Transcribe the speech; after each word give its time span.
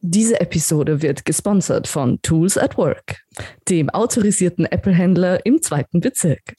Diese 0.00 0.40
Episode 0.40 1.02
wird 1.02 1.24
gesponsert 1.24 1.88
von 1.88 2.22
Tools 2.22 2.56
at 2.56 2.78
Work, 2.78 3.16
dem 3.68 3.90
autorisierten 3.90 4.64
Apple-Händler 4.64 5.44
im 5.44 5.60
zweiten 5.60 5.98
Bezirk. 6.00 6.54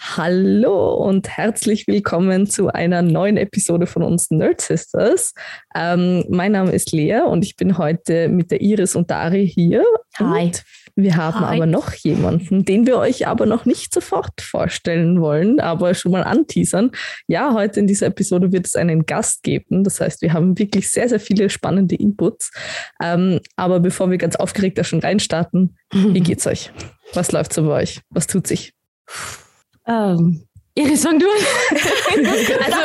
Hallo 0.00 0.94
und 0.94 1.28
herzlich 1.28 1.86
willkommen 1.86 2.46
zu 2.46 2.68
einer 2.68 3.02
neuen 3.02 3.36
Episode 3.36 3.86
von 3.86 4.02
uns 4.02 4.30
Nerd 4.30 4.62
Sisters. 4.62 5.34
Ähm, 5.74 6.24
mein 6.30 6.52
Name 6.52 6.72
ist 6.72 6.90
Lea 6.92 7.20
und 7.20 7.44
ich 7.44 7.54
bin 7.56 7.76
heute 7.76 8.28
mit 8.28 8.50
der 8.50 8.62
Iris 8.62 8.96
und 8.96 9.10
Dari 9.10 9.46
hier. 9.46 9.84
Hi. 10.18 10.46
Und 10.46 10.64
wir 10.96 11.16
haben 11.16 11.40
Hi. 11.40 11.56
aber 11.56 11.66
noch 11.66 11.92
jemanden, 11.92 12.64
den 12.64 12.86
wir 12.86 12.98
euch 12.98 13.26
aber 13.26 13.46
noch 13.46 13.64
nicht 13.64 13.92
sofort 13.92 14.40
vorstellen 14.40 15.20
wollen, 15.20 15.60
aber 15.60 15.94
schon 15.94 16.12
mal 16.12 16.24
anteasern. 16.24 16.90
Ja, 17.26 17.54
heute 17.54 17.80
in 17.80 17.86
dieser 17.86 18.06
Episode 18.06 18.52
wird 18.52 18.66
es 18.66 18.76
einen 18.76 19.06
Gast 19.06 19.42
geben. 19.42 19.84
Das 19.84 20.00
heißt, 20.00 20.22
wir 20.22 20.32
haben 20.32 20.58
wirklich 20.58 20.90
sehr, 20.90 21.08
sehr 21.08 21.20
viele 21.20 21.50
spannende 21.50 21.94
Inputs. 21.94 22.50
Ähm, 23.02 23.40
aber 23.56 23.80
bevor 23.80 24.10
wir 24.10 24.18
ganz 24.18 24.36
aufgeregt 24.36 24.78
da 24.78 24.84
schon 24.84 25.00
reinstarten, 25.00 25.76
wie 25.92 26.20
geht's 26.20 26.46
euch? 26.46 26.72
Was 27.14 27.32
läuft 27.32 27.52
so 27.52 27.64
bei 27.64 27.82
euch? 27.82 28.00
Was 28.10 28.26
tut 28.26 28.46
sich? 28.46 28.72
Ähm, 29.86 30.44
Iris, 30.74 31.02
fang 31.02 31.18
du 31.18 31.26
an. 31.26 31.36
Also 32.64 32.78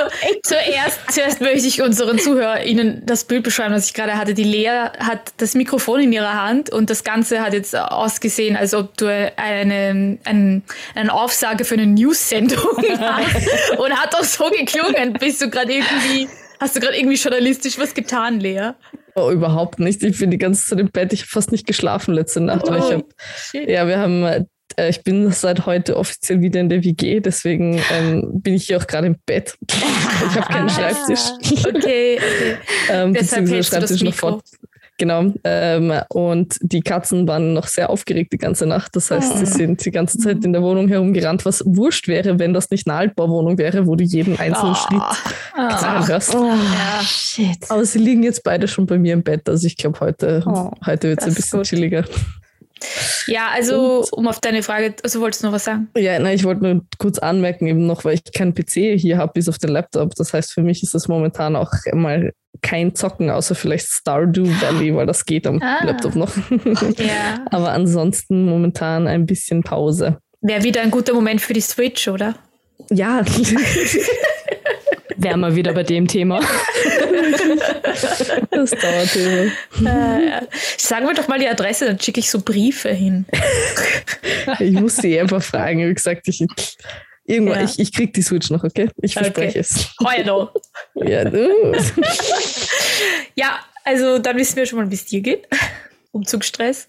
zuerst, 0.44 1.00
zuerst 1.12 1.42
möchte 1.42 1.68
ich 1.68 1.82
unseren 1.82 2.18
ZuhörerInnen 2.18 3.04
das 3.06 3.26
Bild 3.26 3.44
beschreiben, 3.44 3.74
was 3.74 3.88
ich 3.88 3.94
gerade 3.94 4.18
hatte. 4.18 4.34
Die 4.34 4.44
Lea 4.44 4.90
hat 4.98 5.34
das 5.38 5.54
Mikrofon 5.54 6.02
in 6.02 6.14
ihrer 6.14 6.42
Hand 6.42 6.72
und 6.72 6.90
das 6.90 7.04
Ganze 7.04 7.42
hat 7.42 7.54
jetzt 7.54 7.76
ausgesehen, 7.76 8.56
als 8.56 8.74
ob 8.74 8.98
du 8.98 9.08
eine, 9.08 10.18
eine, 10.24 10.62
eine 10.96 11.14
Aufsage 11.14 11.64
für 11.64 11.76
eine 11.76 11.86
News-Sendung 11.86 12.78
hast 13.00 13.78
und 13.78 13.92
hat 13.92 14.16
auch 14.16 14.24
so 14.24 14.50
geklungen. 14.50 15.14
Bist 15.14 15.42
du 15.42 15.50
gerade 15.50 15.74
irgendwie, 15.74 16.28
hast 16.60 16.76
du 16.76 16.80
gerade 16.80 16.98
irgendwie 16.98 17.18
journalistisch 17.18 17.78
was 17.78 17.94
getan, 17.94 18.40
Lea? 18.40 18.72
Oh, 19.16 19.30
überhaupt 19.32 19.80
nicht. 19.80 20.04
Ich 20.04 20.20
bin 20.20 20.32
die 20.32 20.38
ganze 20.38 20.66
Zeit 20.66 20.80
im 20.80 20.92
Bett. 20.92 21.14
Ich 21.14 21.22
habe 21.22 21.30
fast 21.30 21.52
nicht 21.52 21.66
geschlafen 21.66 22.14
letzte 22.14 22.42
Nacht. 22.42 22.68
weil 22.68 22.80
ich 22.80 22.92
hab, 22.92 23.04
shit. 23.38 23.70
ja, 23.70 23.88
wir 23.88 24.00
haben, 24.00 24.48
äh, 24.78 24.90
ich 24.90 25.04
bin 25.04 25.32
seit 25.32 25.66
heute 25.66 25.98
offiziell 25.98 26.42
wieder 26.42 26.60
in 26.60 26.70
der 26.70 26.84
WG, 26.84 27.20
deswegen 27.20 27.80
ähm, 27.94 28.42
bin 28.42 28.54
ich 28.56 28.66
hier 28.68 28.78
auch 28.78 28.88
gerade 28.88 29.08
im 29.08 29.16
Bett. 29.26 29.56
ich 29.70 30.36
habe 30.36 30.54
keinen 30.54 30.70
Schreibtisch. 30.70 31.22
Okay, 31.68 32.18
okay. 32.20 32.58
Ähm, 32.90 33.14
Deshalb 33.14 33.46
beziehungsweise 33.46 33.54
hältst 33.56 33.74
du 33.74 33.80
das 33.80 33.90
Schreibtisch 34.00 34.04
noch 34.04 34.12
Mikro. 34.32 34.42
Genau. 34.98 35.34
Ähm, 35.44 35.92
und 36.10 36.56
die 36.62 36.80
Katzen 36.80 37.28
waren 37.28 37.52
noch 37.54 37.68
sehr 37.68 37.90
aufgeregt 37.90 38.32
die 38.32 38.38
ganze 38.38 38.66
Nacht. 38.66 38.96
Das 38.96 39.12
heißt, 39.12 39.40
sie 39.40 39.46
sind 39.46 39.84
die 39.84 39.92
ganze 39.92 40.18
Zeit 40.20 40.46
in 40.46 40.54
der 40.54 40.62
Wohnung 40.62 40.88
herumgerannt, 40.88 41.44
was 41.44 41.62
wurscht 41.66 42.08
wäre, 42.08 42.40
wenn 42.40 42.54
das 42.54 42.70
nicht 42.70 42.88
eine 42.88 42.98
Altbauwohnung 42.98 43.58
wäre, 43.58 43.88
wo 43.88 43.96
du 43.98 44.06
jeden 44.06 44.40
einzelnen 44.40 44.74
Ah. 44.74 44.76
Schritt 44.76 45.02
Ah. 45.58 45.78
sagen 45.78 46.08
hörst. 46.08 46.34
Oh, 46.36 46.46
Ja. 46.46 47.02
shit. 47.04 47.58
Aber 47.68 47.84
sie 47.84 48.00
liegen 48.00 48.24
jetzt 48.24 48.42
beide 48.46 48.70
schon 48.70 48.86
bei 48.86 48.98
mir 48.98 49.12
im 49.14 49.24
Bett. 49.24 49.50
Also 49.50 49.68
ich 49.68 49.76
glaube, 49.76 50.00
heute, 50.00 50.42
Oh, 50.46 50.72
heute 50.86 51.10
wird 51.10 51.20
es 51.20 51.28
ein 51.28 51.34
bisschen 51.34 51.60
gut. 51.60 51.68
chilliger. 51.68 52.06
Ja, 53.28 53.50
also 53.54 54.06
um 54.12 54.28
auf 54.28 54.40
deine 54.40 54.64
Frage, 54.64 54.96
also 55.04 55.20
wolltest 55.22 55.44
du 55.44 55.48
noch 55.48 55.54
was 55.54 55.64
sagen? 55.66 55.90
Ja, 55.96 56.18
nein, 56.20 56.36
ich 56.36 56.44
wollte 56.44 56.64
nur 56.64 56.86
kurz 56.98 57.18
anmerken, 57.20 57.68
eben 57.68 57.86
noch, 57.88 58.06
weil 58.06 58.16
ich 58.16 58.24
keinen 58.34 58.54
PC 58.54 59.00
hier 59.00 59.18
habe, 59.18 59.32
bis 59.34 59.50
auf 59.50 59.58
den 59.58 59.72
Laptop. 59.72 60.16
Das 60.16 60.34
heißt, 60.34 60.54
für 60.54 60.62
mich 60.62 60.84
ist 60.84 60.94
das 60.94 61.08
momentan 61.08 61.56
auch 61.56 61.72
mal 61.94 62.32
kein 62.62 62.96
Zocken, 62.96 63.30
außer 63.30 63.54
vielleicht 63.56 63.88
Stardew 63.88 64.48
Valley, 64.62 64.96
weil 64.96 65.06
das 65.06 65.26
geht 65.26 65.46
am 65.48 65.62
Ah. 65.62 65.84
Laptop 65.84 66.16
noch. 66.16 66.32
Ja. 66.98 67.44
Aber 67.52 67.72
ansonsten 67.72 68.46
momentan 68.46 69.08
ein 69.08 69.26
bisschen 69.26 69.64
Pause. 69.64 70.18
Wäre 70.42 70.64
wieder 70.64 70.82
ein 70.82 70.92
guter 70.92 71.14
Moment 71.14 71.42
für 71.42 71.54
die 71.54 71.62
Switch, 71.62 72.08
oder? 72.08 72.36
Ja, 72.90 73.24
Wären 75.18 75.40
wir 75.40 75.56
wieder 75.56 75.74
bei 75.74 75.84
dem 75.84 76.08
Thema. 76.08 76.40
das 78.52 78.72
dauert 78.72 79.16
immer. 79.16 79.46
Äh, 79.90 80.42
sagen 80.78 81.08
wir 81.08 81.14
doch 81.14 81.28
mal 81.28 81.40
die 81.40 81.48
Adresse, 81.48 81.86
dann 81.86 82.00
schicke 82.00 82.20
ich 82.20 82.30
so 82.30 82.40
Briefe 82.42 82.90
hin. 82.90 83.26
Ich 84.60 84.72
muss 84.74 84.98
sie 84.98 85.20
einfach 85.20 85.42
fragen. 85.42 85.88
Wie 85.88 85.94
gesagt, 85.94 86.28
ich, 86.28 86.46
irgendwann, 87.26 87.60
Ja. 87.60 87.66
ich, 87.66 87.80
ich 87.80 87.92
krieg 87.94 88.14
die 88.14 88.22
Switch 88.22 88.50
noch, 88.50 88.64
okay? 88.64 88.90
Ich 89.02 89.16
Okay. 89.18 89.26
verspreche 89.26 89.60
es. 89.60 89.90
Heuer 90.04 90.24
noch. 90.26 90.54
Ja. 90.96 91.30
Ja, 93.36 93.60
also 93.84 94.20
dann 94.20 94.38
wissen 94.38 94.56
wir 94.58 94.66
schon 94.66 94.80
mal, 94.80 94.90
wie 94.90 94.96
es 94.96 95.06
dir 95.06 95.22
geht. 95.22 95.48
Umzugsstress. 96.12 96.88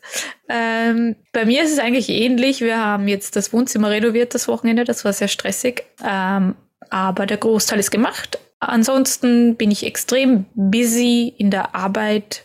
Ähm, 0.48 1.16
bei 1.32 1.44
mir 1.44 1.64
ist 1.64 1.72
es 1.72 1.78
eigentlich 1.80 2.08
ähnlich. 2.08 2.60
Wir 2.60 2.78
haben 2.78 3.08
jetzt 3.08 3.34
das 3.34 3.52
Wohnzimmer 3.52 3.90
renoviert 3.90 4.34
das 4.34 4.46
Wochenende. 4.46 4.84
Das 4.84 5.04
war 5.04 5.12
sehr 5.12 5.26
stressig. 5.28 5.82
Ähm, 6.06 6.54
aber 6.90 7.26
der 7.26 7.36
Großteil 7.38 7.80
ist 7.80 7.90
gemacht. 7.90 8.38
Ansonsten 8.58 9.56
bin 9.56 9.70
ich 9.70 9.84
extrem 9.84 10.46
busy 10.54 11.32
in 11.36 11.50
der 11.50 11.74
Arbeit 11.74 12.44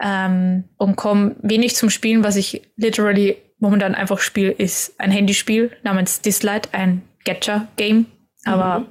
ähm, 0.00 0.64
und 0.76 0.96
komme 0.96 1.36
wenig 1.42 1.76
zum 1.76 1.90
Spielen. 1.90 2.24
Was 2.24 2.36
ich 2.36 2.62
literally 2.76 3.36
momentan 3.58 3.94
einfach 3.94 4.20
spiele, 4.20 4.50
ist 4.50 4.98
ein 5.00 5.10
Handyspiel 5.10 5.72
namens 5.82 6.20
Dislight, 6.20 6.74
ein 6.74 7.02
Gacha-Game. 7.24 8.06
Aber 8.44 8.86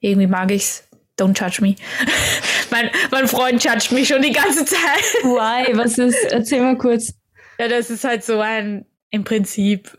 irgendwie 0.00 0.26
mag 0.26 0.50
ich's. 0.50 0.88
Don't 1.16 1.38
judge 1.38 1.62
me. 1.62 1.76
mein, 2.72 2.90
mein 3.12 3.28
Freund 3.28 3.62
judgt 3.62 3.92
mich 3.92 4.08
schon 4.08 4.20
die 4.20 4.32
ganze 4.32 4.64
Zeit. 4.64 5.04
Why? 5.22 5.76
Was 5.76 5.96
ist? 5.96 6.24
Erzähl 6.24 6.60
mal 6.60 6.76
kurz. 6.76 7.14
Ja, 7.56 7.68
das 7.68 7.88
ist 7.88 8.02
halt 8.02 8.24
so 8.24 8.40
ein, 8.40 8.84
im 9.10 9.22
Prinzip 9.22 9.96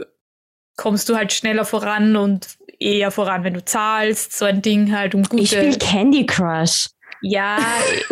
kommst 0.76 1.08
du 1.08 1.16
halt 1.16 1.32
schneller 1.32 1.64
voran 1.64 2.18
und 2.18 2.58
eher 2.86 3.12
voran, 3.12 3.44
wenn 3.44 3.54
du 3.54 3.66
zahlst. 3.66 4.38
So 4.38 4.46
ein 4.46 4.62
Ding 4.62 4.96
halt 4.96 5.16
um 5.16 5.24
gute. 5.24 5.44
Ich 5.44 5.52
spiele 5.52 5.78
Candy 5.78 6.26
Crush. 6.26 6.88
Ja, 7.22 7.58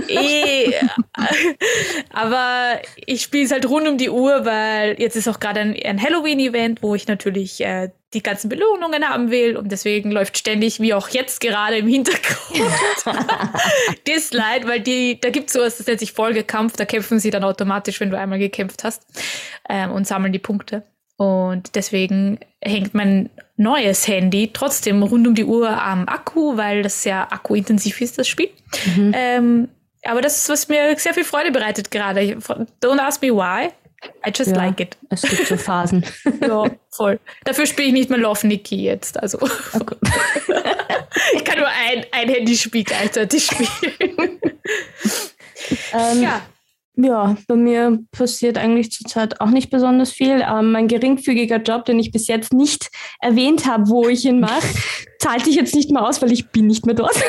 eh. 0.07 0.73
Aber 2.09 2.79
ich 3.05 3.21
spiele 3.21 3.45
es 3.45 3.51
halt 3.51 3.69
rund 3.69 3.87
um 3.87 3.97
die 3.97 4.09
Uhr, 4.09 4.45
weil 4.45 4.99
jetzt 4.99 5.15
ist 5.15 5.27
auch 5.27 5.39
gerade 5.39 5.59
ein, 5.59 5.75
ein 5.85 6.01
Halloween-Event, 6.01 6.81
wo 6.81 6.95
ich 6.95 7.07
natürlich 7.07 7.61
äh, 7.61 7.89
die 8.13 8.23
ganzen 8.23 8.49
Belohnungen 8.49 9.07
haben 9.07 9.29
will 9.29 9.55
und 9.55 9.71
deswegen 9.71 10.11
läuft 10.11 10.37
ständig, 10.37 10.79
wie 10.79 10.93
auch 10.93 11.09
jetzt 11.09 11.41
gerade 11.41 11.77
im 11.77 11.87
Hintergrund, 11.87 12.71
Dislight, 14.07 14.67
weil 14.67 14.79
die, 14.79 15.19
da 15.19 15.29
gibt 15.29 15.49
es 15.49 15.53
sowas, 15.53 15.77
das 15.77 15.85
nennt 15.85 15.99
sich 15.99 16.13
Folgekampf, 16.13 16.75
da 16.75 16.85
kämpfen 16.85 17.19
sie 17.19 17.29
dann 17.29 17.43
automatisch, 17.43 17.99
wenn 17.99 18.09
du 18.09 18.17
einmal 18.17 18.39
gekämpft 18.39 18.83
hast 18.83 19.05
ähm, 19.69 19.91
und 19.91 20.07
sammeln 20.07 20.33
die 20.33 20.39
Punkte. 20.39 20.83
Und 21.23 21.75
deswegen 21.75 22.37
hängt 22.61 22.93
mein 22.93 23.29
neues 23.55 24.07
Handy 24.09 24.51
trotzdem 24.51 25.01
rund 25.03 25.25
um 25.25 25.35
die 25.35 25.45
Uhr 25.45 25.69
am 25.69 26.05
Akku, 26.09 26.57
weil 26.57 26.83
das 26.83 27.01
sehr 27.03 27.31
akkuintensiv 27.31 28.01
ist, 28.01 28.17
das 28.17 28.27
Spiel. 28.27 28.49
Ähm, 29.13 29.69
aber 30.03 30.19
das 30.21 30.37
ist, 30.37 30.49
was 30.49 30.67
mir 30.67 30.97
sehr 30.97 31.13
viel 31.13 31.23
Freude 31.23 31.51
bereitet 31.51 31.91
gerade. 31.91 32.19
Don't 32.81 32.99
ask 32.99 33.21
me 33.21 33.29
why. 33.29 33.69
I 34.27 34.31
just 34.35 34.51
Ja. 34.51 34.57
like 34.57 34.81
it. 34.81 34.97
Es 35.09 35.21
gibt 35.21 35.47
so 35.47 35.55
Phasen. 35.55 36.03
Ja, 36.41 36.65
voll. 36.89 37.21
Dafür 37.45 37.65
spiele 37.65 37.87
ich 37.87 37.93
nicht 37.93 38.09
mehr 38.09 38.19
Love 38.19 38.45
Nikki 38.45 38.83
jetzt. 38.83 39.17
Also. 39.17 39.39
ich 41.35 41.45
kann 41.45 41.57
nur 41.57 41.67
ein, 41.69 42.05
ein 42.11 42.27
Handyspiel 42.27 42.83
gleichzeitig 42.83 43.45
spielen. 43.45 44.41
Ähm, 45.93 46.21
ja. 46.21 46.41
Ja, 46.95 47.35
bei 47.47 47.55
mir 47.55 47.99
passiert 48.11 48.57
eigentlich 48.57 48.91
zurzeit 48.91 49.41
auch 49.41 49.49
nicht 49.49 49.71
besonders 49.71 50.11
viel. 50.11 50.43
Ähm, 50.47 50.71
mein 50.71 50.87
geringfügiger 50.87 51.57
Job, 51.57 51.85
den 51.85 51.97
ich 51.99 52.11
bis 52.11 52.27
jetzt 52.27 52.53
nicht 52.53 52.89
erwähnt 53.19 53.65
habe, 53.65 53.89
wo 53.89 54.07
ich 54.07 54.25
ihn 54.25 54.39
mache, 54.39 54.61
zahlt 55.19 55.43
sich 55.45 55.55
jetzt 55.55 55.73
nicht 55.73 55.89
mehr 55.89 56.05
aus, 56.07 56.21
weil 56.21 56.31
ich 56.31 56.49
bin 56.49 56.67
nicht 56.67 56.85
mehr 56.85 56.93
dort. 56.95 57.15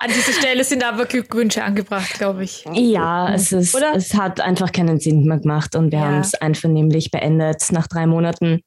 An 0.00 0.08
dieser 0.10 0.32
Stelle 0.32 0.62
sind 0.62 0.84
aber 0.84 1.06
Glückwünsche 1.06 1.64
angebracht, 1.64 2.14
glaube 2.18 2.44
ich. 2.44 2.64
Ja, 2.72 3.34
es, 3.34 3.50
ist, 3.52 3.74
Oder? 3.74 3.94
es 3.96 4.14
hat 4.14 4.40
einfach 4.40 4.70
keinen 4.70 5.00
Sinn 5.00 5.24
mehr 5.24 5.38
gemacht 5.38 5.74
und 5.74 5.90
wir 5.90 5.98
Ja. 5.98 6.04
haben 6.06 6.20
es 6.20 6.34
einvernehmlich 6.34 7.10
beendet 7.10 7.64
nach 7.72 7.88
drei 7.88 8.06
Monaten. 8.06 8.60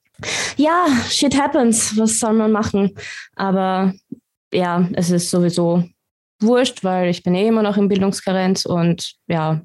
Ja, 0.58 0.86
shit 1.10 1.42
happens. 1.42 1.98
Was 1.98 2.20
soll 2.20 2.34
man 2.34 2.52
machen? 2.52 2.92
Aber 3.36 3.94
ja, 4.54 4.88
es 4.94 5.10
ist 5.10 5.30
sowieso 5.32 5.84
wurscht, 6.42 6.84
weil 6.84 7.10
ich 7.10 7.24
bin 7.24 7.36
eh 7.36 7.48
immer 7.48 7.64
noch 7.64 7.78
in 7.78 7.88
Bildungskarenz 7.88 8.66
und 8.66 9.14
ja, 9.28 9.62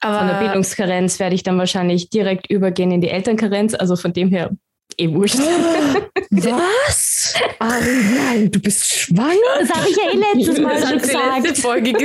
von 0.00 0.26
der 0.26 0.36
Aber 0.36 0.44
Bildungskarenz 0.44 1.20
werde 1.20 1.36
ich 1.36 1.44
dann 1.44 1.58
wahrscheinlich 1.58 2.10
direkt 2.10 2.50
übergehen 2.50 2.90
in 2.90 3.00
die 3.00 3.08
Elternkarenz. 3.08 3.74
Also 3.74 3.94
von 3.94 4.12
dem 4.12 4.30
her 4.30 4.50
eh 4.98 5.12
wurscht. 5.12 5.38
Was? 6.30 7.34
Ari, 7.58 8.00
nein, 8.14 8.50
du 8.50 8.58
bist 8.60 8.86
schwanger? 8.86 9.36
Das 9.60 9.70
habe 9.70 9.88
ich 9.88 9.96
ja 9.96 10.10
eh 10.12 10.16
letztes 10.38 10.58
Mal 10.60 10.74
das 10.80 10.88
schon 10.88 10.98
hat 10.98 11.04
sie 11.04 11.12
letzte 11.16 11.42
gesagt. 11.42 11.58
Folge 11.58 11.92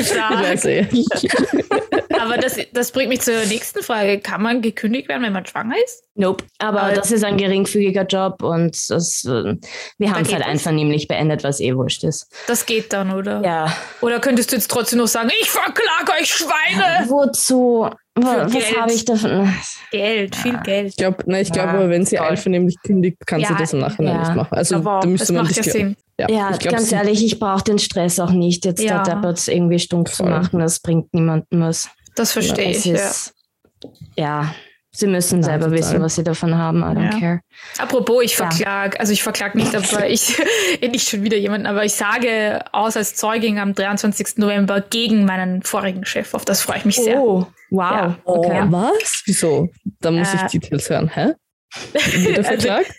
gesagt. 1.38 2.12
Aber 2.20 2.38
das, 2.38 2.58
das 2.74 2.92
bringt 2.92 3.10
mich 3.10 3.22
zur 3.22 3.36
nächsten 3.46 3.84
Frage. 3.84 4.20
Kann 4.20 4.42
man 4.42 4.62
gekündigt 4.62 5.08
werden, 5.08 5.24
wenn 5.24 5.34
man 5.34 5.46
schwanger 5.46 5.76
ist? 5.86 6.04
Nope. 6.16 6.44
Aber 6.58 6.82
Aber- 6.84 6.94
das 6.96 7.12
ist 7.12 7.24
ein 7.24 7.38
geringfügiger 7.38 8.04
Job 8.06 8.42
und 8.42 8.76
das, 8.90 9.24
äh, 9.24 9.56
wir 9.98 10.12
haben 10.12 10.24
es 10.24 10.32
halt 10.34 10.42
das? 10.42 10.48
einvernehmlich 10.50 11.08
beendet, 11.08 11.44
was 11.44 11.60
eh 11.60 11.76
wurscht 11.76 12.04
ist. 12.04 12.28
Das 12.48 12.66
geht 12.66 12.92
dann, 12.92 13.12
oder? 13.14 13.42
Ja. 13.46 13.72
Oder 14.02 14.20
könntest 14.20 14.52
du 14.52 14.56
jetzt 14.56 14.70
trotzdem 14.70 15.00
noch 15.00 15.08
sagen, 15.08 15.30
ich 15.40 15.50
verklage 15.50 16.12
euch 16.20 16.30
Schweine? 16.34 17.08
Wozu? 17.08 17.88
Was 18.24 18.78
habe 18.78 18.92
ich 18.92 19.06
davon? 19.06 19.54
Geld, 19.92 20.36
viel 20.36 20.54
ja. 20.54 20.62
Geld. 20.62 20.90
Ich 20.90 20.98
glaube, 20.98 21.24
ich 21.40 21.52
glaube, 21.52 21.70
aber 21.70 21.90
wenn 21.90 22.06
sie 22.06 22.20
einvernehmlich 22.20 22.76
kündigt, 22.84 23.26
kann 23.26 23.40
ja, 23.40 23.50
sie 23.50 23.56
das 23.56 23.74
im 23.74 23.80
Nachhinein 23.80 24.16
ja. 24.16 24.20
nicht 24.22 24.36
machen. 24.36 24.54
Also 24.56 24.80
da 24.80 25.06
müsste 25.06 25.34
man 25.34 25.48
das 25.48 25.56
Sinn. 25.56 25.96
Ja, 26.20 26.30
ja 26.30 26.52
glaub, 26.52 26.74
ganz 26.74 26.92
ehrlich, 26.92 27.24
ich 27.24 27.40
brauche 27.40 27.64
den 27.64 27.80
Stress 27.80 28.20
auch 28.20 28.32
nicht, 28.32 28.66
jetzt 28.66 28.82
ja. 28.82 29.04
da 29.04 29.16
Deppert 29.16 29.48
irgendwie 29.48 29.80
stumpf 29.80 30.12
zu 30.14 30.24
machen. 30.24 30.60
Das 30.60 30.80
bringt 30.80 31.14
niemandem 31.14 31.62
was. 31.62 31.90
Das 32.16 32.32
verstehe 32.32 32.72
ich. 32.72 32.88
Ist, 32.88 33.34
ja. 34.16 34.54
Sie 34.98 35.06
müssen 35.06 35.44
selber 35.44 35.66
total. 35.66 35.78
wissen, 35.78 36.02
was 36.02 36.16
sie 36.16 36.24
davon 36.24 36.58
haben. 36.58 36.80
I 36.80 36.86
don't 36.86 37.14
ja. 37.14 37.20
care. 37.20 37.42
Apropos, 37.78 38.24
ich 38.24 38.36
verklag, 38.36 38.96
ja. 38.96 39.00
also 39.00 39.14
ich 39.14 39.22
verklag 39.22 39.54
nicht, 39.54 39.76
aber 39.76 40.10
ich, 40.10 40.42
nicht 40.82 41.08
schon 41.08 41.22
wieder 41.22 41.38
jemanden, 41.38 41.68
aber 41.68 41.86
ich 41.86 41.94
sage 41.94 42.62
aus 42.72 42.98
als 42.98 43.14
Zeugin 43.14 43.60
am 43.60 43.76
23. 43.76 44.38
November 44.38 44.82
gegen 44.82 45.24
meinen 45.24 45.62
vorigen 45.62 46.04
Chef. 46.04 46.34
Auf 46.34 46.46
das 46.46 46.62
freue 46.62 46.80
ich 46.80 46.86
mich 46.86 46.96
sehr. 46.96 47.22
Oh, 47.22 47.46
wow. 47.70 47.92
Ja. 47.92 48.18
Okay. 48.24 48.64
Oh, 48.66 48.72
was? 48.72 49.22
Wieso? 49.26 49.70
Da 50.02 50.10
muss 50.10 50.34
äh, 50.34 50.38
ich 50.38 50.60
Details 50.60 50.90
hören. 50.90 51.12
Hä? 51.14 51.34
Wieder 51.94 52.38
also, 52.38 52.50
verklagt? 52.50 52.92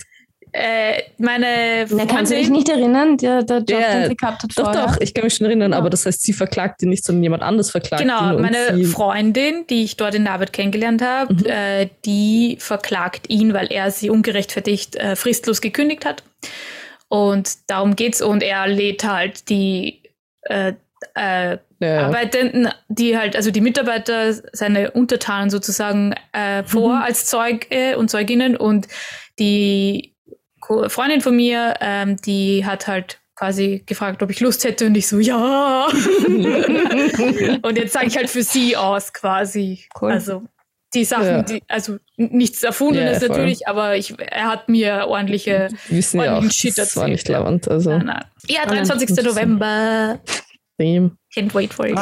Äh, 0.61 1.03
meine 1.19 1.87
Freundin... 1.87 2.07
Na, 2.09 2.13
kannst 2.13 2.33
du 2.33 2.37
dich 2.37 2.51
nicht 2.51 2.69
erinnern, 2.69 3.17
der, 3.17 3.45
der 3.45 3.59
Job, 3.59 3.71
ja, 3.71 3.93
den 3.93 4.09
sie 4.09 4.17
gehabt 4.17 4.43
hat 4.43 4.51
Doch, 4.57 4.73
doch, 4.73 5.01
ich 5.01 5.15
kann 5.15 5.23
mich 5.23 5.35
schon 5.35 5.47
erinnern, 5.47 5.71
ja. 5.71 5.79
aber 5.79 5.89
das 5.89 6.05
heißt, 6.05 6.21
sie 6.21 6.33
verklagt 6.33 6.83
ihn 6.83 6.89
nicht, 6.89 7.05
sondern 7.05 7.23
jemand 7.23 7.45
anderes 7.45 7.71
verklagt 7.71 8.03
genau, 8.03 8.33
ihn. 8.33 8.37
Genau, 8.39 8.41
meine 8.41 8.85
Freundin, 8.85 9.67
die 9.71 9.85
ich 9.85 9.97
dort 9.97 10.17
in 10.17 10.25
der 10.25 10.33
Arbeit 10.33 10.53
kennengelernt 10.53 11.01
habe, 11.01 11.33
mhm. 11.33 11.47
äh, 11.47 11.89
die 12.05 12.57
verklagt 12.59 13.31
ihn, 13.31 13.55
weil 13.55 13.69
er 13.71 13.93
sie 13.93 14.11
ungerechtfertigt 14.11 14.97
äh, 14.97 15.15
fristlos 15.15 15.61
gekündigt 15.61 16.05
hat. 16.05 16.25
Und 17.09 17.71
darum 17.71 17.95
geht's 17.95 18.21
und 18.21 18.43
er 18.43 18.67
lädt 18.67 19.05
halt 19.05 19.49
die 19.51 20.03
äh, 20.43 20.73
äh, 21.15 21.59
ja. 21.79 22.07
Arbeitenden, 22.07 22.69
die 22.89 23.17
halt, 23.17 23.37
also 23.37 23.53
die 23.53 23.61
Mitarbeiter, 23.61 24.33
seine 24.53 24.91
Untertanen 24.91 25.51
sozusagen 25.51 26.15
äh, 26.33 26.65
vor 26.65 26.97
mhm. 26.97 27.03
als 27.03 27.27
Zeuge 27.27 27.97
und 27.97 28.11
Zeuginnen 28.11 28.57
und 28.57 28.89
die 29.39 30.17
Freundin 30.89 31.21
von 31.21 31.35
mir, 31.35 31.75
ähm, 31.81 32.17
die 32.17 32.65
hat 32.65 32.87
halt 32.87 33.21
quasi 33.35 33.83
gefragt, 33.87 34.23
ob 34.23 34.31
ich 34.31 34.41
Lust 34.41 34.65
hätte 34.65 34.87
und 34.87 34.97
ich 34.97 35.07
so, 35.07 35.19
ja. 35.19 35.87
und 37.63 37.79
jetzt 37.79 37.93
sage 37.93 38.07
ich 38.07 38.17
halt 38.17 38.29
für 38.29 38.43
sie 38.43 38.77
aus 38.77 39.13
quasi. 39.13 39.85
Cool. 40.01 40.13
Also 40.13 40.43
die 40.95 41.05
Sachen, 41.05 41.25
ja. 41.25 41.43
die, 41.43 41.63
also 41.69 41.99
nichts 42.17 42.63
Erfundenes 42.63 43.21
ja, 43.23 43.29
natürlich, 43.29 43.69
aber 43.69 43.97
ich, 43.97 44.15
er 44.19 44.47
hat 44.47 44.69
mir 44.69 45.07
ordentliche, 45.07 45.69
wissen 45.89 46.21
ja 46.21 46.39
auch, 46.39 46.51
Shit 46.51 46.79
das 46.79 46.97
war 46.97 47.09
nicht 47.09 47.29
lauernd. 47.29 47.69
Also. 47.69 47.91
Nein, 47.91 48.07
nein. 48.07 48.25
Ja, 48.49 48.67
23. 48.67 49.11
November. 49.25 50.19
Same. 50.79 51.13
Can't 51.39 51.55
wait 51.55 51.73
for 51.73 51.87
it. 51.87 51.97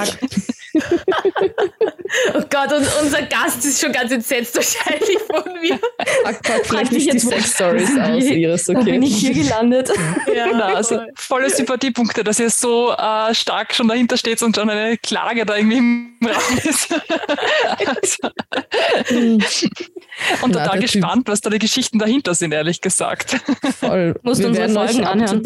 oh 2.34 2.42
Gott, 2.48 2.72
und 2.72 2.86
unser 3.02 3.22
Gast 3.22 3.64
ist 3.66 3.82
schon 3.82 3.92
ganz 3.92 4.10
entsetzt 4.10 4.56
wahrscheinlich 4.56 5.18
von 5.26 5.42
mir. 5.60 5.78
Pack 6.42 6.64
vielleicht 6.64 6.92
nicht 6.92 7.12
die 7.12 7.18
Sex-Stories 7.18 7.98
aus, 7.98 8.24
Iris, 8.24 8.68
okay? 8.70 8.92
Bin 8.92 9.02
ich 9.02 9.18
hier 9.18 9.34
gelandet? 9.34 9.90
ja, 10.34 10.48
genau, 10.48 10.74
also 10.74 11.00
volle 11.16 11.50
Sympathiepunkte, 11.50 12.24
dass 12.24 12.40
ihr 12.40 12.48
so 12.48 12.92
äh, 12.92 13.34
stark 13.34 13.74
schon 13.74 13.88
dahinter 13.88 14.16
steht 14.16 14.42
und 14.42 14.56
schon 14.56 14.70
eine 14.70 14.96
Klage 14.96 15.44
da 15.44 15.56
irgendwie 15.56 15.78
im 15.78 16.18
Raum 16.24 16.58
ist. 16.64 16.94
also. 17.78 18.28
und 20.42 20.54
Na, 20.54 20.64
total 20.64 20.80
gespannt, 20.80 21.26
typ. 21.26 21.28
was 21.28 21.42
da 21.42 21.50
die 21.50 21.58
Geschichten 21.58 21.98
dahinter 21.98 22.34
sind, 22.34 22.52
ehrlich 22.52 22.80
gesagt. 22.80 23.36
Voll. 23.80 24.14
Musst 24.22 24.42
du 24.42 24.48
unsere 24.48 24.70
Folgen 24.70 25.04
anhören. 25.04 25.42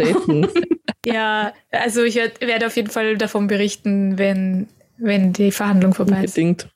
Ja, 1.07 1.53
also 1.71 2.03
ich 2.03 2.17
werde 2.17 2.67
auf 2.67 2.77
jeden 2.77 2.91
Fall 2.91 3.17
davon 3.17 3.47
berichten, 3.47 4.19
wenn, 4.19 4.69
wenn 4.99 5.33
die 5.33 5.53
Verhandlung 5.53 5.95
vorbei 5.95 6.25
ist. 6.25 6.37
Unbedingt. 6.37 6.69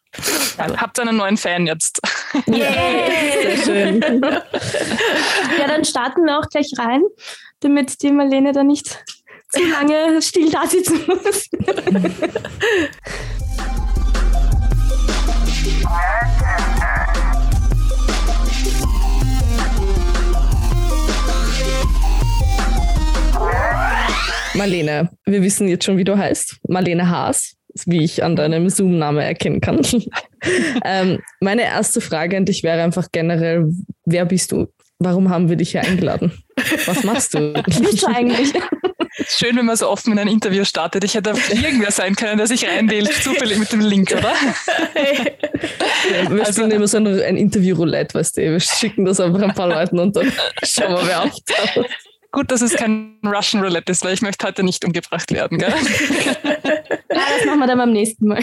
Habt 0.59 0.99
ihr 0.99 1.03
einen 1.03 1.17
neuen 1.17 1.37
Fan 1.37 1.67
jetzt? 1.67 2.00
Yeah. 2.49 2.73
Sehr 3.43 3.56
schön. 3.65 4.00
ja, 4.23 5.67
dann 5.67 5.85
starten 5.85 6.25
wir 6.25 6.38
auch 6.38 6.49
gleich 6.49 6.71
rein, 6.79 7.03
damit 7.61 8.03
die 8.03 8.12
Marlene 8.12 8.53
da 8.53 8.62
nicht 8.62 9.05
zu 9.50 9.62
lange 9.65 10.23
still 10.23 10.50
da 10.50 10.67
sitzen 10.67 11.00
muss. 11.06 11.49
Marlene, 24.55 25.11
wir 25.27 25.43
wissen 25.43 25.67
jetzt 25.69 25.85
schon, 25.85 25.99
wie 25.99 26.05
du 26.05 26.17
heißt. 26.17 26.59
Marlene 26.69 27.09
Haas, 27.09 27.56
wie 27.87 28.05
ich 28.05 28.23
an 28.23 28.37
deinem 28.37 28.69
Zoom-Name 28.69 29.25
erkennen 29.25 29.61
kann. 29.61 29.81
ähm, 30.85 31.19
meine 31.41 31.62
erste 31.62 32.01
Frage 32.01 32.37
an 32.37 32.45
dich 32.45 32.62
wäre 32.62 32.83
einfach 32.83 33.09
generell, 33.11 33.69
wer 34.05 34.25
bist 34.25 34.53
du? 34.53 34.69
Warum 35.01 35.29
haben 35.29 35.49
wir 35.49 35.56
dich 35.56 35.73
hier 35.73 35.83
eingeladen? 35.83 36.33
Was 36.87 37.03
machst 37.03 37.35
du? 37.35 37.53
Du 37.67 38.06
eigentlich? 38.06 38.53
Schön, 39.29 39.56
wenn 39.56 39.67
man 39.67 39.77
so 39.77 39.89
offen 39.89 40.12
in 40.12 40.19
ein 40.19 40.29
Interview 40.29 40.65
startet. 40.65 41.05
Ich 41.05 41.15
hätte 41.15 41.35
irgendwer 41.51 41.91
sein 41.91 42.15
können, 42.15 42.37
der 42.37 42.47
sich 42.47 42.67
reinwählt, 42.67 43.12
zufällig 43.12 43.59
mit 43.59 43.73
dem 43.73 43.81
Link, 43.81 44.12
oder? 44.12 44.33
Ja, 46.11 46.31
wir 46.31 46.41
also, 46.41 46.53
spielen 46.53 46.71
immer 46.73 46.89
so 46.89 46.97
ein, 46.97 47.06
ein 47.06 47.37
Interview-Roulette, 47.37 48.15
weißt 48.15 48.37
du. 48.37 48.43
Wir 48.43 48.61
schicken 48.61 49.05
das 49.05 49.21
einfach 49.21 49.43
ein 49.43 49.55
paar 49.55 49.69
Leuten 49.69 49.99
und 49.99 50.17
dann 50.17 50.33
schauen 50.62 50.95
wir, 50.95 51.06
wer 51.06 51.23
auftaucht. 51.23 51.91
Gut, 52.34 52.50
dass 52.50 52.62
es 52.62 52.75
kein 52.75 53.16
Russian 53.25 53.62
Roulette 53.62 53.92
ist, 53.92 54.04
weil 54.04 54.12
ich 54.12 54.20
möchte 54.20 54.44
heute 54.44 54.64
nicht 54.64 54.84
umgebracht 54.84 55.31
werden. 55.31 55.58
Gell? 55.58 55.72
Ja, 57.14 57.20
das 57.36 57.46
machen 57.46 57.60
wir 57.60 57.66
dann 57.69 57.78
beim 57.78 57.92
nächsten 57.92 58.26
Mal. 58.26 58.42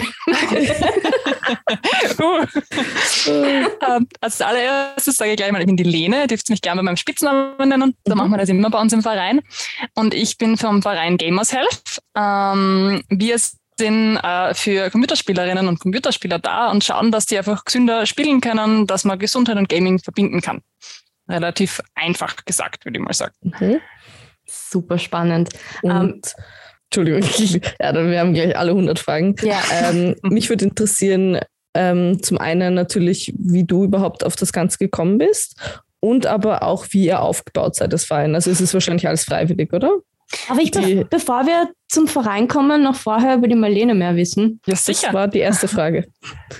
uh. 2.22 2.46
Ähm, 3.26 4.08
als 4.18 4.40
allererstes 4.40 5.16
sage 5.16 5.32
ich 5.32 5.36
gleich 5.36 5.52
mal, 5.52 5.60
ich 5.60 5.66
bin 5.66 5.76
die 5.76 5.82
Lene, 5.82 6.26
dürft 6.26 6.48
mich 6.48 6.62
gerne 6.62 6.78
bei 6.78 6.84
meinem 6.84 6.96
Spitznamen 6.96 7.68
nennen. 7.68 7.94
Da 8.04 8.14
mhm. 8.14 8.18
machen 8.18 8.30
wir 8.30 8.38
das 8.38 8.48
immer 8.48 8.70
bei 8.70 8.80
uns 8.80 8.94
im 8.94 9.02
Verein. 9.02 9.42
Und 9.94 10.14
ich 10.14 10.38
bin 10.38 10.56
vom 10.56 10.80
Verein 10.80 11.18
Gamers 11.18 11.52
Health. 11.52 12.00
Ähm, 12.16 13.02
wir 13.10 13.36
sind 13.78 14.16
äh, 14.16 14.54
für 14.54 14.88
Computerspielerinnen 14.88 15.68
und 15.68 15.80
Computerspieler 15.80 16.38
da 16.38 16.70
und 16.70 16.82
schauen, 16.82 17.12
dass 17.12 17.26
die 17.26 17.36
einfach 17.36 17.66
gesünder 17.66 18.06
spielen 18.06 18.40
können, 18.40 18.86
dass 18.86 19.04
man 19.04 19.18
Gesundheit 19.18 19.58
und 19.58 19.68
Gaming 19.68 19.98
verbinden 19.98 20.40
kann 20.40 20.62
relativ 21.32 21.80
einfach 21.94 22.44
gesagt, 22.44 22.84
würde 22.84 22.98
ich 22.98 23.04
mal 23.04 23.12
sagen. 23.12 23.34
Mhm. 23.42 23.80
Super 24.46 24.98
spannend. 24.98 25.50
Und, 25.82 25.90
um, 25.90 25.96
ähm, 25.96 26.20
Entschuldigung, 26.90 27.22
ja, 27.80 27.94
wir 27.94 28.20
haben 28.20 28.34
gleich 28.34 28.56
alle 28.56 28.72
100 28.72 28.98
Fragen. 28.98 29.34
Ja. 29.42 29.60
Ähm, 29.72 30.14
mich 30.22 30.48
würde 30.50 30.66
interessieren, 30.66 31.38
ähm, 31.74 32.22
zum 32.22 32.38
einen 32.38 32.74
natürlich, 32.74 33.32
wie 33.38 33.64
du 33.64 33.84
überhaupt 33.84 34.24
auf 34.24 34.36
das 34.36 34.52
Ganze 34.52 34.78
gekommen 34.78 35.18
bist 35.18 35.56
und 36.00 36.26
aber 36.26 36.62
auch, 36.62 36.86
wie 36.90 37.06
ihr 37.06 37.22
aufgebaut 37.22 37.76
seid, 37.76 37.92
das 37.92 38.04
Verein. 38.04 38.34
Also 38.34 38.50
es 38.50 38.60
ist 38.60 38.74
wahrscheinlich 38.74 39.08
alles 39.08 39.24
freiwillig, 39.24 39.72
oder? 39.72 39.98
Aber 40.48 40.60
ich, 40.60 40.70
die, 40.70 41.04
bevor 41.08 41.46
wir 41.46 41.70
zum 41.88 42.08
Verein 42.08 42.48
kommen, 42.48 42.82
noch 42.82 42.96
vorher 42.96 43.36
über 43.36 43.48
die 43.48 43.54
Marlene 43.54 43.94
mehr 43.94 44.16
wissen. 44.16 44.60
Ja, 44.66 44.76
sicher. 44.76 45.08
Das 45.08 45.14
war 45.14 45.28
die 45.28 45.40
erste 45.40 45.68
Frage. 45.68 46.06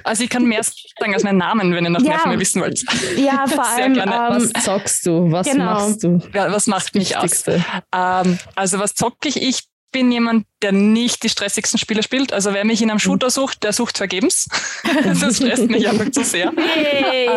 Also 0.05 0.25
ich 0.25 0.31
kann 0.31 0.45
mehr 0.45 0.63
sagen 0.63 1.15
als 1.15 1.23
meinen 1.23 1.39
Namen, 1.39 1.75
wenn 1.75 1.85
ihr 1.85 1.91
noch 1.91 2.01
ja, 2.01 2.09
mehr 2.09 2.19
von 2.19 2.31
mir 2.33 2.41
wissen 2.41 2.61
wollt. 2.61 2.83
Ja, 3.17 3.47
vor 3.47 3.65
allem. 3.65 3.95
Ähm, 3.95 4.09
was 4.09 4.65
zockst 4.65 5.07
du? 5.07 5.31
Was 5.31 5.47
genau. 5.47 5.65
machst 5.65 6.03
du? 6.03 6.19
Ja, 6.33 6.51
was 6.51 6.67
macht 6.67 6.95
mich 6.95 7.17
aus? 7.17 7.45
Ähm, 7.47 8.39
also 8.57 8.79
was 8.79 8.95
zocke 8.95 9.29
ich? 9.29 9.41
Ich 9.41 9.69
bin 9.93 10.11
jemand, 10.11 10.47
der 10.63 10.73
nicht 10.73 11.23
die 11.23 11.29
stressigsten 11.29 11.79
Spiele 11.79 12.03
spielt. 12.03 12.33
Also 12.33 12.53
wer 12.53 12.65
mich 12.65 12.83
in 12.83 12.91
einem 12.91 12.97
mhm. 12.97 13.01
Shooter 13.01 13.31
sucht, 13.31 13.63
der 13.63 13.73
sucht 13.73 13.99
vergebens. 13.99 14.49
das 15.05 15.37
stresst 15.37 15.71
mich 15.71 15.89
einfach 15.89 16.11
zu 16.11 16.25
sehr. 16.25 16.53
Hey. 16.57 17.29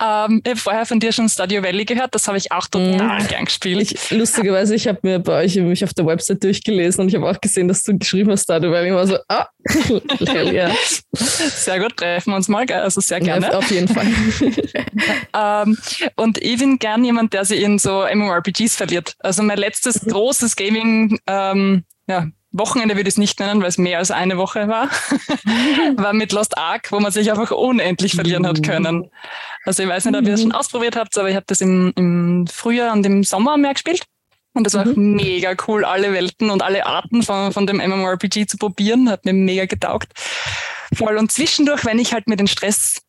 Ähm, 0.00 0.40
ich 0.44 0.50
habe 0.50 0.56
vorher 0.56 0.86
von 0.86 1.00
dir 1.00 1.12
schon 1.12 1.28
Stadio 1.28 1.62
Valley 1.62 1.84
gehört, 1.84 2.14
das 2.14 2.26
habe 2.26 2.38
ich 2.38 2.52
auch 2.52 2.66
total 2.68 3.22
mhm. 3.22 3.28
gern 3.28 3.44
gespielt. 3.44 3.80
Ich, 3.80 4.10
lustigerweise, 4.10 4.74
ich 4.74 4.86
habe 4.86 4.98
mir 5.02 5.18
bei 5.18 5.44
euch 5.44 5.56
mich 5.56 5.84
auf 5.84 5.94
der 5.94 6.06
Website 6.06 6.42
durchgelesen 6.44 7.02
und 7.02 7.08
ich 7.08 7.14
habe 7.14 7.28
auch 7.28 7.40
gesehen, 7.40 7.68
dass 7.68 7.82
du 7.82 7.96
geschrieben 7.98 8.30
hast 8.30 8.44
Stadio 8.44 8.70
Valley. 8.70 8.88
Ich 8.88 8.94
war 8.94 9.06
so, 9.06 9.18
ah, 9.28 9.46
ja. 10.52 10.70
Sehr 11.12 11.80
gut, 11.80 11.96
treffen 11.96 12.30
wir 12.30 12.36
uns 12.36 12.48
mal, 12.48 12.64
also 12.70 13.00
sehr 13.00 13.20
gerne. 13.20 13.46
Ja, 13.46 13.58
auf 13.58 13.70
jeden 13.70 13.88
Fall. 13.88 14.06
ähm, 15.66 15.78
und 16.16 16.38
ich 16.38 16.58
bin 16.58 16.78
gern 16.78 17.04
jemand, 17.04 17.32
der 17.32 17.44
sich 17.44 17.62
in 17.62 17.78
so 17.78 18.04
MMORPGs 18.12 18.76
verliert. 18.76 19.14
Also 19.20 19.42
mein 19.42 19.58
letztes 19.58 20.02
mhm. 20.02 20.10
großes 20.10 20.56
Gaming 20.56 21.18
ähm, 21.26 21.84
ja, 22.06 22.26
Wochenende 22.56 22.94
würde 22.94 23.08
ich 23.08 23.14
es 23.14 23.18
nicht 23.18 23.40
nennen, 23.40 23.60
weil 23.60 23.68
es 23.68 23.78
mehr 23.78 23.98
als 23.98 24.12
eine 24.12 24.38
Woche 24.38 24.68
war, 24.68 24.88
war 25.96 26.12
mit 26.12 26.32
Lost 26.32 26.56
Ark, 26.56 26.92
wo 26.92 27.00
man 27.00 27.10
sich 27.10 27.30
einfach 27.30 27.50
unendlich 27.50 28.14
verlieren 28.14 28.46
hat 28.46 28.62
können. 28.62 29.10
Also 29.64 29.82
ich 29.82 29.88
weiß 29.88 30.04
nicht, 30.04 30.16
ob 30.16 30.24
ihr 30.24 30.30
das 30.30 30.42
schon 30.42 30.52
ausprobiert 30.52 30.94
habt, 30.94 31.18
aber 31.18 31.28
ich 31.28 31.34
habe 31.34 31.46
das 31.48 31.60
im, 31.60 31.92
im 31.96 32.46
Frühjahr 32.46 32.92
und 32.92 33.04
im 33.04 33.24
Sommer 33.24 33.56
mehr 33.56 33.74
gespielt. 33.74 34.04
Und 34.52 34.64
das 34.64 34.74
war 34.74 34.84
mhm. 34.84 35.16
mega 35.16 35.56
cool, 35.66 35.84
alle 35.84 36.12
Welten 36.12 36.50
und 36.50 36.62
alle 36.62 36.86
Arten 36.86 37.24
von, 37.24 37.52
von 37.52 37.66
dem 37.66 37.78
MMORPG 37.78 38.46
zu 38.46 38.56
probieren. 38.56 39.10
Hat 39.10 39.24
mir 39.24 39.32
mega 39.32 39.66
getaugt. 39.66 40.12
Voll. 40.94 41.16
Und 41.16 41.32
zwischendurch, 41.32 41.84
wenn 41.84 41.98
ich 41.98 42.12
halt 42.12 42.28
mir 42.28 42.36
den 42.36 42.46
Stress 42.46 43.02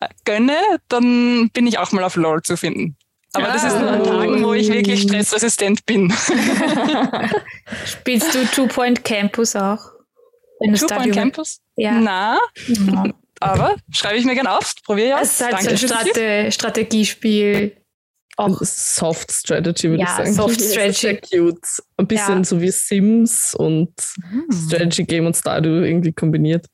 äh, 0.00 0.08
gönne, 0.26 0.58
dann 0.88 1.48
bin 1.54 1.66
ich 1.66 1.78
auch 1.78 1.92
mal 1.92 2.04
auf 2.04 2.16
LOL 2.16 2.42
zu 2.42 2.58
finden. 2.58 2.96
Aber 3.32 3.48
ah. 3.48 3.52
das 3.52 3.64
ist 3.64 3.78
nur 3.78 3.88
an 3.90 4.02
Tagen, 4.04 4.44
wo 4.44 4.52
ich 4.54 4.68
wirklich 4.72 5.02
stressresistent 5.02 5.86
bin. 5.86 6.12
Spielst 7.86 8.34
du 8.34 8.44
Two 8.46 8.66
Point 8.66 9.04
Campus 9.04 9.54
auch? 9.56 9.78
Two 10.76 10.86
Point 10.86 11.14
Campus? 11.14 11.60
Ja. 11.76 11.92
Na, 11.92 12.38
Ja. 12.66 13.04
aber 13.40 13.76
schreibe 13.92 14.16
ich 14.18 14.24
mir 14.24 14.34
gerne 14.34 14.56
auf. 14.56 14.74
Probiere 14.84 15.08
ich 15.08 15.14
aus. 15.14 15.22
Es 15.22 15.40
ist 15.40 15.40
halt 15.42 15.50
so 15.62 15.68
Danke 15.68 15.70
ein 15.70 15.76
den 15.76 15.88
Tipp. 15.88 16.14
Strate 16.16 16.52
Strategiespiel. 16.52 17.76
Auch 18.36 18.58
Soft 18.62 19.30
Strategy, 19.32 19.90
würde 19.90 20.02
Ja, 20.02 20.08
ich 20.10 20.16
sagen. 20.16 20.32
Soft 20.32 20.60
Strategy. 20.62 20.92
Sehr 20.92 21.20
cute. 21.20 21.58
Ein 21.98 22.06
bisschen 22.06 22.38
Ja. 22.38 22.44
so 22.44 22.60
wie 22.60 22.70
Sims 22.70 23.54
und 23.54 23.92
Hm. 24.30 24.46
Strategy 24.66 25.04
Game 25.04 25.26
und 25.26 25.36
Stardew 25.36 25.84
irgendwie 25.84 26.12
kombiniert. 26.12 26.66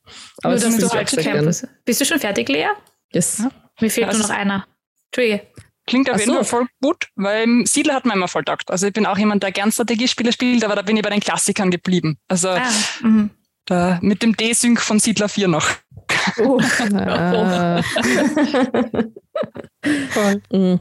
Aber 0.42 0.54
nur, 0.54 0.60
das 0.62 0.76
dass 0.76 0.90
du 0.90 0.96
halt 0.96 1.08
sehr 1.08 1.22
gern. 1.25 1.36
Campus. 1.38 1.66
Bist 1.84 2.00
du 2.00 2.04
schon 2.04 2.20
fertig, 2.20 2.48
Lea? 2.48 2.68
Yes. 3.12 3.38
Ja. 3.38 3.50
Mir 3.80 3.90
fehlt 3.90 4.06
Ja, 4.06 4.12
nur 4.12 4.22
noch 4.22 4.30
einer. 4.30 4.66
Entschuldige. 5.06 5.46
Klingt 5.87 6.11
auf 6.11 6.16
Ach 6.16 6.21
jeden 6.21 6.33
so. 6.33 6.37
Fall 6.38 6.45
voll 6.45 6.66
gut, 6.83 7.07
weil 7.14 7.64
Siedler 7.66 7.95
hat 7.95 8.07
man 8.07 8.16
immer 8.16 8.28
voll 8.28 8.45
taugt. 8.45 8.71
Also 8.71 8.87
ich 8.88 8.93
bin 8.93 9.07
auch 9.07 9.19
jemand, 9.19 9.43
der 9.43 9.52
gern 9.52 9.71
Strategiespiele 9.71 10.33
spielt, 10.33 10.64
aber 10.64 10.75
da 10.75 10.83
bin 10.83 10.97
ich 10.97 11.02
bei 11.02 11.11
den 11.11 11.21
Klassikern 11.21 11.71
geblieben. 11.71 12.19
Also 12.28 12.49
Ah, 12.49 12.62
mhm. 13.02 13.31
da, 13.66 13.99
mit 14.02 14.23
dem 14.23 14.37
D-Sync 14.37 14.81
von 14.81 14.99
Siedler 14.99 15.28
4 15.28 15.49
noch. 15.49 15.69
Oh. 16.38 16.61
Ah. 16.93 17.83
Mm. 20.52 20.76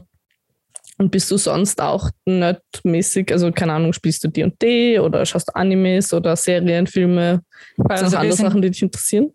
Und 0.98 1.10
bist 1.10 1.30
du 1.30 1.36
sonst 1.36 1.80
auch 1.82 2.08
nerdmäßig, 2.24 3.30
also 3.32 3.52
keine 3.52 3.74
Ahnung, 3.74 3.92
spielst 3.92 4.24
du 4.24 4.28
D&D 4.28 4.98
oder 4.98 5.26
schaust 5.26 5.54
Animes 5.54 6.12
oder 6.14 6.36
Serien, 6.36 6.86
Filme? 6.86 7.42
Gibt 7.76 7.92
es 7.92 8.02
Also 8.02 8.14
noch 8.16 8.20
andere 8.22 8.36
sind- 8.36 8.46
Sachen, 8.46 8.62
die 8.62 8.70
dich 8.70 8.82
interessieren? 8.82 9.30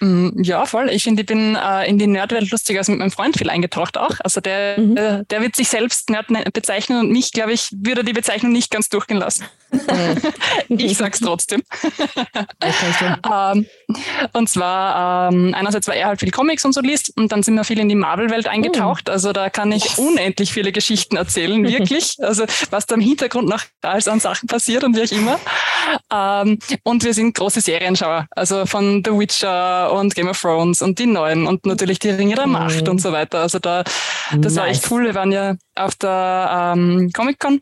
Mm, 0.00 0.42
Ja, 0.42 0.66
voll. 0.66 0.90
Ich 0.90 1.04
finde, 1.04 1.22
ich 1.22 1.26
bin 1.26 1.56
äh, 1.56 1.88
in 1.88 1.98
die 1.98 2.06
Nerdwelt 2.06 2.50
lustigerweise 2.50 2.90
mit 2.90 3.00
meinem 3.00 3.10
Freund 3.10 3.36
viel 3.38 3.48
eingetaucht 3.48 3.96
auch. 3.96 4.16
Also 4.24 4.40
der, 4.42 4.78
Mhm. 4.78 4.96
äh, 4.96 5.24
der 5.30 5.40
wird 5.40 5.56
sich 5.56 5.68
selbst 5.68 6.10
Nerd 6.10 6.30
ne- 6.30 6.44
bezeichnen 6.52 7.00
und 7.00 7.10
mich, 7.10 7.32
glaube 7.32 7.52
ich, 7.52 7.70
würde 7.72 8.04
die 8.04 8.12
Bezeichnung 8.12 8.52
nicht 8.52 8.70
ganz 8.70 8.88
durchgehen 8.90 9.16
lassen. 9.18 9.44
Ich 10.68 10.96
sag's 10.98 11.20
trotzdem. 11.20 11.62
ähm, 13.32 13.66
und 14.32 14.48
zwar, 14.48 15.30
ähm, 15.32 15.54
einerseits, 15.54 15.86
weil 15.88 15.98
er 15.98 16.08
halt 16.08 16.20
viel 16.20 16.30
Comics 16.30 16.64
und 16.64 16.72
so 16.72 16.80
liest 16.80 17.12
und 17.16 17.30
dann 17.32 17.42
sind 17.42 17.54
wir 17.54 17.64
viel 17.64 17.78
in 17.78 17.88
die 17.88 17.94
Marvel-Welt 17.94 18.48
eingetaucht. 18.48 19.08
Also 19.10 19.32
da 19.32 19.50
kann 19.50 19.72
ich 19.72 19.98
unendlich 19.98 20.52
viele 20.52 20.72
Geschichten 20.72 21.16
erzählen, 21.16 21.62
wirklich. 21.68 22.16
Also 22.20 22.44
was 22.70 22.86
da 22.86 22.94
im 22.96 23.00
Hintergrund 23.00 23.48
noch 23.48 23.62
alles 23.82 24.08
an 24.08 24.20
Sachen 24.20 24.46
passiert 24.48 24.84
und 24.84 24.96
wie 24.96 25.02
auch 25.02 25.12
immer. 25.12 25.38
Ähm, 26.12 26.58
und 26.82 27.04
wir 27.04 27.14
sind 27.14 27.34
große 27.36 27.60
Serienschauer. 27.60 28.26
Also 28.30 28.66
von 28.66 29.02
The 29.04 29.12
Witcher 29.12 29.92
und 29.92 30.14
Game 30.14 30.28
of 30.28 30.40
Thrones 30.40 30.82
und 30.82 30.98
die 30.98 31.06
neuen 31.06 31.46
und 31.46 31.64
natürlich 31.66 31.98
die 31.98 32.10
Ringe 32.10 32.34
der 32.34 32.46
Macht 32.46 32.82
Mhm. 32.82 32.88
und 32.88 33.00
so 33.00 33.12
weiter. 33.12 33.40
Also 33.40 33.58
da, 33.58 33.84
das 34.36 34.56
war 34.56 34.66
echt 34.66 34.82
Nice. 34.82 34.90
cool. 34.90 35.04
Wir 35.04 35.14
waren 35.14 35.32
ja 35.32 35.54
auf 35.76 35.94
der 35.94 36.72
ähm, 36.76 37.10
Comic-Con 37.14 37.60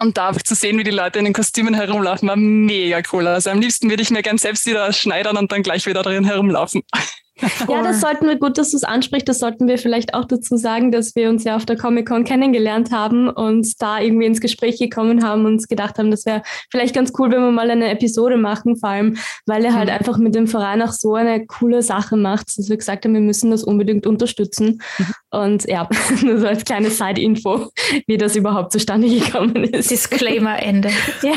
und 0.00 0.16
da 0.16 0.32
zu 0.32 0.54
sehen, 0.54 0.78
wie 0.78 0.84
die 0.84 0.90
Leute 0.90 1.18
in 1.18 1.26
den 1.26 1.34
Kostümen 1.34 1.74
herumlaufen, 1.74 2.28
war 2.28 2.36
mega 2.36 3.02
cool. 3.12 3.26
Also 3.26 3.50
am 3.50 3.60
liebsten 3.60 3.90
würde 3.90 4.02
ich 4.02 4.10
mir 4.10 4.22
gern 4.22 4.38
selbst 4.38 4.66
wieder 4.66 4.92
schneidern 4.92 5.36
und 5.36 5.52
dann 5.52 5.62
gleich 5.62 5.86
wieder 5.86 6.02
drin 6.02 6.24
herumlaufen. 6.24 6.82
Ja, 7.68 7.82
das 7.82 8.00
sollten 8.00 8.26
wir, 8.26 8.36
gut, 8.36 8.58
dass 8.58 8.70
du 8.70 8.76
es 8.76 8.84
ansprichst, 8.84 9.28
das 9.28 9.38
sollten 9.38 9.68
wir 9.68 9.78
vielleicht 9.78 10.14
auch 10.14 10.24
dazu 10.24 10.56
sagen, 10.56 10.92
dass 10.92 11.14
wir 11.14 11.28
uns 11.28 11.44
ja 11.44 11.56
auf 11.56 11.66
der 11.66 11.76
Comic-Con 11.76 12.24
kennengelernt 12.24 12.90
haben 12.90 13.28
und 13.28 13.80
da 13.80 14.00
irgendwie 14.00 14.26
ins 14.26 14.40
Gespräch 14.40 14.78
gekommen 14.78 15.24
haben 15.24 15.44
und 15.44 15.54
uns 15.54 15.68
gedacht 15.68 15.98
haben, 15.98 16.10
das 16.10 16.26
wäre 16.26 16.42
vielleicht 16.70 16.94
ganz 16.94 17.12
cool, 17.18 17.30
wenn 17.30 17.42
wir 17.42 17.50
mal 17.50 17.70
eine 17.70 17.90
Episode 17.90 18.36
machen, 18.36 18.76
vor 18.76 18.88
allem, 18.90 19.16
weil 19.46 19.64
er 19.64 19.74
halt 19.74 19.88
Mhm. 19.88 19.94
einfach 19.94 20.18
mit 20.18 20.34
dem 20.34 20.46
Verein 20.46 20.82
auch 20.82 20.92
so 20.92 21.14
eine 21.14 21.46
coole 21.46 21.82
Sache 21.82 22.16
macht, 22.16 22.58
dass 22.58 22.68
wir 22.68 22.76
gesagt 22.76 23.04
haben, 23.04 23.14
wir 23.14 23.20
müssen 23.20 23.50
das 23.50 23.64
unbedingt 23.64 24.06
unterstützen. 24.06 24.82
Und 25.30 25.64
ja, 25.68 25.88
nur 26.22 26.38
so 26.38 26.46
als 26.46 26.64
kleine 26.64 26.90
Side-Info, 26.90 27.70
wie 28.06 28.18
das 28.18 28.36
überhaupt 28.36 28.72
zustande 28.72 29.08
gekommen 29.08 29.64
ist. 29.64 29.90
Disclaimer 29.90 30.62
Ende. 30.62 30.90
Ja. 31.22 31.32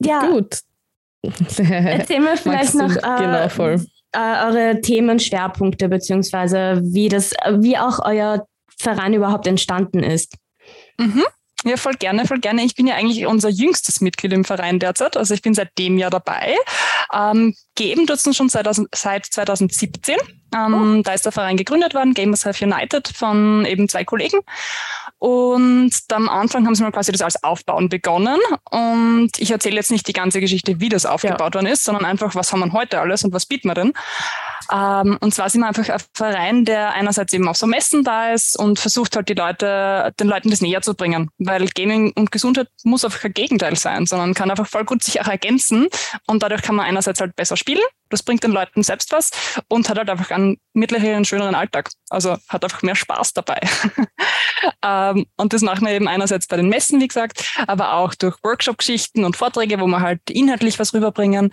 ja, 0.22 0.26
Gut. 0.26 0.58
erzähl 1.58 2.20
mir 2.20 2.36
vielleicht 2.36 2.74
noch 2.74 2.94
äh, 2.96 3.16
genau, 3.18 3.48
voll. 3.48 3.84
äh, 4.12 4.44
eure 4.46 4.80
Themenschwerpunkte 4.80 5.88
beziehungsweise 5.88 6.80
wie 6.82 7.08
das, 7.08 7.32
äh, 7.32 7.54
wie 7.60 7.78
auch 7.78 8.00
euer 8.04 8.46
Verein 8.78 9.14
überhaupt 9.14 9.46
entstanden 9.46 10.02
ist. 10.02 10.34
Mhm. 10.98 11.24
Ja, 11.64 11.76
voll 11.76 11.94
gerne, 11.94 12.26
voll 12.26 12.40
gerne. 12.40 12.64
Ich 12.64 12.74
bin 12.74 12.88
ja 12.88 12.96
eigentlich 12.96 13.24
unser 13.26 13.48
jüngstes 13.48 14.00
Mitglied 14.00 14.32
im 14.32 14.44
Verein 14.44 14.80
derzeit. 14.80 15.16
Also 15.16 15.32
ich 15.32 15.42
bin 15.42 15.54
seit 15.54 15.78
dem 15.78 15.96
Jahr 15.96 16.10
dabei. 16.10 16.56
Ähm, 17.14 17.54
geben 17.76 18.06
tut 18.06 18.16
es 18.16 18.36
schon 18.36 18.48
seit, 18.48 18.68
seit 18.94 19.26
2017. 19.26 20.16
Ähm, 20.54 21.02
Da 21.04 21.14
ist 21.14 21.24
der 21.24 21.30
Verein 21.32 21.56
gegründet 21.56 21.94
worden, 21.94 22.14
Gamers 22.14 22.44
Have 22.44 22.64
United, 22.64 23.08
von 23.08 23.64
eben 23.64 23.88
zwei 23.88 24.04
Kollegen. 24.04 24.40
Und 25.22 25.92
am 26.10 26.28
Anfang 26.28 26.66
haben 26.66 26.74
sie 26.74 26.82
mal 26.82 26.90
quasi 26.90 27.12
das 27.12 27.22
als 27.22 27.44
Aufbauen 27.44 27.88
begonnen. 27.88 28.40
Und 28.72 29.30
ich 29.38 29.52
erzähle 29.52 29.76
jetzt 29.76 29.92
nicht 29.92 30.08
die 30.08 30.12
ganze 30.12 30.40
Geschichte, 30.40 30.80
wie 30.80 30.88
das 30.88 31.06
aufgebaut 31.06 31.54
worden 31.54 31.68
ist, 31.68 31.84
sondern 31.84 32.04
einfach, 32.04 32.34
was 32.34 32.52
haben 32.52 32.58
wir 32.58 32.72
heute 32.72 32.98
alles 32.98 33.22
und 33.22 33.32
was 33.32 33.46
bieten 33.46 33.68
wir 33.68 33.74
denn. 33.74 33.92
Ähm, 34.72 35.18
und 35.20 35.32
zwar 35.32 35.48
sind 35.48 35.60
wir 35.60 35.68
einfach 35.68 35.88
ein 35.88 36.00
Verein, 36.12 36.64
der 36.64 36.94
einerseits 36.94 37.32
eben 37.34 37.46
auf 37.46 37.56
so 37.56 37.68
Messen 37.68 38.02
da 38.02 38.32
ist 38.32 38.58
und 38.58 38.80
versucht 38.80 39.14
halt 39.14 39.28
die 39.28 39.34
Leute, 39.34 40.12
den 40.18 40.26
Leuten 40.26 40.50
das 40.50 40.60
näher 40.60 40.82
zu 40.82 40.94
bringen. 40.94 41.30
Weil 41.38 41.68
Gaming 41.68 42.12
und 42.16 42.32
Gesundheit 42.32 42.66
muss 42.82 43.04
einfach 43.04 43.20
kein 43.20 43.32
Gegenteil 43.32 43.76
sein, 43.76 44.06
sondern 44.06 44.34
kann 44.34 44.50
einfach 44.50 44.66
voll 44.66 44.84
gut 44.84 45.04
sich 45.04 45.20
auch 45.20 45.28
ergänzen. 45.28 45.86
Und 46.26 46.42
dadurch 46.42 46.62
kann 46.62 46.74
man 46.74 46.86
einerseits 46.86 47.20
halt 47.20 47.36
besser 47.36 47.56
spielen. 47.56 47.82
Das 48.12 48.22
bringt 48.22 48.44
den 48.44 48.52
Leuten 48.52 48.82
selbst 48.82 49.12
was 49.12 49.30
und 49.68 49.88
hat 49.88 49.98
halt 49.98 50.10
einfach 50.10 50.30
einen 50.30 50.58
mittleren, 50.72 51.24
schöneren 51.24 51.54
Alltag. 51.54 51.90
Also 52.10 52.36
hat 52.48 52.64
einfach 52.64 52.82
mehr 52.82 52.94
Spaß 52.94 53.32
dabei. 53.32 53.60
ähm, 54.84 55.26
und 55.36 55.52
das 55.52 55.62
machen 55.62 55.86
wir 55.86 55.92
eben 55.92 56.08
einerseits 56.08 56.46
bei 56.46 56.56
den 56.56 56.68
Messen, 56.68 57.00
wie 57.00 57.08
gesagt, 57.08 57.54
aber 57.66 57.94
auch 57.94 58.14
durch 58.14 58.36
Workshop-Geschichten 58.42 59.24
und 59.24 59.36
Vorträge, 59.36 59.80
wo 59.80 59.86
wir 59.86 60.00
halt 60.00 60.20
inhaltlich 60.30 60.78
was 60.78 60.94
rüberbringen 60.94 61.52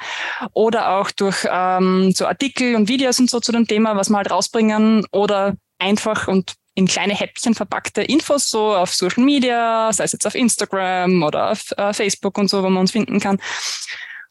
oder 0.54 0.92
auch 0.98 1.12
durch 1.12 1.48
ähm, 1.50 2.12
so 2.12 2.28
Artikel 2.28 2.76
und 2.76 2.90
Videos 2.90 3.20
und 3.20 3.30
so 3.30 3.40
zu 3.40 3.52
dem 3.52 3.68
Thema, 3.68 3.96
was 3.96 4.10
wir 4.10 4.18
halt 4.18 4.32
rausbringen 4.32 5.06
oder 5.12 5.56
einfach 5.80 6.28
und 6.28 6.54
in 6.76 6.88
kleine 6.88 7.14
Häppchen 7.14 7.56
verpackte 7.56 8.02
Infos 8.02 8.50
so 8.50 8.74
auf 8.74 8.94
Social 8.94 9.24
Media, 9.24 9.92
sei 9.92 10.06
es 10.06 10.14
jetzt 10.14 10.26
auf 10.26 10.36
Instagram 10.36 11.24
oder 11.24 11.52
auf 11.52 11.72
äh, 11.78 11.94
Facebook 11.94 12.38
und 12.38 12.50
so, 12.50 12.64
wo 12.64 12.70
man 12.70 12.82
uns 12.82 12.92
finden 12.92 13.20
kann. 13.20 13.40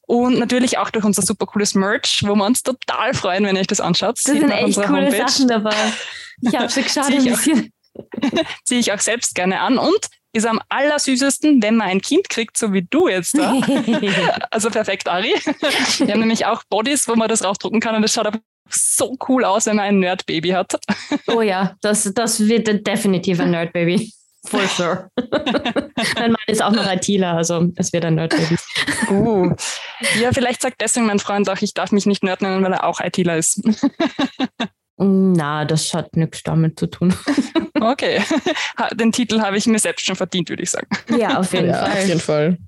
Und 0.09 0.39
natürlich 0.39 0.79
auch 0.79 0.89
durch 0.89 1.05
unser 1.05 1.21
super 1.21 1.45
cooles 1.45 1.75
Merch, 1.75 2.23
wo 2.27 2.35
wir 2.35 2.47
uns 2.47 2.63
total 2.63 3.13
freuen, 3.13 3.45
wenn 3.45 3.57
ihr 3.57 3.61
euch 3.61 3.67
das 3.67 3.81
anschaut. 3.81 4.17
Das 4.17 4.25
Sieht 4.25 4.41
sind 4.41 4.51
echt 4.51 4.77
coole 4.77 4.89
Homepage. 4.89 5.29
Sachen 5.29 5.49
dabei. 5.49 5.77
Ich 6.41 6.57
habe 6.57 6.71
schon 6.71 6.83
geschaut, 6.85 7.05
ein 7.09 7.27
ich 7.27 7.31
auch. 7.31 7.37
bisschen. 7.37 7.73
Ziehe 8.65 8.81
ich 8.81 8.91
auch 8.91 9.01
selbst 9.01 9.35
gerne 9.35 9.61
an 9.61 9.77
und 9.77 9.99
ist 10.33 10.47
am 10.47 10.61
allersüßesten, 10.71 11.63
wenn 11.63 11.77
man 11.77 11.89
ein 11.89 12.01
Kind 12.01 12.31
kriegt, 12.31 12.57
so 12.57 12.73
wie 12.73 12.87
du 12.89 13.09
jetzt 13.09 13.37
da. 13.37 13.53
Also 14.51 14.71
perfekt, 14.71 15.09
Ari. 15.09 15.35
Wir 15.99 16.13
haben 16.13 16.21
nämlich 16.21 16.47
auch 16.47 16.63
Bodies, 16.71 17.07
wo 17.07 17.15
man 17.15 17.29
das 17.29 17.45
raufdrucken 17.45 17.81
kann 17.81 17.95
und 17.95 18.01
das 18.01 18.15
schaut 18.15 18.33
so 18.71 19.15
cool 19.29 19.45
aus, 19.45 19.67
wenn 19.67 19.77
man 19.77 19.87
ein 19.87 19.99
Nerd-Baby 19.99 20.51
hat. 20.51 20.79
oh 21.27 21.43
ja, 21.43 21.77
das, 21.83 22.11
das 22.15 22.41
wird 22.41 22.87
definitiv 22.87 23.41
ein 23.41 23.51
Nerd-Baby. 23.51 24.13
For 24.47 24.61
sure. 24.69 25.11
mein 26.17 26.33
Mann 26.33 26.43
ist 26.47 26.63
auch 26.63 26.71
noch 26.73 26.91
ITler, 26.91 27.35
also 27.35 27.67
es 27.77 27.93
wird 27.93 28.05
ein 28.05 28.15
Nerd-Baby. 28.17 28.57
Uh. 29.11 29.55
Ja, 30.21 30.33
vielleicht 30.33 30.61
sagt 30.61 30.83
deswegen 30.83 31.07
mein 31.07 31.19
Freund 31.19 31.49
auch, 31.49 31.63
ich 31.63 31.73
darf 31.73 31.93
mich 31.93 32.05
nicht 32.05 32.23
Nerd 32.23 32.43
nennen, 32.43 32.63
weil 32.63 32.75
er 32.75 32.85
auch 32.85 33.01
ITler 33.01 33.39
ist. 33.39 33.63
Na, 34.99 35.65
das 35.65 35.95
hat 35.95 36.15
nichts 36.17 36.43
damit 36.43 36.79
zu 36.79 36.87
tun. 36.87 37.15
Okay. 37.81 38.21
Den 38.95 39.13
Titel 39.13 39.41
habe 39.41 39.57
ich 39.57 39.67
mir 39.69 39.79
selbst 39.79 40.05
schon 40.05 40.17
verdient, 40.17 40.49
würde 40.49 40.65
ich 40.65 40.71
sagen. 40.71 40.89
Ja, 41.17 41.39
auf 41.39 41.53
jeden 41.53 41.69
Ja, 41.69 41.85
auf 41.85 41.89
Fall. 41.93 42.07
jeden 42.07 42.21
Fall. 42.21 42.59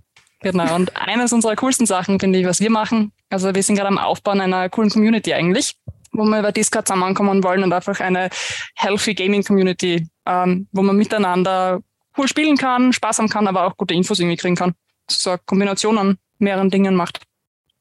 Genau. 0.40 0.76
Und 0.76 0.96
eines 0.96 1.32
unserer 1.32 1.56
coolsten 1.56 1.84
Sachen, 1.84 2.20
finde 2.20 2.38
ich, 2.38 2.46
was 2.46 2.60
wir 2.60 2.70
machen, 2.70 3.10
also 3.28 3.52
wir 3.52 3.62
sind 3.64 3.74
gerade 3.74 3.88
am 3.88 3.98
Aufbauen 3.98 4.40
einer 4.40 4.68
coolen 4.68 4.88
Community 4.88 5.34
eigentlich, 5.34 5.74
wo 6.12 6.22
wir 6.22 6.38
über 6.38 6.52
Discord 6.52 6.86
zusammenkommen 6.86 7.42
wollen 7.42 7.64
und 7.64 7.72
einfach 7.72 7.98
eine 7.98 8.30
healthy 8.76 9.14
Gaming 9.14 9.42
Community, 9.42 10.06
ähm, 10.30 10.68
wo 10.72 10.82
man 10.82 10.96
miteinander 10.96 11.80
cool 12.16 12.28
spielen 12.28 12.56
kann, 12.56 12.92
Spaß 12.92 13.18
haben 13.18 13.28
kann, 13.28 13.48
aber 13.48 13.66
auch 13.66 13.76
gute 13.76 13.94
Infos 13.94 14.20
irgendwie 14.20 14.36
kriegen 14.36 14.54
kann. 14.56 14.74
So 15.10 15.30
eine 15.30 15.40
Kombination 15.44 15.98
an 15.98 16.18
mehreren 16.38 16.70
Dingen 16.70 16.94
macht. 16.94 17.20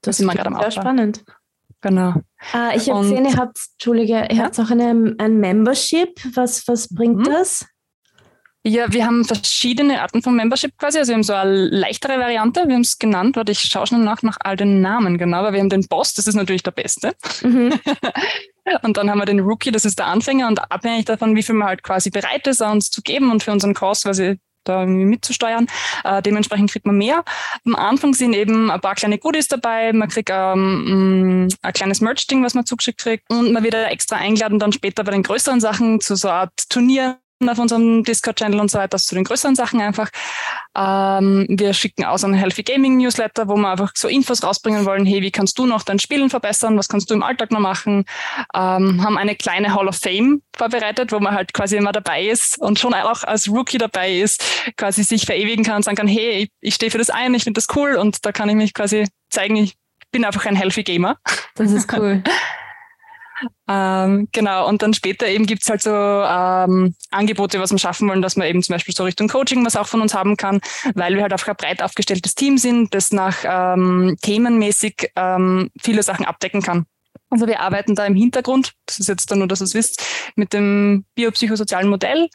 Das 0.02 0.20
wir 0.20 0.28
klingt 0.28 0.38
gerade 0.44 0.56
am 0.56 0.60
sehr 0.60 0.68
Aufbau. 0.70 0.82
spannend. 0.82 1.24
Genau. 1.82 2.14
Ah, 2.54 2.72
ich 2.76 2.90
habe 2.90 3.02
gesehen, 3.02 3.26
ihr 3.26 3.38
habt, 3.38 3.58
Entschuldige, 3.74 4.28
ihr 4.30 4.36
Ja? 4.36 4.44
habt 4.46 4.60
auch 4.60 4.70
eine, 4.72 5.16
ein 5.18 5.40
Membership. 5.40 6.20
Was, 6.36 6.68
was 6.68 6.90
bringt 6.94 7.18
Mhm. 7.20 7.24
das? 7.26 7.66
Ja, 8.66 8.92
wir 8.92 9.06
haben 9.06 9.24
verschiedene 9.24 10.02
Arten 10.02 10.22
von 10.22 10.36
Membership 10.36 10.78
quasi. 10.78 10.98
Also 11.00 11.12
wir 11.12 11.16
haben 11.16 11.24
so 11.24 11.34
eine 11.34 11.54
leichtere 11.70 12.20
Variante. 12.20 12.68
Wir 12.68 12.76
haben 12.76 12.82
es 12.82 12.98
genannt, 13.00 13.38
warte, 13.38 13.54
ich 13.54 13.60
schaue 13.62 13.88
schnell 13.88 14.02
nach, 14.02 14.22
nach 14.22 14.38
all 14.42 14.58
den 14.58 14.82
Namen 14.82 15.18
genau, 15.18 15.44
weil 15.44 15.54
wir 15.54 15.60
haben 15.62 15.70
den 15.70 15.88
Boss, 15.88 16.14
das 16.14 16.28
ist 16.28 16.36
natürlich 16.36 16.64
der 16.64 16.72
Beste. 16.72 17.16
Mhm. 17.42 17.74
Und 18.84 18.98
dann 18.98 19.10
haben 19.10 19.20
wir 19.20 19.26
den 19.26 19.40
Rookie, 19.40 19.72
das 19.72 19.86
ist 19.86 20.00
der 20.00 20.08
Anfänger 20.08 20.48
und 20.48 20.72
abhängig 20.72 21.06
davon, 21.06 21.36
wie 21.36 21.44
viel 21.44 21.56
man 21.56 21.68
halt 21.68 21.84
quasi 21.84 22.10
bereit 22.10 22.48
ist, 22.48 22.62
uns 22.62 22.90
zu 22.92 23.02
geben 23.02 23.32
und 23.32 23.44
für 23.44 23.52
unseren 23.52 23.74
Kurs 23.74 24.04
quasi 24.04 24.40
da 24.64 24.82
irgendwie 24.82 25.06
mitzusteuern. 25.06 25.68
Äh, 26.04 26.22
dementsprechend 26.22 26.72
kriegt 26.72 26.86
man 26.86 26.98
mehr. 26.98 27.24
Am 27.66 27.76
Anfang 27.76 28.14
sind 28.14 28.34
eben 28.34 28.70
ein 28.70 28.82
paar 28.82 28.96
kleine 28.96 29.18
Goodies 29.18 29.48
dabei. 29.48 29.94
Man 29.94 30.10
kriegt 30.10 30.30
ähm, 30.32 31.48
mh, 31.48 31.56
ein 31.62 31.74
kleines 31.74 32.02
Merch-Ding, 32.02 32.44
was 32.44 32.54
man 32.54 32.66
zugeschickt 32.66 33.00
kriegt. 33.00 33.30
Und 33.30 33.52
man 33.52 33.64
wird 33.64 33.74
extra 33.74 34.18
eingeladen, 34.18 34.60
dann 34.60 34.72
später 34.72 35.04
bei 35.04 35.12
den 35.12 35.24
größeren 35.24 35.60
Sachen 35.60 36.00
zu 36.02 36.16
so 36.16 36.28
einer 36.28 36.38
Art 36.38 36.70
Turnier 36.70 37.20
auf 37.48 37.60
unserem 37.60 38.04
Discord-Channel 38.04 38.60
und 38.60 38.70
so 38.70 38.80
weiter, 38.80 38.98
zu 38.98 39.16
den 39.16 39.24
größeren 39.24 39.56
Sachen 39.56 39.80
einfach. 39.80 40.10
Ähm, 40.76 41.46
wir 41.50 41.74
schicken 41.74 42.04
aus 42.04 42.24
einen 42.24 42.34
Healthy 42.34 42.64
Gaming 42.64 42.98
Newsletter, 42.98 43.48
wo 43.48 43.56
wir 43.56 43.70
einfach 43.70 43.92
so 43.96 44.08
Infos 44.08 44.44
rausbringen 44.44 44.86
wollen. 44.86 45.06
Hey, 45.06 45.22
wie 45.22 45.32
kannst 45.32 45.58
du 45.58 45.66
noch 45.66 45.84
dein 45.84 46.00
Spielen 46.00 46.30
verbessern? 46.30 46.78
Was 46.78 46.90
kannst 46.90 47.10
du 47.10 47.14
im 47.14 47.24
Alltag 47.24 47.52
noch 47.52 47.60
machen? 47.60 48.06
Ähm, 48.54 49.04
haben 49.04 49.18
eine 49.18 49.36
kleine 49.36 49.74
Hall 49.74 49.88
of 49.88 49.96
Fame 49.96 50.42
vorbereitet, 50.58 51.12
wo 51.12 51.20
man 51.20 51.34
halt 51.34 51.54
quasi 51.54 51.78
immer 51.78 51.94
dabei 51.94 52.26
ist 52.26 52.60
und 52.60 52.80
schon 52.80 52.94
auch 52.94 53.24
als 53.24 53.48
Rookie 53.48 53.78
dabei 53.78 54.12
ist, 54.12 54.44
quasi 54.76 55.04
sich 55.04 55.26
verewigen 55.26 55.64
kann 55.64 55.78
und 55.78 55.84
sagen 55.84 55.98
kann, 55.98 56.08
hey, 56.08 56.44
ich, 56.44 56.50
ich 56.60 56.76
stehe 56.76 56.92
für 56.92 56.98
das 56.98 57.10
ein, 57.10 57.34
ich 57.34 57.44
finde 57.44 57.60
das 57.60 57.74
cool 57.76 57.96
und 57.96 58.26
da 58.26 58.32
kann 58.32 58.50
ich 58.50 58.56
mich 58.56 58.74
quasi 58.74 59.08
zeigen, 59.30 59.56
ich 59.56 59.76
bin 60.12 60.26
einfach 60.26 60.46
ein 60.46 60.56
Healthy 60.56 60.84
Gamer. 60.84 61.18
Das 61.56 61.72
ist 61.72 61.92
cool. 61.94 62.24
Ähm, 63.68 64.28
genau, 64.32 64.68
und 64.68 64.82
dann 64.82 64.94
später 64.94 65.28
eben 65.28 65.46
gibt's 65.46 65.70
halt 65.70 65.82
so 65.82 65.92
ähm, 65.92 66.96
Angebote, 67.12 67.60
was 67.60 67.72
wir 67.72 67.78
schaffen 67.78 68.10
wollen, 68.10 68.22
dass 68.22 68.36
man 68.36 68.48
eben 68.48 68.64
zum 68.64 68.74
Beispiel 68.74 68.96
so 68.96 69.04
Richtung 69.04 69.28
Coaching 69.28 69.66
was 69.66 69.76
auch 69.76 69.88
von 69.88 70.02
uns 70.02 70.14
haben 70.14 70.38
kann, 70.38 70.60
weil 70.96 71.16
wir 71.16 71.22
halt 71.22 71.32
einfach 71.32 71.50
ein 71.50 71.56
breit 71.56 71.82
aufgestelltes 71.82 72.36
Team 72.36 72.58
sind, 72.58 72.94
das 72.94 73.12
nach 73.12 73.38
ähm, 73.44 74.18
themenmäßig 74.22 75.12
ähm, 75.16 75.70
viele 75.82 76.04
Sachen 76.04 76.26
abdecken 76.26 76.62
kann. 76.62 76.86
Also 77.30 77.48
wir 77.48 77.60
arbeiten 77.60 77.96
da 77.96 78.06
im 78.06 78.16
Hintergrund, 78.16 78.74
das 78.86 79.00
ist 79.00 79.08
jetzt 79.08 79.30
dann 79.30 79.40
nur, 79.40 79.48
dass 79.48 79.62
ihr 79.62 79.66
es 79.66 79.76
wisst, 79.76 80.04
mit 80.36 80.52
dem 80.54 81.06
biopsychosozialen 81.16 81.88
Modell. 81.88 82.28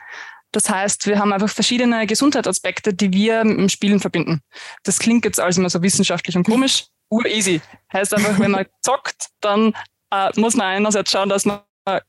Das 0.52 0.70
heißt, 0.70 1.08
wir 1.08 1.18
haben 1.18 1.32
einfach 1.32 1.48
verschiedene 1.48 2.06
Gesundheitsaspekte, 2.06 2.94
die 2.94 3.12
wir 3.12 3.44
mit 3.44 3.58
dem 3.58 3.68
Spielen 3.68 3.98
verbinden. 3.98 4.40
Das 4.84 5.00
klingt 5.00 5.24
jetzt 5.24 5.40
alles 5.40 5.58
immer 5.58 5.68
so 5.68 5.82
wissenschaftlich 5.82 6.36
und 6.36 6.44
komisch. 6.44 6.84
Ur 7.10 7.26
easy. 7.26 7.60
Heißt 7.92 8.14
einfach, 8.14 8.38
wenn 8.38 8.52
man 8.52 8.66
zockt, 8.82 9.30
dann 9.40 9.74
äh, 10.14 10.40
muss 10.40 10.54
man 10.54 10.66
einerseits 10.66 11.10
schauen, 11.10 11.28
dass 11.28 11.44
man 11.44 11.60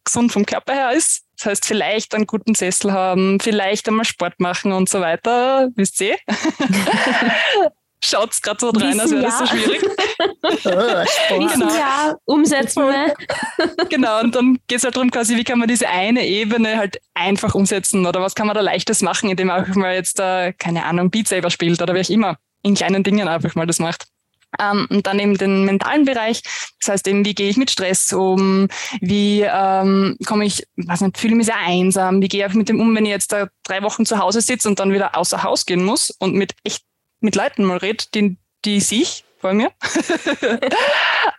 gesund 0.03 0.31
vom 0.31 0.45
Körper 0.45 0.74
her 0.74 0.91
ist. 0.91 1.24
Das 1.38 1.47
heißt, 1.47 1.65
vielleicht 1.65 2.15
einen 2.15 2.27
guten 2.27 2.55
Sessel 2.55 2.93
haben, 2.93 3.39
vielleicht 3.41 3.88
einmal 3.88 4.05
Sport 4.05 4.39
machen 4.39 4.71
und 4.71 4.88
so 4.88 5.01
weiter. 5.01 5.69
Wisst 5.75 6.00
ihr? 6.01 6.17
Schaut 8.03 8.31
es 8.31 8.41
gerade 8.41 8.59
so 8.59 8.69
rein, 8.69 9.00
als 9.00 9.12
wäre 9.12 9.24
das 9.24 9.39
so 9.39 9.47
schwierig. 9.47 9.81
genau. 11.51 11.75
Ja, 11.75 12.15
umsetzen 12.25 12.83
wir. 12.83 13.15
genau, 13.89 14.19
und 14.19 14.35
dann 14.35 14.59
geht 14.67 14.77
es 14.77 14.83
halt 14.83 14.95
darum, 14.95 15.09
quasi, 15.09 15.35
wie 15.35 15.43
kann 15.43 15.57
man 15.57 15.67
diese 15.67 15.89
eine 15.89 16.25
Ebene 16.25 16.77
halt 16.77 17.00
einfach 17.15 17.55
umsetzen 17.55 18.05
oder 18.05 18.21
was 18.21 18.35
kann 18.35 18.45
man 18.45 18.53
da 18.53 18.62
leichtes 18.62 19.01
machen, 19.01 19.31
indem 19.31 19.47
man 19.47 19.57
einfach 19.57 19.75
mal 19.75 19.95
jetzt, 19.95 20.19
äh, 20.19 20.53
keine 20.53 20.85
Ahnung, 20.85 21.09
Beat 21.09 21.27
Saber 21.27 21.50
spielt 21.50 21.81
oder 21.81 21.95
wie 21.95 22.01
auch 22.01 22.09
immer, 22.09 22.38
in 22.62 22.75
kleinen 22.75 23.03
Dingen 23.03 23.27
einfach 23.27 23.55
mal 23.55 23.65
das 23.65 23.79
macht. 23.79 24.05
Ähm, 24.59 24.88
und 24.89 25.07
dann 25.07 25.19
eben 25.19 25.38
den 25.38 25.65
mentalen 25.65 26.05
Bereich. 26.05 26.41
Das 26.79 26.89
heißt 26.89 27.07
eben, 27.07 27.25
wie 27.25 27.35
gehe 27.35 27.50
ich 27.50 27.57
mit 27.57 27.71
Stress 27.71 28.13
um? 28.13 28.67
Wie 29.01 29.41
ähm, 29.41 30.17
komme 30.25 30.45
ich, 30.45 30.65
was 30.75 31.01
nicht, 31.01 31.17
fühle 31.17 31.35
mich 31.35 31.47
sehr 31.47 31.57
einsam? 31.57 32.21
Wie 32.21 32.27
gehe 32.27 32.45
ich 32.45 32.53
mit 32.53 32.69
dem 32.69 32.79
um, 32.79 32.95
wenn 32.95 33.05
ich 33.05 33.12
jetzt 33.12 33.31
da 33.31 33.47
drei 33.63 33.83
Wochen 33.83 34.05
zu 34.05 34.19
Hause 34.19 34.41
sitze 34.41 34.67
und 34.67 34.79
dann 34.79 34.93
wieder 34.93 35.17
außer 35.17 35.43
Haus 35.43 35.65
gehen 35.65 35.83
muss 35.83 36.12
und 36.19 36.35
mit 36.35 36.53
echt 36.63 36.83
mit 37.19 37.35
Leuten 37.35 37.65
mal 37.65 37.77
rede, 37.77 38.05
die, 38.13 38.38
die 38.63 38.79
sich 38.79 39.25
vor 39.45 39.53
mir. 39.53 39.71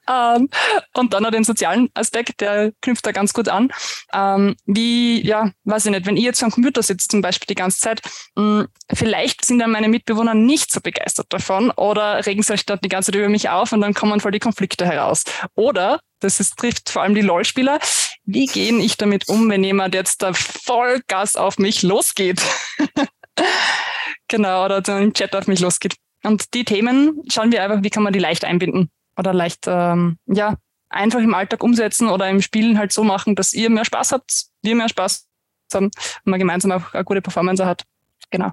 ähm, 0.08 0.48
und 0.94 1.12
dann 1.12 1.25
noch 1.25 1.32
den 1.32 1.42
sozialen 1.42 1.88
Aspekt, 1.94 2.40
der 2.40 2.70
knüpft 2.80 3.04
da 3.04 3.10
ganz 3.10 3.32
gut 3.32 3.48
an. 3.48 3.72
Ähm, 4.12 4.54
wie, 4.64 5.26
ja, 5.26 5.50
weiß 5.64 5.86
ich 5.86 5.90
nicht, 5.90 6.06
wenn 6.06 6.16
ich 6.16 6.22
jetzt 6.22 6.40
am 6.44 6.52
Computer 6.52 6.84
sitze 6.84 7.08
zum 7.08 7.20
Beispiel 7.20 7.46
die 7.48 7.56
ganze 7.56 7.80
Zeit, 7.80 8.02
mh, 8.36 8.60
hm, 8.60 8.68
vielleicht 8.94 9.44
sind 9.44 9.58
dann 9.58 9.72
meine 9.72 9.88
Mitbewohner 9.88 10.34
nicht 10.34 10.70
so 10.70 10.80
begeistert 10.80 11.26
davon 11.30 11.72
oder 11.72 12.25
regen 12.25 12.44
sich 12.44 12.64
dort 12.64 12.84
die 12.84 12.88
ganze 12.88 13.10
Zeit 13.10 13.18
über 13.18 13.28
mich 13.28 13.48
auf 13.48 13.72
und 13.72 13.80
dann 13.80 13.92
kommen 13.92 14.20
voll 14.20 14.30
die 14.30 14.38
Konflikte 14.38 14.86
heraus. 14.86 15.25
Oder, 15.56 15.98
das 16.20 16.38
ist, 16.38 16.56
trifft 16.56 16.90
vor 16.90 17.02
allem 17.02 17.16
die 17.16 17.22
LOL-Spieler, 17.22 17.80
wie 18.25 18.46
gehe 18.46 18.72
ich 18.78 18.96
damit 18.96 19.28
um, 19.28 19.50
wenn 19.50 19.64
jemand 19.64 19.94
jetzt 19.94 20.22
da 20.22 20.32
Vollgas 20.32 21.34
auf 21.34 21.58
mich 21.58 21.82
losgeht? 21.82 22.40
genau, 24.28 24.64
oder 24.64 24.80
dann 24.80 25.02
im 25.02 25.12
Chat 25.12 25.34
auf 25.34 25.48
mich 25.48 25.58
losgeht. 25.58 25.96
Und 26.26 26.54
die 26.54 26.64
Themen 26.64 27.23
schauen 27.30 27.52
wir 27.52 27.62
einfach, 27.62 27.83
wie 27.83 27.90
kann 27.90 28.02
man 28.02 28.12
die 28.12 28.18
leicht 28.18 28.45
einbinden 28.45 28.90
oder 29.16 29.33
leicht, 29.33 29.66
ähm, 29.66 30.18
ja, 30.26 30.56
einfach 30.88 31.21
im 31.21 31.35
Alltag 31.35 31.62
umsetzen 31.62 32.09
oder 32.09 32.28
im 32.28 32.42
Spielen 32.42 32.78
halt 32.78 32.92
so 32.92 33.04
machen, 33.04 33.37
dass 33.37 33.52
ihr 33.52 33.71
mehr 33.71 33.85
Spaß 33.85 34.12
habt, 34.12 34.47
wir 34.62 34.75
mehr 34.75 34.88
Spaß 34.88 35.26
haben 35.73 35.87
und 35.87 36.26
man 36.26 36.38
gemeinsam 36.38 36.73
auch 36.73 36.95
eine 36.95 37.04
gute 37.04 37.23
Performance 37.23 37.64
hat. 37.64 37.85
Genau. 38.30 38.50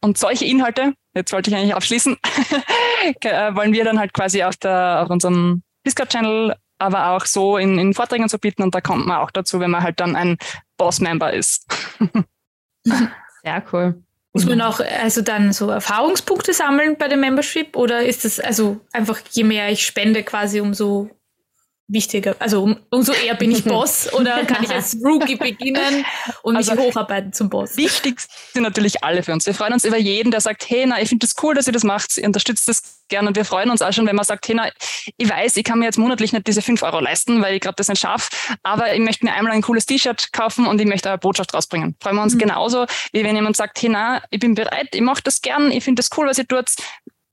Und 0.00 0.16
solche 0.16 0.46
Inhalte, 0.46 0.94
jetzt 1.14 1.32
wollte 1.32 1.50
ich 1.50 1.56
eigentlich 1.56 1.74
abschließen, 1.74 2.16
äh, 3.20 3.54
wollen 3.54 3.72
wir 3.72 3.84
dann 3.84 3.98
halt 3.98 4.14
quasi 4.14 4.42
auf, 4.42 4.56
der, 4.56 5.02
auf 5.02 5.10
unserem 5.10 5.62
Discord-Channel, 5.86 6.56
aber 6.78 7.10
auch 7.10 7.26
so 7.26 7.58
in, 7.58 7.78
in 7.78 7.92
Vorträgen 7.92 8.28
zu 8.30 8.38
bieten 8.38 8.62
und 8.62 8.74
da 8.74 8.80
kommt 8.80 9.06
man 9.06 9.18
auch 9.18 9.30
dazu, 9.30 9.60
wenn 9.60 9.70
man 9.70 9.82
halt 9.82 10.00
dann 10.00 10.16
ein 10.16 10.38
Boss-Member 10.78 11.34
ist. 11.34 11.66
Sehr 13.42 13.62
cool. 13.72 14.02
Muss 14.32 14.46
man 14.46 14.60
auch 14.60 14.80
also 14.80 15.22
dann 15.22 15.52
so 15.52 15.70
Erfahrungspunkte 15.70 16.52
sammeln 16.52 16.96
bei 16.96 17.08
dem 17.08 17.20
Membership 17.20 17.76
oder 17.76 18.04
ist 18.04 18.24
es 18.24 18.38
also 18.38 18.78
einfach 18.92 19.20
je 19.32 19.42
mehr 19.42 19.70
ich 19.70 19.84
spende 19.84 20.22
quasi 20.22 20.60
umso 20.60 21.10
wichtiger, 21.92 22.36
also 22.38 22.62
um, 22.62 22.76
umso 22.90 23.12
eher 23.12 23.34
bin 23.34 23.50
ich 23.50 23.64
Boss 23.70 24.12
oder 24.12 24.44
kann 24.44 24.64
ich 24.64 24.70
als 24.70 24.96
Rookie 25.04 25.36
beginnen 25.36 26.04
und 26.42 26.56
mich 26.56 26.70
also, 26.70 26.82
hocharbeiten 26.82 27.32
zum 27.32 27.50
Boss? 27.50 27.76
Wichtig 27.76 28.20
sind 28.52 28.62
natürlich 28.62 29.02
alle 29.04 29.22
für 29.22 29.32
uns. 29.32 29.46
Wir 29.46 29.54
freuen 29.54 29.72
uns 29.72 29.84
über 29.84 29.96
jeden, 29.96 30.30
der 30.30 30.40
sagt, 30.40 30.68
hey, 30.68 30.86
na, 30.86 31.00
ich 31.00 31.08
finde 31.08 31.26
das 31.26 31.34
cool, 31.42 31.54
dass 31.54 31.66
ihr 31.66 31.72
das 31.72 31.84
macht, 31.84 32.16
ihr 32.16 32.26
unterstützt 32.26 32.68
das 32.68 33.00
gerne 33.08 33.28
und 33.28 33.36
wir 33.36 33.44
freuen 33.44 33.70
uns 33.70 33.82
auch 33.82 33.92
schon, 33.92 34.06
wenn 34.06 34.16
man 34.16 34.24
sagt, 34.24 34.46
hey, 34.48 34.54
na, 34.54 34.70
ich 35.16 35.28
weiß, 35.28 35.56
ich 35.56 35.64
kann 35.64 35.78
mir 35.78 35.86
jetzt 35.86 35.98
monatlich 35.98 36.32
nicht 36.32 36.46
diese 36.46 36.62
fünf 36.62 36.82
Euro 36.82 37.00
leisten, 37.00 37.42
weil 37.42 37.54
ich 37.54 37.60
gerade 37.60 37.76
das 37.76 37.88
nicht 37.88 38.00
schaffe, 38.00 38.30
aber 38.62 38.94
ich 38.94 39.00
möchte 39.00 39.24
mir 39.24 39.34
einmal 39.34 39.52
ein 39.52 39.62
cooles 39.62 39.86
T-Shirt 39.86 40.32
kaufen 40.32 40.66
und 40.66 40.80
ich 40.80 40.86
möchte 40.86 41.08
eine 41.08 41.18
Botschaft 41.18 41.52
rausbringen. 41.52 41.96
Freuen 42.00 42.16
wir 42.16 42.22
uns 42.22 42.34
mhm. 42.34 42.38
genauso, 42.38 42.86
wie 43.12 43.24
wenn 43.24 43.34
jemand 43.34 43.56
sagt, 43.56 43.82
hey, 43.82 43.90
na, 43.90 44.22
ich 44.30 44.40
bin 44.40 44.54
bereit, 44.54 44.88
ich 44.92 45.02
mache 45.02 45.22
das 45.22 45.42
gern, 45.42 45.70
ich 45.70 45.84
finde 45.84 46.00
das 46.00 46.10
cool, 46.16 46.26
was 46.26 46.38
ihr 46.38 46.46
tut, 46.46 46.70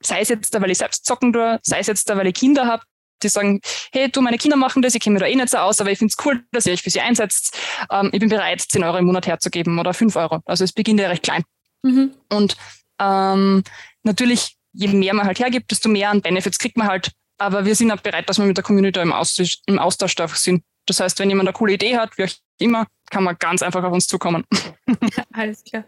sei 0.01 0.21
es 0.21 0.29
jetzt 0.29 0.53
da, 0.53 0.61
weil 0.61 0.71
ich 0.71 0.77
selbst 0.77 1.05
zocken 1.05 1.33
tue, 1.33 1.59
sei 1.63 1.79
es 1.79 1.87
jetzt 1.87 2.09
da, 2.09 2.17
weil 2.17 2.27
ich 2.27 2.33
Kinder 2.33 2.65
habe, 2.65 2.83
die 3.23 3.29
sagen, 3.29 3.61
hey, 3.91 4.09
du, 4.09 4.21
meine 4.21 4.37
Kinder 4.37 4.57
machen 4.57 4.81
das, 4.81 4.95
ich 4.95 5.01
kenne 5.01 5.15
mich 5.15 5.21
da 5.21 5.27
eh 5.27 5.35
nicht 5.35 5.49
so 5.49 5.57
aus, 5.57 5.81
aber 5.81 5.91
ich 5.91 5.99
finde 5.99 6.13
es 6.17 6.25
cool, 6.25 6.43
dass 6.51 6.65
ihr 6.65 6.73
euch 6.73 6.81
für 6.81 6.89
sie 6.89 7.01
einsetzt. 7.01 7.57
Ähm, 7.91 8.09
ich 8.13 8.19
bin 8.19 8.29
bereit, 8.29 8.61
10 8.61 8.83
Euro 8.83 8.97
im 8.97 9.05
Monat 9.05 9.27
herzugeben 9.27 9.77
oder 9.79 9.93
5 9.93 10.15
Euro. 10.15 10.39
Also 10.45 10.63
es 10.63 10.73
beginnt 10.73 10.99
ja 10.99 11.07
recht 11.07 11.23
klein. 11.23 11.43
Mhm. 11.83 12.13
Und 12.29 12.57
ähm, 12.99 13.63
natürlich, 14.03 14.57
je 14.73 14.87
mehr 14.87 15.13
man 15.13 15.25
halt 15.25 15.39
hergibt, 15.39 15.71
desto 15.71 15.89
mehr 15.89 16.09
an 16.09 16.21
Benefits 16.21 16.59
kriegt 16.59 16.77
man 16.77 16.87
halt. 16.87 17.11
Aber 17.39 17.65
wir 17.65 17.75
sind 17.75 17.91
auch 17.91 18.01
bereit, 18.01 18.27
dass 18.29 18.39
wir 18.39 18.45
mit 18.45 18.57
der 18.57 18.63
Community 18.63 18.99
im 18.99 19.13
Austausch, 19.13 19.59
im 19.67 19.79
Austausch 19.79 20.15
da 20.15 20.27
sind. 20.27 20.63
Das 20.87 20.99
heißt, 20.99 21.19
wenn 21.19 21.29
jemand 21.29 21.49
eine 21.49 21.53
coole 21.53 21.73
Idee 21.73 21.97
hat, 21.97 22.17
wie 22.17 22.23
auch 22.23 22.31
immer, 22.59 22.87
kann 23.11 23.23
man 23.23 23.35
ganz 23.37 23.61
einfach 23.61 23.83
auf 23.83 23.93
uns 23.93 24.07
zukommen. 24.07 24.43
Alles 25.33 25.63
klar. 25.63 25.83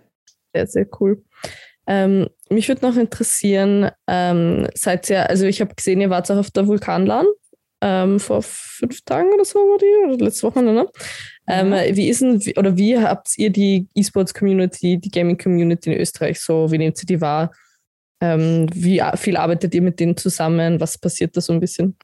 Sehr, 0.53 0.67
sehr 0.67 0.87
cool. 0.99 1.23
Ähm, 1.89 2.29
mich 2.51 2.67
würde 2.67 2.85
noch 2.85 2.95
interessieren, 2.95 3.89
ähm, 4.07 4.67
seid 4.75 5.09
ihr, 5.09 5.27
also 5.27 5.47
ich 5.47 5.59
habe 5.59 5.73
gesehen, 5.73 5.99
ihr 6.01 6.11
wart 6.11 6.29
auch 6.29 6.37
auf 6.37 6.51
der 6.51 6.67
Vulkanlan 6.67 7.25
ähm, 7.81 8.19
vor 8.19 8.43
fünf 8.43 9.01
Tagen 9.01 9.33
oder 9.33 9.43
so 9.43 9.57
war 9.57 9.79
die, 9.79 10.13
oder 10.13 10.25
letzte 10.25 10.43
Woche, 10.43 10.61
ne? 10.61 10.87
Ähm, 11.47 11.71
wie 11.95 12.09
ist 12.09 12.21
denn, 12.21 12.39
oder 12.57 12.77
wie 12.77 12.99
habt 12.99 13.35
ihr 13.37 13.49
die 13.49 13.87
E-Sports-Community, 13.95 14.99
die 14.99 15.09
Gaming-Community 15.09 15.91
in 15.91 15.99
Österreich 15.99 16.39
so, 16.39 16.71
wie 16.71 16.77
nehmt 16.77 17.01
ihr 17.01 17.07
die 17.07 17.21
wahr? 17.21 17.51
Ähm, 18.21 18.67
wie 18.71 19.01
viel 19.15 19.35
arbeitet 19.35 19.73
ihr 19.73 19.81
mit 19.81 19.99
denen 19.99 20.15
zusammen? 20.15 20.79
Was 20.79 20.99
passiert 20.99 21.35
da 21.35 21.41
so 21.41 21.53
ein 21.53 21.59
bisschen? 21.59 21.97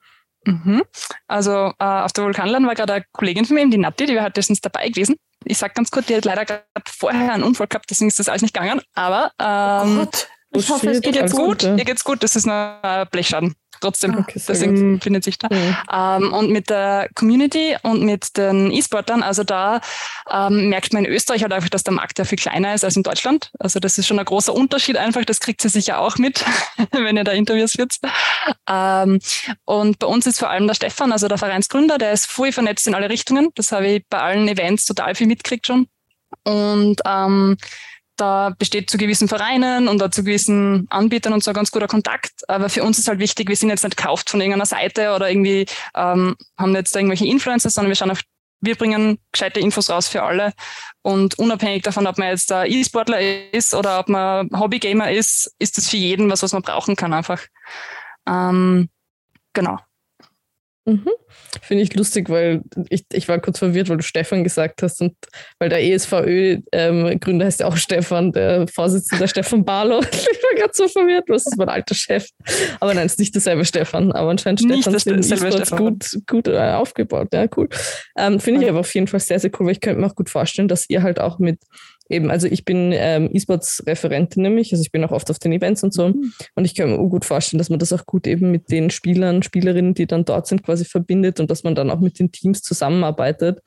Mhm. 0.48 0.82
Also 1.28 1.74
äh, 1.78 1.84
auf 1.84 2.12
der 2.13 2.24
Vulkanland 2.24 2.65
war 2.65 2.74
gerade 2.74 2.93
eine 2.93 3.06
Kollegin 3.12 3.45
von 3.45 3.56
mir, 3.56 3.69
die 3.69 3.78
Natti, 3.78 4.08
die 4.08 4.15
war 4.15 4.24
halt 4.24 4.38
letztens 4.38 4.62
dabei 4.62 4.89
gewesen 4.89 5.15
ich 5.45 5.58
sag 5.58 5.75
ganz 5.75 5.91
kurz, 5.91 6.08
die 6.08 6.15
hat 6.15 6.25
leider 6.25 6.45
gerade 6.45 6.63
vorher 6.88 7.34
einen 7.34 7.43
Unfall 7.43 7.67
gehabt, 7.67 7.89
deswegen 7.89 8.10
ist 8.10 8.19
das 8.19 8.29
alles 8.29 8.41
nicht 8.41 8.53
gegangen. 8.53 8.81
Aber 8.93 9.31
ähm, 9.39 9.99
oh 9.99 10.05
Gott. 10.05 10.27
ich 10.55 10.69
hoffe, 10.69 10.89
es 10.89 11.01
geht 11.01 11.15
jetzt 11.15 11.34
gut. 11.34 11.63
Ihr 11.63 11.86
geht's 11.86 12.03
gut, 12.03 12.23
das 12.23 12.36
ist 12.36 12.45
nur 12.45 12.84
ein 12.84 13.08
Blechschaden 13.10 13.55
trotzdem. 13.81 14.17
Okay, 14.17 14.41
Deswegen 14.47 15.01
findet 15.01 15.23
sich 15.23 15.38
da. 15.38 15.49
Mhm. 15.51 15.77
Ähm, 15.91 16.33
und 16.33 16.51
mit 16.51 16.69
der 16.69 17.09
Community 17.15 17.75
und 17.83 18.03
mit 18.03 18.38
den 18.38 18.71
E-Sportern, 18.71 19.23
also 19.23 19.43
da 19.43 19.81
ähm, 20.31 20.69
merkt 20.69 20.93
man 20.93 21.05
in 21.05 21.11
Österreich 21.11 21.43
halt 21.43 21.53
einfach, 21.53 21.69
dass 21.69 21.83
der 21.83 21.93
Markt 21.93 22.19
ja 22.19 22.25
viel 22.25 22.38
kleiner 22.38 22.73
ist 22.73 22.83
als 22.83 22.95
in 22.95 23.03
Deutschland. 23.03 23.51
Also 23.59 23.79
das 23.79 23.97
ist 23.97 24.07
schon 24.07 24.19
ein 24.19 24.25
großer 24.25 24.53
Unterschied 24.53 24.97
einfach. 24.97 25.23
Das 25.25 25.39
kriegt 25.39 25.61
sie 25.61 25.69
sicher 25.69 25.99
auch 25.99 26.17
mit, 26.17 26.43
wenn 26.91 27.17
ihr 27.17 27.23
da 27.23 27.31
Interviews 27.31 27.73
führt. 27.73 27.95
Ähm, 28.69 29.19
und 29.65 29.99
bei 29.99 30.07
uns 30.07 30.27
ist 30.27 30.39
vor 30.39 30.49
allem 30.49 30.67
der 30.67 30.75
Stefan, 30.75 31.11
also 31.11 31.27
der 31.27 31.38
Vereinsgründer, 31.38 31.97
der 31.97 32.11
ist 32.11 32.27
voll 32.27 32.51
vernetzt 32.51 32.88
in 32.88 32.95
alle 32.95 33.09
Richtungen. 33.09 33.49
Das 33.55 33.71
habe 33.71 33.88
ich 33.88 34.03
bei 34.09 34.19
allen 34.19 34.47
Events 34.47 34.85
total 34.85 35.15
viel 35.15 35.27
mitgekriegt 35.27 35.67
schon. 35.67 35.88
Und 36.43 37.01
ähm, 37.05 37.57
da 38.17 38.56
besteht 38.58 38.89
zu 38.89 38.97
gewissen 38.97 39.28
Vereinen 39.28 39.88
und 39.88 40.01
zu 40.13 40.23
gewissen 40.23 40.88
Anbietern 40.89 41.34
und 41.34 41.43
so 41.43 41.51
ein 41.51 41.56
ganz 41.56 41.71
guter 41.71 41.88
Kontakt. 41.88 42.32
Aber 42.47 42.69
für 42.69 42.84
uns 42.84 42.97
ist 42.99 43.08
halt 43.08 43.19
wichtig, 43.19 43.49
wir 43.49 43.56
sind 43.56 43.69
jetzt 43.69 43.84
nicht 43.84 43.97
gekauft 43.97 44.30
von 44.30 44.39
irgendeiner 44.39 44.65
Seite 44.65 45.13
oder 45.13 45.30
irgendwie 45.30 45.65
ähm, 45.95 46.36
haben 46.58 46.75
jetzt 46.75 46.95
da 46.95 46.99
irgendwelche 46.99 47.28
Influencer, 47.28 47.69
sondern 47.69 47.89
wir 47.89 47.95
schauen 47.95 48.12
auf, 48.12 48.21
wir 48.62 48.75
bringen 48.75 49.19
gescheite 49.32 49.60
Infos 49.60 49.89
raus 49.89 50.08
für 50.08 50.23
alle. 50.23 50.54
Und 51.01 51.38
unabhängig 51.38 51.84
davon, 51.84 52.08
ob 52.08 52.17
man 52.17 52.30
jetzt 52.30 52.51
E-Sportler 52.51 53.19
ist 53.54 53.73
oder 53.73 53.99
ob 53.99 54.10
man 54.10 54.49
Hobbygamer 54.54 55.12
ist, 55.12 55.54
ist 55.60 55.78
das 55.78 55.89
für 55.89 55.97
jeden 55.97 56.30
was, 56.32 56.41
was 56.41 56.54
man 56.54 56.62
brauchen 56.62 56.95
kann 56.95 57.13
einfach. 57.13 57.41
Ähm, 58.28 58.89
genau. 59.54 59.80
Mhm. 60.86 61.10
Finde 61.62 61.82
ich 61.82 61.95
lustig, 61.95 62.30
weil 62.30 62.62
ich, 62.89 63.06
ich 63.12 63.28
war 63.28 63.39
kurz 63.39 63.58
verwirrt, 63.58 63.89
weil 63.89 63.98
du 63.98 64.04
Stefan 64.04 64.43
gesagt 64.43 64.84
hast 64.84 65.02
und 65.02 65.15
weil 65.58 65.69
der 65.69 65.84
ESVÖ-Gründer 65.84 66.65
ähm, 66.71 67.43
heißt 67.43 67.62
ja 67.62 67.65
auch 67.65 67.76
Stefan, 67.76 68.32
der 68.32 68.67
Vorsitzende 68.67 69.28
Stefan 69.28 69.65
Barlow. 69.65 70.02
Ich 70.36 70.43
war 70.43 70.56
gerade 70.56 70.74
so 70.74 70.88
verwirrt, 70.88 71.24
was 71.28 71.45
ist 71.45 71.58
mein 71.58 71.69
alter 71.69 71.95
Chef? 71.95 72.28
Aber 72.80 72.93
nein, 72.93 73.08
es 73.08 73.13
ist 73.13 73.19
nicht 73.19 73.34
derselbe 73.34 73.65
Stefan, 73.65 74.12
aber 74.12 74.30
anscheinend 74.30 74.62
nicht 74.63 74.82
Stefan 74.82 75.19
ist 75.19 75.71
e 75.71 75.76
gut, 75.76 76.06
gut 76.28 76.48
äh, 76.48 76.71
aufgebaut. 76.74 77.30
Ja, 77.34 77.48
cool. 77.58 77.67
Ähm, 78.17 78.39
Finde 78.39 78.63
ich 78.63 78.69
aber 78.69 78.82
auf 78.82 78.93
jeden 78.93 79.08
Fall 79.08 79.19
sehr, 79.19 79.39
sehr 79.39 79.50
cool, 79.58 79.65
weil 79.65 79.74
ich 79.74 79.82
könnte 79.82 80.00
mir 80.00 80.08
auch 80.08 80.15
gut 80.15 80.30
vorstellen, 80.30 80.67
dass 80.67 80.88
ihr 80.89 81.02
halt 81.02 81.19
auch 81.19 81.39
mit 81.39 81.60
eben, 82.09 82.29
also 82.29 82.47
ich 82.47 82.65
bin 82.65 82.91
ähm, 82.93 83.29
E-Sports-Referentin 83.31 84.43
nämlich, 84.43 84.71
also 84.71 84.81
ich 84.81 84.91
bin 84.91 85.03
auch 85.03 85.11
oft 85.11 85.29
auf 85.31 85.39
den 85.39 85.51
Events 85.51 85.83
und 85.83 85.93
so. 85.93 86.09
Mhm. 86.09 86.33
Und 86.55 86.65
ich 86.65 86.75
kann 86.75 86.89
mir 86.89 86.97
gut 86.97 87.25
vorstellen, 87.25 87.57
dass 87.57 87.69
man 87.69 87.79
das 87.79 87.93
auch 87.93 88.05
gut 88.05 88.27
eben 88.27 88.51
mit 88.51 88.71
den 88.71 88.89
Spielern, 88.89 89.43
Spielerinnen, 89.43 89.93
die 89.93 90.05
dann 90.05 90.25
dort 90.25 90.47
sind, 90.47 90.63
quasi 90.63 90.85
verbindet 90.85 91.39
und 91.39 91.49
dass 91.49 91.63
man 91.63 91.75
dann 91.75 91.89
auch 91.89 91.99
mit 91.99 92.19
den 92.19 92.31
Teams 92.31 92.61
zusammenarbeitet. 92.61 93.61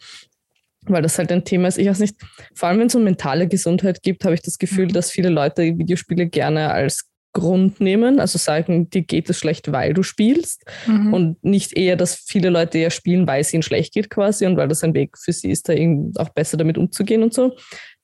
Weil 0.87 1.03
das 1.03 1.19
halt 1.19 1.33
ein 1.33 1.45
Thema 1.45 1.69
ist. 1.69 1.79
Ich 1.79 1.89
weiß 1.89 1.99
nicht, 1.99 2.17
vor 2.55 2.69
allem 2.69 2.79
wenn 2.79 2.87
es 2.87 2.95
um 2.95 3.05
mentale 3.05 3.49
Gesundheit 3.49 4.03
gibt, 4.03 4.25
habe 4.25 4.35
ich 4.35 4.43
das 4.43 4.59
Gefühl, 4.59 4.87
mhm. 4.87 4.93
dass 4.93 5.11
viele 5.11 5.29
Leute 5.29 5.63
Videospiele 5.63 6.29
gerne 6.29 6.71
als 6.71 7.09
Grund 7.39 7.81
nehmen, 7.81 8.21
also 8.21 8.39
sagen, 8.39 8.89
dir 8.91 9.03
geht 9.03 9.29
es 9.29 9.39
schlecht, 9.39 9.71
weil 9.71 9.93
du 9.93 10.03
spielst 10.03 10.65
mhm. 10.87 11.13
und 11.13 11.45
nicht 11.45 11.77
eher, 11.77 11.95
dass 11.95 12.17
viele 12.17 12.49
Leute 12.49 12.79
ja 12.79 12.91
spielen, 12.91 13.27
weil 13.27 13.43
es 13.43 13.53
ihnen 13.53 13.63
schlecht 13.63 13.93
geht 13.93 14.11
quasi 14.11 14.47
und 14.47 14.57
weil 14.57 14.69
das 14.69 14.83
ein 14.83 14.95
Weg 14.95 15.17
für 15.19 15.33
sie 15.33 15.51
ist, 15.51 15.69
da 15.69 15.75
auch 16.17 16.31
besser 16.31 16.57
damit 16.57 16.79
umzugehen 16.79 17.23
und 17.23 17.35
so. 17.35 17.55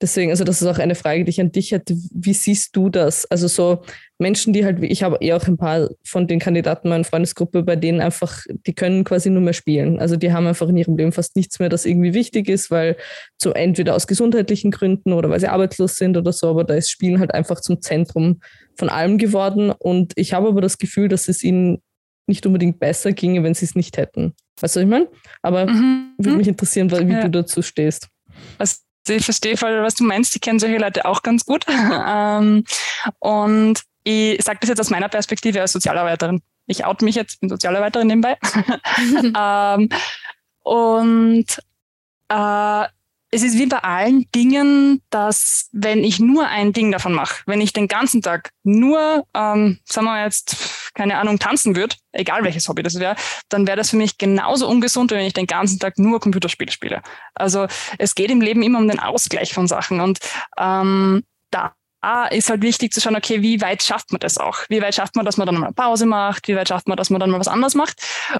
Deswegen, 0.04 0.30
also 0.30 0.44
das 0.44 0.60
ist 0.60 0.68
auch 0.68 0.78
eine 0.78 0.96
Frage, 0.96 1.24
die 1.24 1.30
ich 1.30 1.40
an 1.40 1.50
dich 1.50 1.72
hätte. 1.72 1.96
Wie 2.12 2.34
siehst 2.34 2.76
du 2.76 2.90
das? 2.90 3.24
Also 3.30 3.48
so 3.48 3.80
Menschen, 4.18 4.52
die 4.52 4.62
halt, 4.62 4.82
ich 4.82 5.02
habe 5.02 5.16
eher 5.18 5.34
auch 5.38 5.46
ein 5.46 5.56
paar 5.56 5.88
von 6.04 6.26
den 6.26 6.40
Kandidaten 6.40 6.90
meiner 6.90 7.04
Freundesgruppe, 7.04 7.62
bei 7.62 7.74
denen 7.74 8.02
einfach, 8.02 8.42
die 8.66 8.74
können 8.74 9.04
quasi 9.04 9.30
nur 9.30 9.40
mehr 9.40 9.54
spielen. 9.54 9.98
Also 9.98 10.16
die 10.16 10.30
haben 10.30 10.46
einfach 10.46 10.68
in 10.68 10.76
ihrem 10.76 10.98
Leben 10.98 11.12
fast 11.12 11.36
nichts 11.36 11.58
mehr, 11.58 11.70
das 11.70 11.86
irgendwie 11.86 12.12
wichtig 12.12 12.50
ist, 12.50 12.70
weil 12.70 12.98
so 13.40 13.52
entweder 13.52 13.94
aus 13.94 14.06
gesundheitlichen 14.06 14.70
Gründen 14.70 15.14
oder 15.14 15.30
weil 15.30 15.40
sie 15.40 15.48
arbeitslos 15.48 15.96
sind 15.96 16.18
oder 16.18 16.34
so, 16.34 16.50
aber 16.50 16.64
da 16.64 16.74
ist 16.74 16.90
Spielen 16.90 17.18
halt 17.18 17.32
einfach 17.32 17.62
zum 17.62 17.80
Zentrum 17.80 18.42
von 18.76 18.90
allem 18.90 19.16
geworden. 19.16 19.70
Und 19.70 20.12
ich 20.16 20.34
habe 20.34 20.48
aber 20.48 20.60
das 20.60 20.76
Gefühl, 20.76 21.08
dass 21.08 21.28
es 21.28 21.42
ihnen 21.42 21.78
nicht 22.26 22.44
unbedingt 22.44 22.78
besser 22.78 23.12
ginge, 23.12 23.42
wenn 23.42 23.54
sie 23.54 23.64
es 23.64 23.74
nicht 23.74 23.96
hätten. 23.96 24.34
Weißt 24.60 24.76
du, 24.76 24.80
was 24.80 24.84
ich 24.84 24.90
meine? 24.90 25.08
Aber 25.40 25.64
mhm. 25.64 26.12
würde 26.18 26.36
mich 26.36 26.48
interessieren, 26.48 26.90
wie 26.90 27.10
ja. 27.10 27.22
du 27.22 27.30
dazu 27.30 27.62
stehst. 27.62 28.08
Also 28.58 28.74
ich 29.08 29.24
verstehe 29.24 29.56
voll, 29.56 29.82
was 29.82 29.94
du 29.94 30.04
meinst. 30.04 30.34
Ich 30.34 30.40
kenne 30.40 30.60
solche 30.60 30.78
Leute 30.78 31.04
auch 31.04 31.22
ganz 31.22 31.44
gut. 31.44 31.64
ähm, 32.08 32.64
und 33.18 33.82
ich 34.04 34.42
sage 34.44 34.58
das 34.60 34.68
jetzt 34.68 34.80
aus 34.80 34.90
meiner 34.90 35.08
Perspektive 35.08 35.60
als 35.60 35.72
Sozialarbeiterin. 35.72 36.42
Ich 36.66 36.84
oute 36.84 37.04
mich 37.04 37.14
jetzt, 37.14 37.40
bin 37.40 37.48
Sozialarbeiterin 37.48 38.06
nebenbei. 38.06 38.38
ähm, 39.36 39.88
und 40.62 41.46
äh, 42.28 42.84
es 43.34 43.42
ist 43.42 43.58
wie 43.58 43.66
bei 43.66 43.78
allen 43.78 44.30
Dingen, 44.32 45.02
dass 45.10 45.68
wenn 45.72 46.04
ich 46.04 46.20
nur 46.20 46.46
ein 46.46 46.72
Ding 46.72 46.92
davon 46.92 47.12
mache, 47.12 47.42
wenn 47.46 47.60
ich 47.60 47.72
den 47.72 47.88
ganzen 47.88 48.22
Tag 48.22 48.50
nur, 48.62 49.26
ähm, 49.34 49.80
sagen 49.84 50.06
wir 50.06 50.22
jetzt, 50.22 50.56
keine 50.94 51.18
Ahnung, 51.18 51.40
tanzen 51.40 51.74
würde, 51.74 51.96
egal 52.12 52.44
welches 52.44 52.68
Hobby 52.68 52.84
das 52.84 53.00
wäre, 53.00 53.16
dann 53.48 53.66
wäre 53.66 53.76
das 53.76 53.90
für 53.90 53.96
mich 53.96 54.18
genauso 54.18 54.68
ungesund, 54.68 55.10
wenn 55.10 55.26
ich 55.26 55.32
den 55.32 55.48
ganzen 55.48 55.80
Tag 55.80 55.98
nur 55.98 56.20
Computerspiele 56.20 56.70
spiele. 56.70 57.02
Also 57.34 57.66
es 57.98 58.14
geht 58.14 58.30
im 58.30 58.40
Leben 58.40 58.62
immer 58.62 58.78
um 58.78 58.86
den 58.86 59.00
Ausgleich 59.00 59.52
von 59.52 59.66
Sachen 59.66 60.00
und 60.00 60.20
ähm, 60.56 61.24
da 61.50 61.74
ist 62.30 62.50
halt 62.50 62.62
wichtig 62.62 62.92
zu 62.92 63.00
schauen, 63.00 63.16
okay, 63.16 63.40
wie 63.42 63.60
weit 63.62 63.82
schafft 63.82 64.12
man 64.12 64.20
das 64.20 64.38
auch? 64.38 64.58
Wie 64.68 64.82
weit 64.82 64.94
schafft 64.94 65.16
man, 65.16 65.24
dass 65.24 65.38
man 65.38 65.46
dann 65.46 65.56
mal 65.56 65.72
Pause 65.72 66.04
macht? 66.06 66.46
Wie 66.48 66.54
weit 66.54 66.68
schafft 66.68 66.86
man, 66.86 66.98
dass 66.98 67.08
man 67.08 67.18
dann 67.18 67.30
mal 67.30 67.40
was 67.40 67.48
anderes 67.48 67.74
macht? 67.74 67.96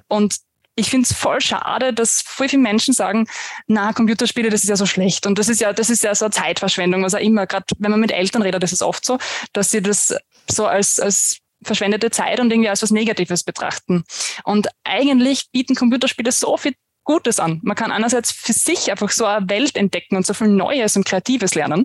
Und 0.07 0.37
ich 0.77 0.91
finde 0.91 1.07
es 1.09 1.17
voll 1.17 1.41
schade, 1.41 1.93
dass 1.93 2.23
voll 2.23 2.49
viele 2.49 2.63
Menschen 2.63 2.95
sagen, 2.95 3.27
na, 3.67 3.93
Computerspiele, 3.93 4.51
das 4.51 4.65
ist 4.65 4.71
ja 4.71 4.77
so 4.77 4.87
schlecht. 4.87 5.27
Und 5.27 5.39
das 5.39 5.49
ist 5.49 5.61
ja, 5.61 5.73
das 5.73 5.91
ist 5.91 6.03
ja 6.03 6.15
so 6.15 6.25
eine 6.25 6.33
Zeitverschwendung, 6.33 7.03
was 7.03 7.15
auch 7.15 7.21
immer. 7.21 7.47
Gerade 7.47 7.67
wenn 7.79 7.91
man 7.91 8.01
mit 8.01 8.11
Eltern 8.13 8.43
redet, 8.43 8.63
das 8.63 8.73
ist 8.73 8.83
oft 8.83 9.05
so, 9.05 9.19
dass 9.53 9.71
sie 9.71 9.83
das 9.83 10.15
so 10.51 10.67
als, 10.67 10.99
als 10.99 11.39
verschwendete 11.63 12.11
Zeit 12.11 12.41
und 12.41 12.51
irgendwie 12.51 12.69
als 12.69 12.83
was 12.83 12.91
Negatives 12.91 13.45
betrachten. 13.45 14.05
Und 14.45 14.69
eigentlich 14.85 15.51
bieten 15.53 15.75
Computerspiele 15.75 16.33
so 16.33 16.57
viel 16.57 16.75
Gutes 17.05 17.39
an. 17.39 17.61
Man 17.63 17.77
kann 17.77 17.93
einerseits 17.93 18.33
für 18.33 18.53
sich 18.53 18.91
einfach 18.91 19.11
so 19.11 19.27
eine 19.27 19.49
Welt 19.49 19.77
entdecken 19.77 20.17
und 20.17 20.27
so 20.27 20.35
viel 20.35 20.49
Neues 20.49 20.97
und 20.97 21.07
Kreatives 21.07 21.55
lernen, 21.55 21.85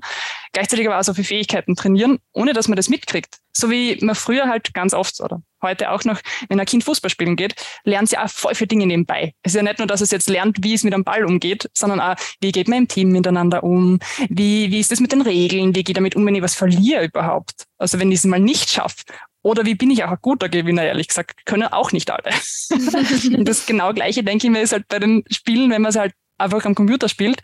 gleichzeitig 0.53 0.87
aber 0.87 0.99
auch 0.99 1.03
so 1.03 1.13
viele 1.13 1.27
Fähigkeiten 1.27 1.75
trainieren, 1.75 2.19
ohne 2.33 2.53
dass 2.53 2.67
man 2.67 2.75
das 2.75 2.89
mitkriegt. 2.89 3.37
So 3.51 3.69
wie 3.69 3.97
man 4.01 4.15
früher 4.15 4.47
halt 4.47 4.73
ganz 4.73 4.93
oft 4.93 5.19
oder 5.19 5.41
heute 5.61 5.91
auch 5.91 6.03
noch, 6.05 6.21
wenn 6.47 6.59
ein 6.59 6.65
Kind 6.65 6.83
Fußball 6.83 7.09
spielen 7.09 7.35
geht, 7.35 7.55
lernt 7.83 8.09
sie 8.09 8.17
auch 8.17 8.29
voll 8.29 8.55
viele 8.55 8.69
Dinge 8.69 8.87
nebenbei. 8.87 9.33
Es 9.43 9.51
ist 9.51 9.57
ja 9.57 9.63
nicht 9.63 9.79
nur, 9.79 9.87
dass 9.87 10.01
es 10.01 10.11
jetzt 10.11 10.29
lernt, 10.29 10.63
wie 10.63 10.73
es 10.73 10.83
mit 10.83 10.93
einem 10.93 11.03
Ball 11.03 11.25
umgeht, 11.25 11.69
sondern 11.73 11.99
auch, 11.99 12.15
wie 12.39 12.51
geht 12.51 12.67
man 12.69 12.79
im 12.79 12.87
Team 12.87 13.09
miteinander 13.09 13.63
um? 13.63 13.99
Wie, 14.29 14.71
wie 14.71 14.79
ist 14.79 14.91
es 14.91 15.01
mit 15.01 15.11
den 15.11 15.21
Regeln? 15.21 15.75
Wie 15.75 15.83
geht 15.83 15.97
damit 15.97 16.15
um, 16.15 16.25
wenn 16.25 16.35
ich 16.35 16.41
was 16.41 16.55
verliere 16.55 17.05
überhaupt? 17.05 17.65
Also 17.77 17.99
wenn 17.99 18.11
ich 18.11 18.19
es 18.19 18.25
mal 18.25 18.39
nicht 18.39 18.69
schaffe. 18.69 19.03
Oder 19.49 19.65
wie 19.65 19.73
bin 19.73 19.89
ich 19.89 20.03
auch 20.03 20.11
ein 20.11 20.17
guter 20.21 20.47
Gewinner, 20.47 20.83
ehrlich 20.83 21.07
gesagt, 21.07 21.43
können 21.45 21.63
auch 21.63 21.91
nicht 21.91 22.11
alle. 22.11 22.29
und 23.35 23.47
das 23.47 23.65
genau 23.65 23.93
gleiche, 23.93 24.23
denke 24.23 24.45
ich 24.45 24.53
mir, 24.53 24.61
ist 24.61 24.73
halt 24.73 24.87
bei 24.87 24.99
den 24.99 25.23
Spielen, 25.31 25.71
wenn 25.71 25.81
man 25.81 25.89
es 25.89 25.95
halt 25.95 26.13
einfach 26.37 26.63
am 26.65 26.75
Computer 26.75 27.09
spielt, 27.09 27.41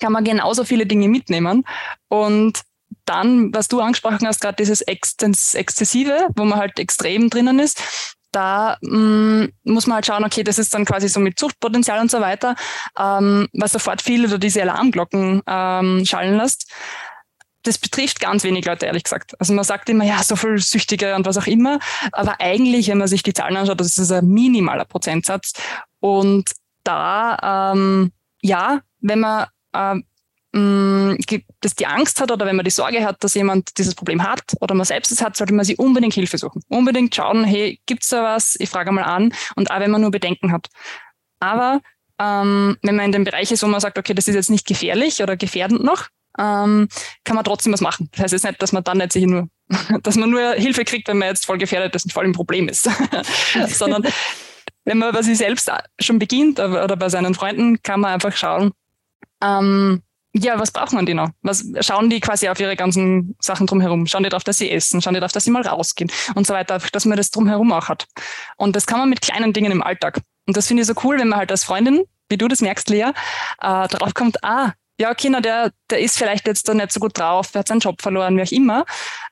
kann 0.00 0.12
man 0.12 0.22
genauso 0.22 0.64
viele 0.64 0.86
Dinge 0.86 1.08
mitnehmen. 1.08 1.64
Und 2.06 2.60
dann, 3.04 3.52
was 3.52 3.66
du 3.66 3.80
angesprochen 3.80 4.28
hast, 4.28 4.40
gerade 4.40 4.54
dieses 4.56 4.80
Exzessive, 4.80 6.28
wo 6.36 6.44
man 6.44 6.60
halt 6.60 6.78
extrem 6.78 7.30
drinnen 7.30 7.58
ist, 7.58 7.82
da 8.30 8.78
mh, 8.80 8.96
mm, 8.96 9.52
muss 9.64 9.88
man 9.88 9.96
halt 9.96 10.06
schauen, 10.06 10.24
okay, 10.24 10.44
das 10.44 10.60
ist 10.60 10.72
dann 10.72 10.84
quasi 10.84 11.08
so 11.08 11.18
mit 11.18 11.36
Zuchtpotenzial 11.36 12.00
und 12.00 12.12
so 12.12 12.20
weiter, 12.20 12.54
ähm, 12.96 13.48
was 13.54 13.72
sofort 13.72 14.02
viele 14.02 14.28
oder 14.28 14.38
diese 14.38 14.62
Alarmglocken 14.62 15.42
ähm, 15.48 16.04
schallen 16.06 16.36
lässt 16.36 16.70
das 17.62 17.78
betrifft 17.78 18.20
ganz 18.20 18.44
wenig 18.44 18.64
Leute, 18.64 18.86
ehrlich 18.86 19.04
gesagt. 19.04 19.38
Also 19.40 19.52
man 19.52 19.64
sagt 19.64 19.88
immer, 19.88 20.04
ja, 20.04 20.22
so 20.22 20.36
viel 20.36 20.58
Süchtige 20.58 21.14
und 21.14 21.26
was 21.26 21.36
auch 21.36 21.46
immer. 21.46 21.78
Aber 22.12 22.40
eigentlich, 22.40 22.88
wenn 22.88 22.98
man 22.98 23.08
sich 23.08 23.22
die 23.22 23.32
Zahlen 23.32 23.56
anschaut, 23.56 23.80
das 23.80 23.98
ist 23.98 24.10
ein 24.10 24.26
minimaler 24.28 24.84
Prozentsatz. 24.84 25.52
Und 26.00 26.50
da, 26.84 27.72
ähm, 27.72 28.12
ja, 28.40 28.80
wenn 29.00 29.20
man 29.20 29.46
ähm, 29.74 30.04
dass 30.52 31.74
die 31.74 31.86
Angst 31.86 32.20
hat 32.20 32.30
oder 32.30 32.44
wenn 32.44 32.56
man 32.56 32.64
die 32.64 32.70
Sorge 32.70 33.04
hat, 33.04 33.24
dass 33.24 33.34
jemand 33.34 33.78
dieses 33.78 33.94
Problem 33.94 34.22
hat 34.22 34.54
oder 34.60 34.74
man 34.74 34.84
selbst 34.84 35.10
es 35.10 35.22
hat, 35.22 35.34
sollte 35.34 35.54
man 35.54 35.64
sich 35.64 35.78
unbedingt 35.78 36.12
Hilfe 36.12 36.36
suchen. 36.36 36.62
Unbedingt 36.68 37.14
schauen, 37.14 37.44
hey, 37.44 37.80
gibt's 37.86 38.08
da 38.08 38.22
was? 38.22 38.56
Ich 38.58 38.68
frage 38.68 38.92
mal 38.92 39.04
an. 39.04 39.32
Und 39.56 39.70
auch 39.70 39.80
wenn 39.80 39.90
man 39.90 40.02
nur 40.02 40.10
Bedenken 40.10 40.52
hat. 40.52 40.68
Aber 41.40 41.80
ähm, 42.18 42.76
wenn 42.82 42.96
man 42.96 43.06
in 43.06 43.12
dem 43.12 43.24
Bereich 43.24 43.50
ist, 43.50 43.62
wo 43.62 43.66
man 43.66 43.80
sagt, 43.80 43.96
okay, 43.96 44.12
das 44.12 44.28
ist 44.28 44.34
jetzt 44.34 44.50
nicht 44.50 44.66
gefährlich 44.66 45.22
oder 45.22 45.36
gefährdend 45.36 45.82
noch, 45.82 46.08
ähm, 46.38 46.88
kann 47.24 47.36
man 47.36 47.44
trotzdem 47.44 47.72
was 47.72 47.80
machen. 47.80 48.08
Das 48.12 48.24
heißt 48.24 48.32
jetzt 48.32 48.44
nicht, 48.44 48.62
dass 48.62 48.72
man 48.72 48.84
dann 48.84 48.98
nicht 48.98 49.12
sich 49.12 49.26
nur, 49.26 49.48
dass 50.02 50.16
man 50.16 50.30
nur 50.30 50.52
Hilfe 50.52 50.84
kriegt, 50.84 51.08
wenn 51.08 51.18
man 51.18 51.28
jetzt 51.28 51.46
voll 51.46 51.58
gefährdet 51.58 51.94
ist 51.94 52.04
und 52.04 52.12
voll 52.12 52.24
im 52.24 52.32
Problem 52.32 52.68
ist, 52.68 52.88
sondern 53.68 54.06
wenn 54.84 54.98
man 54.98 55.12
bei 55.12 55.22
sich 55.22 55.38
selbst 55.38 55.70
schon 56.00 56.18
beginnt 56.18 56.58
oder 56.58 56.96
bei 56.96 57.08
seinen 57.08 57.34
Freunden, 57.34 57.82
kann 57.82 58.00
man 58.00 58.12
einfach 58.12 58.36
schauen, 58.36 58.72
ähm, 59.42 60.02
ja, 60.34 60.58
was 60.58 60.70
brauchen 60.70 60.96
man 60.96 61.04
die 61.04 61.14
noch? 61.14 61.28
Was 61.42 61.64
schauen 61.80 62.08
die 62.08 62.20
quasi 62.20 62.48
auf 62.48 62.58
ihre 62.58 62.74
ganzen 62.74 63.36
Sachen 63.38 63.66
drumherum? 63.66 64.06
Schauen 64.06 64.22
die 64.22 64.30
darauf, 64.30 64.44
dass 64.44 64.58
sie 64.58 64.70
essen? 64.70 65.02
Schauen 65.02 65.12
die 65.12 65.20
darauf, 65.20 65.32
dass 65.32 65.44
sie 65.44 65.50
mal 65.50 65.66
rausgehen 65.66 66.10
und 66.34 66.46
so 66.46 66.54
weiter, 66.54 66.78
dass 66.92 67.04
man 67.04 67.18
das 67.18 67.30
drumherum 67.30 67.70
auch 67.72 67.88
hat. 67.88 68.06
Und 68.56 68.74
das 68.74 68.86
kann 68.86 68.98
man 68.98 69.10
mit 69.10 69.20
kleinen 69.20 69.52
Dingen 69.52 69.72
im 69.72 69.82
Alltag. 69.82 70.20
Und 70.46 70.56
das 70.56 70.68
finde 70.68 70.82
ich 70.82 70.86
so 70.86 70.94
cool, 71.04 71.18
wenn 71.18 71.28
man 71.28 71.38
halt 71.38 71.50
als 71.50 71.64
Freundin, 71.64 72.04
wie 72.30 72.38
du 72.38 72.48
das 72.48 72.62
merkst, 72.62 72.88
Lea, 72.88 73.10
äh, 73.60 73.88
drauf 73.88 74.14
kommt, 74.14 74.42
ah, 74.42 74.72
ja, 75.02 75.14
Kinder, 75.14 75.40
der, 75.40 75.72
der 75.90 76.00
ist 76.00 76.16
vielleicht 76.16 76.46
jetzt 76.46 76.68
da 76.68 76.74
nicht 76.74 76.92
so 76.92 77.00
gut 77.00 77.18
drauf, 77.18 77.50
der 77.50 77.60
hat 77.60 77.68
seinen 77.68 77.80
Job 77.80 78.00
verloren, 78.00 78.36
wie 78.36 78.42
auch 78.42 78.52
immer. 78.52 78.84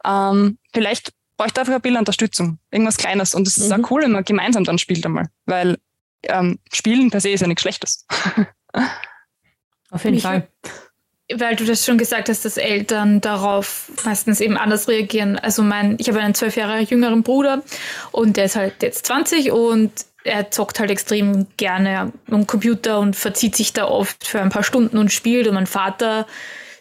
Ähm, 0.05 0.59
vielleicht 0.75 1.13
bräuchte 1.37 1.61
er 1.61 1.63
einfach 1.63 1.75
ein 1.75 1.81
bisschen 1.81 1.99
Unterstützung, 1.99 2.59
irgendwas 2.73 2.97
Kleines. 2.97 3.37
Und 3.37 3.47
es 3.47 3.57
ist 3.57 3.71
mhm. 3.71 3.85
auch 3.85 3.91
cool, 3.91 4.03
wenn 4.03 4.11
man 4.11 4.25
gemeinsam 4.25 4.65
dann 4.65 4.79
spielt 4.79 5.07
einmal, 5.07 5.29
weil 5.47 5.79
ähm, 6.25 6.59
Spielen 6.73 7.11
per 7.11 7.21
se 7.21 7.31
ist 7.31 7.41
ja 7.41 7.47
nichts 7.47 7.63
Schlechtes. 7.63 8.05
Auf 9.91 10.05
jeden 10.05 10.21
Fall. 10.21 10.49
Weil 11.33 11.55
du 11.55 11.65
das 11.65 11.87
schon 11.87 11.99
gesagt 11.99 12.29
hast, 12.29 12.45
dass 12.45 12.57
Eltern 12.57 13.21
darauf 13.21 13.93
meistens 14.05 14.41
eben 14.41 14.57
anders 14.57 14.89
reagieren. 14.89 15.39
Also 15.39 15.63
mein, 15.63 15.97
ich 16.01 16.09
habe 16.09 16.19
einen 16.19 16.35
zwölf 16.35 16.57
Jahre 16.57 16.81
jüngeren 16.81 17.23
Bruder 17.23 17.63
und 18.11 18.37
der 18.37 18.47
ist 18.47 18.57
halt 18.57 18.83
jetzt 18.83 19.07
20 19.07 19.53
und 19.53 19.93
er 20.25 20.51
zockt 20.51 20.81
halt 20.81 20.91
extrem 20.91 21.47
gerne 21.57 22.13
am 22.31 22.47
Computer 22.47 22.99
und 22.99 23.17
verzieht 23.17 23.57
sich 23.57 23.73
da 23.73 23.87
oft 23.87 24.27
für 24.27 24.41
ein 24.41 24.51
paar 24.51 24.63
Stunden 24.63 24.99
und 24.99 25.13
spielt. 25.13 25.47
Und 25.47 25.55
mein 25.55 25.67
Vater 25.67 26.27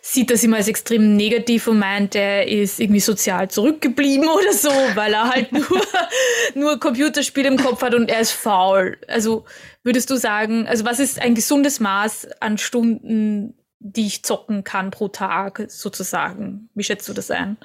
sieht 0.01 0.31
das 0.31 0.43
immer 0.43 0.57
als 0.57 0.67
extrem 0.67 1.15
negativ 1.15 1.67
und 1.67 1.79
meint, 1.79 2.15
er 2.15 2.47
ist 2.47 2.79
irgendwie 2.79 2.99
sozial 2.99 3.49
zurückgeblieben 3.49 4.27
oder 4.29 4.53
so, 4.53 4.71
weil 4.95 5.13
er 5.13 5.29
halt 5.29 5.51
nur, 5.51 5.81
nur 6.55 6.79
Computerspiele 6.79 7.47
im 7.47 7.57
Kopf 7.57 7.81
hat 7.81 7.93
und 7.93 8.09
er 8.09 8.21
ist 8.21 8.31
faul. 8.31 8.97
Also 9.07 9.45
würdest 9.83 10.09
du 10.09 10.17
sagen, 10.17 10.67
also 10.67 10.85
was 10.85 10.99
ist 10.99 11.21
ein 11.21 11.35
gesundes 11.35 11.79
Maß 11.79 12.27
an 12.39 12.57
Stunden, 12.57 13.55
die 13.79 14.07
ich 14.07 14.23
zocken 14.23 14.63
kann 14.63 14.91
pro 14.91 15.07
Tag 15.07 15.65
sozusagen? 15.67 16.69
Wie 16.75 16.83
schätzt 16.83 17.07
du 17.07 17.13
das 17.13 17.31
ein? 17.31 17.57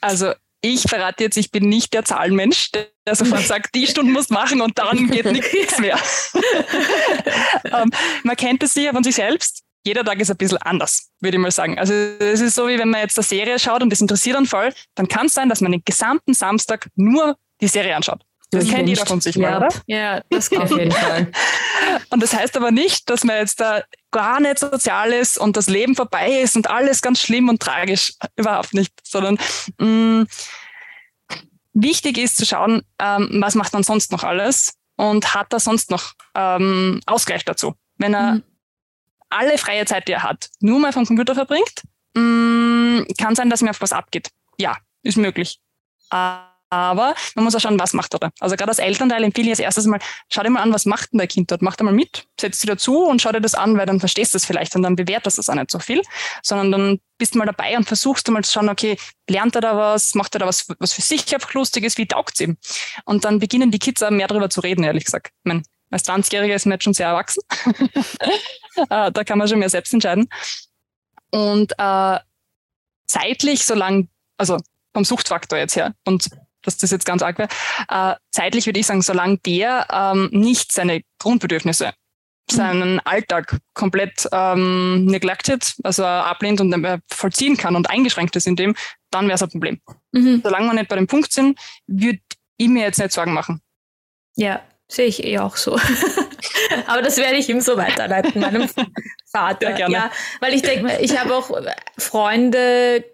Also 0.00 0.32
ich 0.60 0.82
verrate 0.82 1.24
jetzt, 1.24 1.36
ich 1.36 1.50
bin 1.50 1.68
nicht 1.68 1.92
der 1.94 2.04
Zahlenmensch, 2.04 2.70
der 2.72 3.14
sofort 3.14 3.42
sagt, 3.46 3.74
die 3.74 3.86
Stunde 3.86 4.12
muss 4.12 4.30
machen 4.30 4.60
und 4.60 4.78
dann 4.78 5.08
geht 5.08 5.24
nichts 5.32 5.78
mehr. 5.78 5.98
ähm, 7.64 7.90
man 8.24 8.36
kennt 8.36 8.62
es 8.62 8.74
sicher 8.74 8.92
von 8.92 9.04
sich 9.04 9.14
selbst. 9.14 9.62
Jeder 9.86 10.04
Tag 10.04 10.20
ist 10.20 10.30
ein 10.30 10.36
bisschen 10.36 10.58
anders, 10.58 11.10
würde 11.20 11.36
ich 11.36 11.40
mal 11.40 11.50
sagen. 11.50 11.78
Also 11.78 11.94
es 11.94 12.40
ist 12.40 12.56
so, 12.56 12.68
wie 12.68 12.78
wenn 12.78 12.90
man 12.90 13.00
jetzt 13.00 13.16
eine 13.16 13.24
Serie 13.24 13.58
schaut 13.58 13.82
und 13.82 13.90
das 13.90 14.00
interessiert 14.00 14.36
einen 14.36 14.46
voll, 14.46 14.74
dann 14.96 15.08
kann 15.08 15.26
es 15.26 15.34
sein, 15.34 15.48
dass 15.48 15.60
man 15.60 15.72
den 15.72 15.82
gesamten 15.84 16.34
Samstag 16.34 16.88
nur 16.96 17.38
die 17.60 17.68
Serie 17.68 17.96
anschaut. 17.96 18.22
Das 18.50 18.66
kennt 18.68 18.88
jeder 18.88 19.04
von 19.04 19.20
sich 19.20 19.36
Ja. 19.36 19.50
mal, 19.50 19.66
oder? 19.66 19.68
Ja, 19.86 20.22
das 20.30 20.50
Auf 20.56 20.70
jeden 20.70 20.90
Fall. 20.92 21.30
Und 22.10 22.22
das 22.22 22.32
heißt 22.34 22.56
aber 22.56 22.70
nicht, 22.70 23.08
dass 23.10 23.22
man 23.24 23.36
jetzt 23.36 23.60
da 23.60 23.82
gar 24.10 24.40
nicht 24.40 24.58
sozial 24.58 25.12
ist 25.12 25.36
und 25.38 25.56
das 25.56 25.68
Leben 25.68 25.94
vorbei 25.94 26.40
ist 26.40 26.56
und 26.56 26.70
alles 26.70 27.02
ganz 27.02 27.20
schlimm 27.20 27.48
und 27.50 27.60
tragisch. 27.60 28.14
Überhaupt 28.36 28.72
nicht. 28.72 28.92
Sondern 29.06 29.38
mh, 29.78 30.24
wichtig 31.74 32.18
ist 32.18 32.36
zu 32.38 32.46
schauen, 32.46 32.82
ähm, 32.98 33.28
was 33.42 33.54
macht 33.54 33.72
man 33.74 33.82
sonst 33.82 34.12
noch 34.12 34.24
alles 34.24 34.74
und 34.96 35.34
hat 35.34 35.52
er 35.52 35.60
sonst 35.60 35.90
noch 35.90 36.14
ähm, 36.34 37.00
Ausgleich 37.06 37.44
dazu. 37.44 37.74
Wenn 37.98 38.14
er 38.14 38.32
Mhm. 38.36 38.42
alle 39.30 39.58
freie 39.58 39.84
Zeit, 39.84 40.08
die 40.08 40.12
er 40.12 40.22
hat, 40.22 40.48
nur 40.60 40.78
mal 40.80 40.92
vom 40.92 41.04
Computer 41.06 41.34
verbringt, 41.34 41.82
mh, 42.14 43.04
kann 43.18 43.34
sein, 43.34 43.50
dass 43.50 43.60
mir 43.60 43.70
auf 43.70 43.80
was 43.82 43.92
abgeht. 43.92 44.30
Ja, 44.58 44.76
ist 45.02 45.18
möglich. 45.18 45.60
Aber 46.70 47.14
man 47.34 47.44
muss 47.44 47.54
auch 47.54 47.60
schauen, 47.60 47.78
was 47.78 47.94
macht 47.94 48.14
er 48.14 48.18
da. 48.20 48.30
Also 48.40 48.56
gerade 48.56 48.68
als 48.68 48.78
Elternteil 48.78 49.24
empfehle 49.24 49.46
ich 49.46 49.52
als 49.52 49.60
erstes 49.60 49.86
mal, 49.86 50.00
schau 50.28 50.42
dir 50.42 50.50
mal 50.50 50.60
an, 50.60 50.72
was 50.72 50.84
macht 50.84 51.12
denn 51.12 51.18
dein 51.18 51.28
Kind 51.28 51.50
dort? 51.50 51.62
Mach 51.62 51.76
da 51.76 51.84
mal 51.84 51.94
mit, 51.94 52.26
setz 52.38 52.58
dich 52.58 52.68
dazu 52.68 53.04
und 53.04 53.22
schau 53.22 53.32
dir 53.32 53.40
das 53.40 53.54
an, 53.54 53.76
weil 53.78 53.86
dann 53.86 54.00
verstehst 54.00 54.34
du 54.34 54.36
es 54.36 54.44
vielleicht 54.44 54.76
und 54.76 54.82
dann 54.82 54.96
bewertest 54.96 55.38
du 55.38 55.40
es 55.40 55.48
auch 55.48 55.54
nicht 55.54 55.70
so 55.70 55.78
viel, 55.78 56.02
sondern 56.42 56.72
dann 56.72 57.00
bist 57.16 57.34
du 57.34 57.38
mal 57.38 57.46
dabei 57.46 57.76
und 57.76 57.84
versuchst 57.84 58.28
du 58.28 58.32
mal 58.32 58.44
zu 58.44 58.52
schauen, 58.52 58.68
okay, 58.68 58.98
lernt 59.28 59.54
er 59.54 59.62
da 59.62 59.76
was, 59.76 60.14
macht 60.14 60.34
er 60.34 60.40
da 60.40 60.46
was, 60.46 60.66
was 60.78 60.92
für 60.92 61.02
sich 61.02 61.34
einfach 61.34 61.54
Lustiges, 61.54 61.96
wie 61.96 62.06
taugt 62.06 62.34
es 62.34 62.40
ihm? 62.40 62.56
Und 63.04 63.24
dann 63.24 63.38
beginnen 63.38 63.70
die 63.70 63.78
Kids 63.78 64.02
auch 64.02 64.10
mehr 64.10 64.28
darüber 64.28 64.50
zu 64.50 64.60
reden, 64.60 64.84
ehrlich 64.84 65.06
gesagt. 65.06 65.28
Ich 65.28 65.44
mein, 65.44 65.62
als 65.90 66.04
20-Jähriger 66.06 66.54
ist 66.54 66.66
man 66.66 66.72
jetzt 66.72 66.84
schon 66.84 66.94
sehr 66.94 67.08
erwachsen. 67.08 67.42
Äh, 68.90 69.10
da 69.10 69.24
kann 69.24 69.38
man 69.38 69.48
schon 69.48 69.58
mehr 69.58 69.70
selbst 69.70 69.92
entscheiden. 69.92 70.28
Und 71.32 71.72
äh, 71.78 72.18
zeitlich, 73.08 73.66
solange, 73.66 74.06
also 74.36 74.56
vom 74.94 75.04
Suchtfaktor 75.04 75.58
jetzt 75.58 75.74
her, 75.74 75.96
und 76.04 76.30
dass 76.62 76.76
das 76.78 76.90
jetzt 76.90 77.04
ganz 77.04 77.22
arg 77.22 77.38
wäre, 77.38 77.48
äh, 77.88 78.14
zeitlich 78.30 78.66
würde 78.66 78.80
ich 78.80 78.86
sagen, 78.86 79.02
solange 79.02 79.38
der 79.38 79.86
ähm, 79.92 80.28
nicht 80.32 80.72
seine 80.72 81.02
Grundbedürfnisse, 81.18 81.92
seinen 82.50 83.00
Alltag 83.00 83.58
komplett 83.74 84.26
ähm, 84.32 85.04
neglected, 85.04 85.74
also 85.82 86.04
ablehnt 86.04 86.60
und 86.60 86.72
äh, 86.84 86.98
vollziehen 87.10 87.56
kann 87.56 87.76
und 87.76 87.90
eingeschränkt 87.90 88.36
ist 88.36 88.46
in 88.46 88.56
dem, 88.56 88.74
dann 89.10 89.26
wäre 89.26 89.34
es 89.34 89.42
ein 89.42 89.50
Problem. 89.50 89.80
Mhm. 90.12 90.40
Solange 90.42 90.68
wir 90.68 90.74
nicht 90.74 90.88
bei 90.88 90.96
dem 90.96 91.06
Punkt 91.06 91.32
sind, 91.32 91.58
würde 91.86 92.20
ich 92.56 92.68
mir 92.68 92.84
jetzt 92.84 92.98
nicht 92.98 93.12
Sorgen 93.12 93.32
machen. 93.32 93.60
Ja, 94.36 94.62
sehe 94.88 95.06
ich 95.06 95.24
eh 95.24 95.38
auch 95.38 95.56
so. 95.56 95.78
Aber 96.86 97.02
das 97.02 97.16
werde 97.16 97.36
ich 97.36 97.48
ihm 97.48 97.60
so 97.60 97.76
weiterleiten, 97.76 98.40
meinem 98.40 98.68
Vater. 99.30 99.70
Ja, 99.70 99.76
gerne. 99.76 99.94
Ja, 99.94 100.10
weil 100.40 100.54
ich 100.54 100.62
denke, 100.62 100.98
ich 101.00 101.18
habe 101.18 101.34
auch 101.34 101.50
Freunde, 101.98 103.04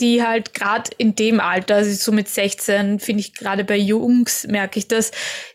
die 0.00 0.22
halt 0.22 0.54
gerade 0.54 0.90
in 0.98 1.14
dem 1.14 1.40
Alter, 1.40 1.76
also 1.76 1.92
so 1.92 2.12
mit 2.12 2.28
16, 2.28 3.00
finde 3.00 3.20
ich 3.20 3.34
gerade 3.34 3.64
bei 3.64 3.76
Jungs, 3.76 4.46
merke 4.46 4.78
ich 4.78 4.88
das, 4.88 5.10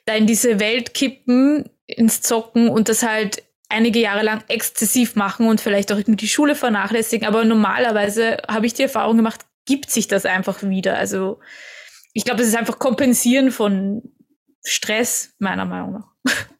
da 0.06 0.16
in 0.16 0.28
diese 0.28 0.60
Welt 0.60 0.94
kippen, 0.94 1.70
ins 1.88 2.22
Zocken 2.22 2.70
und 2.70 2.90
das 2.90 3.04
halt 3.04 3.44
einige 3.70 4.00
Jahre 4.00 4.24
lang 4.24 4.44
exzessiv 4.48 5.16
machen 5.16 5.48
und 5.48 5.62
vielleicht 5.62 5.92
auch 5.92 5.98
irgendwie 5.98 6.18
die 6.18 6.28
Schule 6.28 6.56
vernachlässigen. 6.56 7.28
Aber 7.28 7.46
normalerweise 7.46 8.38
habe 8.48 8.66
ich 8.66 8.74
die 8.74 8.84
Erfahrung 8.84 9.18
gemacht, 9.18 9.42
gibt 9.66 9.92
sich 9.92 10.08
das 10.08 10.26
einfach 10.26 10.64
wieder. 10.64 10.98
Also 10.98 11.40
ich 12.14 12.26
glaube, 12.26 12.40
das 12.40 12.48
ist 12.48 12.58
einfach 12.58 12.80
Kompensieren 12.80 13.52
von 13.52 14.02
Stress, 14.64 15.36
meiner 15.40 15.66
Meinung 15.66 15.94
nach. 15.94 16.34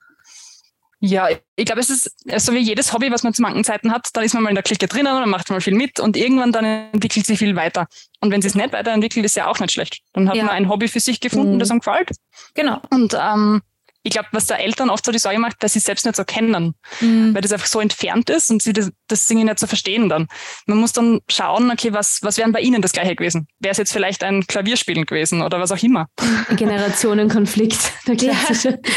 Ja, 1.02 1.30
ich 1.56 1.66
glaube, 1.66 1.80
es 1.80 1.90
ist 1.90 2.12
so 2.38 2.52
wie 2.54 2.58
jedes 2.60 2.92
Hobby, 2.92 3.10
was 3.10 3.24
man 3.24 3.34
zu 3.34 3.42
manchen 3.42 3.64
Zeiten 3.64 3.92
hat, 3.94 4.10
dann 4.14 4.24
ist 4.26 4.34
man 4.34 4.44
mal 4.44 4.50
in 4.50 4.56
der 4.56 4.64
Clique 4.64 4.86
drinnen 4.88 5.14
und 5.14 5.22
dann 5.22 5.30
macht 5.30 5.48
man 5.50 5.56
mal 5.58 5.62
viel 5.62 5.74
mit 5.74 6.00
und 6.02 6.18
irgendwann 6.18 6.52
dann 6.52 6.66
entwickelt 6.66 7.26
sich 7.26 7.40
viel 7.40 7.56
weiter. 7.56 7.88
Und 8.20 8.32
wenn 8.32 8.42
sie 8.42 8.50
es 8.50 8.56
nicht 8.56 8.74
weiterentwickelt, 8.74 9.26
ist 9.26 9.36
ja 9.38 9.48
auch 9.48 9.60
nicht 9.60 9.72
schlecht. 9.72 10.02
Dann 10.14 10.28
hat 10.28 10.36
Ja. 10.36 10.44
man 10.44 10.56
ein 10.56 10.68
Hobby 10.68 10.90
für 10.90 11.00
sich 11.00 11.22
gefunden, 11.22 11.54
Mhm. 11.56 11.60
das 11.60 11.72
einem 11.72 11.80
gefällt. 11.80 12.12
Genau. 12.54 12.82
Und 12.90 13.16
ähm, 13.18 13.62
ich 14.04 14.12
glaube, 14.12 14.30
was 14.32 14.46
der 14.46 14.60
Eltern 14.60 14.90
oft 14.90 15.06
so 15.06 15.12
die 15.12 15.20
Sorge 15.20 15.40
macht, 15.40 15.62
dass 15.62 15.74
sie 15.74 15.80
es 15.80 15.86
selbst 15.86 16.06
nicht 16.06 16.16
so 16.16 16.24
kennen, 16.24 16.74
Mhm. 17.02 17.34
weil 17.36 17.42
das 17.42 17.52
einfach 17.52 17.68
so 17.68 17.80
entfernt 17.80 18.30
ist 18.30 18.50
und 18.50 18.62
sie 18.62 18.72
das, 18.74 18.92
das 19.08 19.28
Singen 19.28 19.46
nicht 19.48 19.60
so 19.60 19.68
verstehen 19.68 20.08
dann. 20.10 20.28
Man 20.68 20.78
muss 20.78 20.94
dann 20.94 21.20
schauen, 21.30 21.70
okay, 21.72 21.92
was, 21.94 22.20
was 22.22 22.38
wären 22.38 22.52
bei 22.52 22.62
ihnen 22.62 22.82
das 22.82 22.94
Gleiche 22.94 23.16
gewesen? 23.16 23.48
Wäre 23.60 23.72
es 23.74 23.78
jetzt 23.78 23.92
vielleicht 23.92 24.24
ein 24.24 24.48
Klavierspielen 24.48 25.06
gewesen 25.06 25.42
oder 25.42 25.60
was 25.60 25.72
auch 25.72 25.84
immer? 25.84 26.08
Generationenkonflikt, 26.56 27.78
der 28.08 28.16
Ja. 28.16 28.34
klassische. 28.34 28.80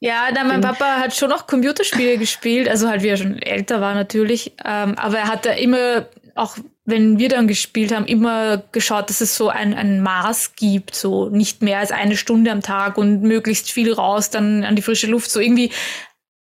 Ja, 0.00 0.28
na, 0.32 0.44
mein 0.44 0.60
Papa 0.60 0.96
hat 0.98 1.14
schon 1.16 1.28
noch 1.30 1.46
Computerspiele 1.46 2.18
gespielt, 2.18 2.68
also 2.68 2.88
halt 2.88 3.02
wie 3.02 3.08
er 3.08 3.16
schon 3.16 3.38
älter 3.38 3.80
war 3.80 3.94
natürlich. 3.94 4.52
Ähm, 4.64 4.94
aber 4.96 5.18
er 5.18 5.28
hat 5.28 5.44
da 5.46 5.50
immer, 5.52 6.06
auch 6.34 6.56
wenn 6.88 7.18
wir 7.18 7.28
dann 7.28 7.46
gespielt 7.48 7.94
haben, 7.94 8.06
immer 8.06 8.62
geschaut, 8.72 9.10
dass 9.10 9.20
es 9.20 9.36
so 9.36 9.48
ein, 9.50 9.74
ein 9.74 10.00
Maß 10.02 10.54
gibt, 10.56 10.94
so 10.94 11.28
nicht 11.28 11.60
mehr 11.62 11.78
als 11.80 11.92
eine 11.92 12.16
Stunde 12.16 12.50
am 12.50 12.62
Tag 12.62 12.96
und 12.96 13.22
möglichst 13.22 13.70
viel 13.70 13.92
raus, 13.92 14.30
dann 14.30 14.64
an 14.64 14.74
die 14.74 14.82
frische 14.82 15.06
Luft, 15.06 15.30
so 15.30 15.38
irgendwie, 15.38 15.70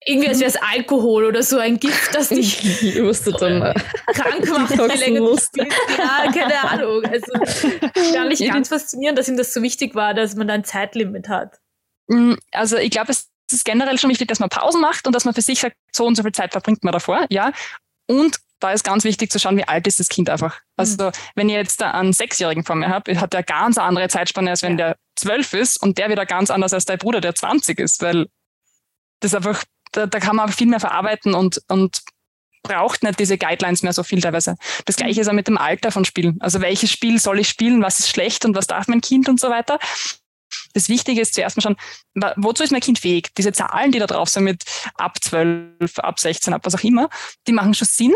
irgendwie 0.04 0.28
als 0.28 0.38
wäre 0.38 0.48
es 0.50 0.56
Alkohol 0.56 1.24
oder 1.24 1.42
so 1.42 1.58
ein 1.58 1.80
Gift, 1.80 2.14
das 2.14 2.28
dich 2.28 2.64
Ich 2.82 3.02
wusste 3.02 3.32
dann. 3.32 3.74
krank 4.06 4.48
macht, 4.48 4.70
je 4.70 4.76
Detoxen 4.76 5.00
länger 5.00 5.20
du 5.20 5.30
musst. 5.30 5.46
spielst. 5.48 5.76
Ja, 5.98 6.30
keine 6.32 6.60
Ahnung. 6.70 7.04
Also 7.04 7.32
gar 8.14 8.28
nicht 8.28 8.46
ganz 8.48 8.68
faszinierend, 8.68 9.18
dass 9.18 9.28
ihm 9.28 9.36
das 9.36 9.52
so 9.52 9.62
wichtig 9.62 9.96
war, 9.96 10.14
dass 10.14 10.36
man 10.36 10.46
da 10.46 10.54
ein 10.54 10.64
Zeitlimit 10.64 11.28
hat. 11.28 11.56
Mm, 12.08 12.34
Also 12.52 12.76
ich 12.76 12.90
glaube, 12.90 13.10
es 13.10 13.28
ist 13.50 13.64
generell 13.64 13.98
schon 13.98 14.10
wichtig, 14.10 14.28
dass 14.28 14.38
man 14.38 14.48
Pausen 14.48 14.80
macht 14.80 15.08
und 15.08 15.12
dass 15.12 15.24
man 15.24 15.34
für 15.34 15.42
sich 15.42 15.58
sagt, 15.58 15.76
so 15.92 16.06
und 16.06 16.14
so 16.14 16.22
viel 16.22 16.32
Zeit 16.32 16.52
verbringt 16.52 16.84
man 16.84 16.92
davor, 16.92 17.26
ja. 17.30 17.52
Und 18.08 18.36
da 18.60 18.72
ist 18.72 18.84
ganz 18.84 19.04
wichtig 19.04 19.30
zu 19.30 19.38
schauen, 19.38 19.56
wie 19.56 19.68
alt 19.68 19.86
ist 19.86 20.00
das 20.00 20.08
Kind 20.08 20.30
einfach. 20.30 20.60
Also 20.76 21.10
wenn 21.34 21.48
ihr 21.48 21.56
jetzt 21.58 21.80
da 21.80 21.90
einen 21.92 22.12
Sechsjährigen 22.12 22.64
vor 22.64 22.76
mir 22.76 22.88
habt, 22.88 23.08
hat 23.08 23.32
der 23.32 23.42
ganz 23.42 23.76
eine 23.78 23.86
andere 23.86 24.08
Zeitspanne, 24.08 24.50
als 24.50 24.62
wenn 24.62 24.76
der 24.76 24.96
zwölf 25.14 25.52
ist 25.52 25.82
und 25.82 25.98
der 25.98 26.08
wieder 26.10 26.26
ganz 26.26 26.50
anders 26.50 26.72
als 26.72 26.84
dein 26.86 26.98
Bruder, 26.98 27.20
der 27.20 27.34
20 27.34 27.78
ist, 27.78 28.02
weil 28.02 28.26
das 29.20 29.34
einfach, 29.34 29.64
da, 29.92 30.06
da 30.06 30.20
kann 30.20 30.36
man 30.36 30.50
viel 30.52 30.66
mehr 30.66 30.80
verarbeiten 30.80 31.34
und, 31.34 31.62
und 31.68 32.00
braucht 32.62 33.02
nicht 33.02 33.18
diese 33.18 33.38
Guidelines 33.38 33.82
mehr 33.82 33.92
so 33.92 34.02
viel 34.02 34.20
teilweise. 34.20 34.56
Das 34.86 34.96
gleiche 34.96 35.20
ist 35.20 35.28
auch 35.28 35.32
mit 35.32 35.46
dem 35.48 35.56
Alter 35.58 35.92
von 35.92 36.04
Spielen. 36.04 36.36
Also 36.40 36.60
welches 36.60 36.90
Spiel 36.90 37.18
soll 37.20 37.38
ich 37.38 37.48
spielen, 37.48 37.82
was 37.82 38.00
ist 38.00 38.08
schlecht 38.08 38.44
und 38.44 38.56
was 38.56 38.66
darf 38.66 38.88
mein 38.88 39.00
Kind 39.00 39.28
und 39.28 39.38
so 39.38 39.48
weiter. 39.50 39.78
Das 40.74 40.88
Wichtige 40.88 41.20
ist 41.20 41.34
zuerst 41.34 41.56
mal 41.56 41.62
schon, 41.62 41.76
wa- 42.14 42.34
wozu 42.36 42.62
ist 42.62 42.72
mein 42.72 42.80
Kind 42.80 42.98
fähig? 42.98 43.28
Diese 43.36 43.52
Zahlen, 43.52 43.92
die 43.92 43.98
da 43.98 44.06
drauf 44.06 44.28
sind 44.28 44.44
mit 44.44 44.64
ab 44.94 45.16
12, 45.22 45.98
ab 45.98 46.18
16, 46.18 46.52
ab 46.54 46.62
was 46.64 46.74
auch 46.74 46.82
immer, 46.84 47.08
die 47.46 47.52
machen 47.52 47.72
schon 47.74 47.86
Sinn. 47.88 48.14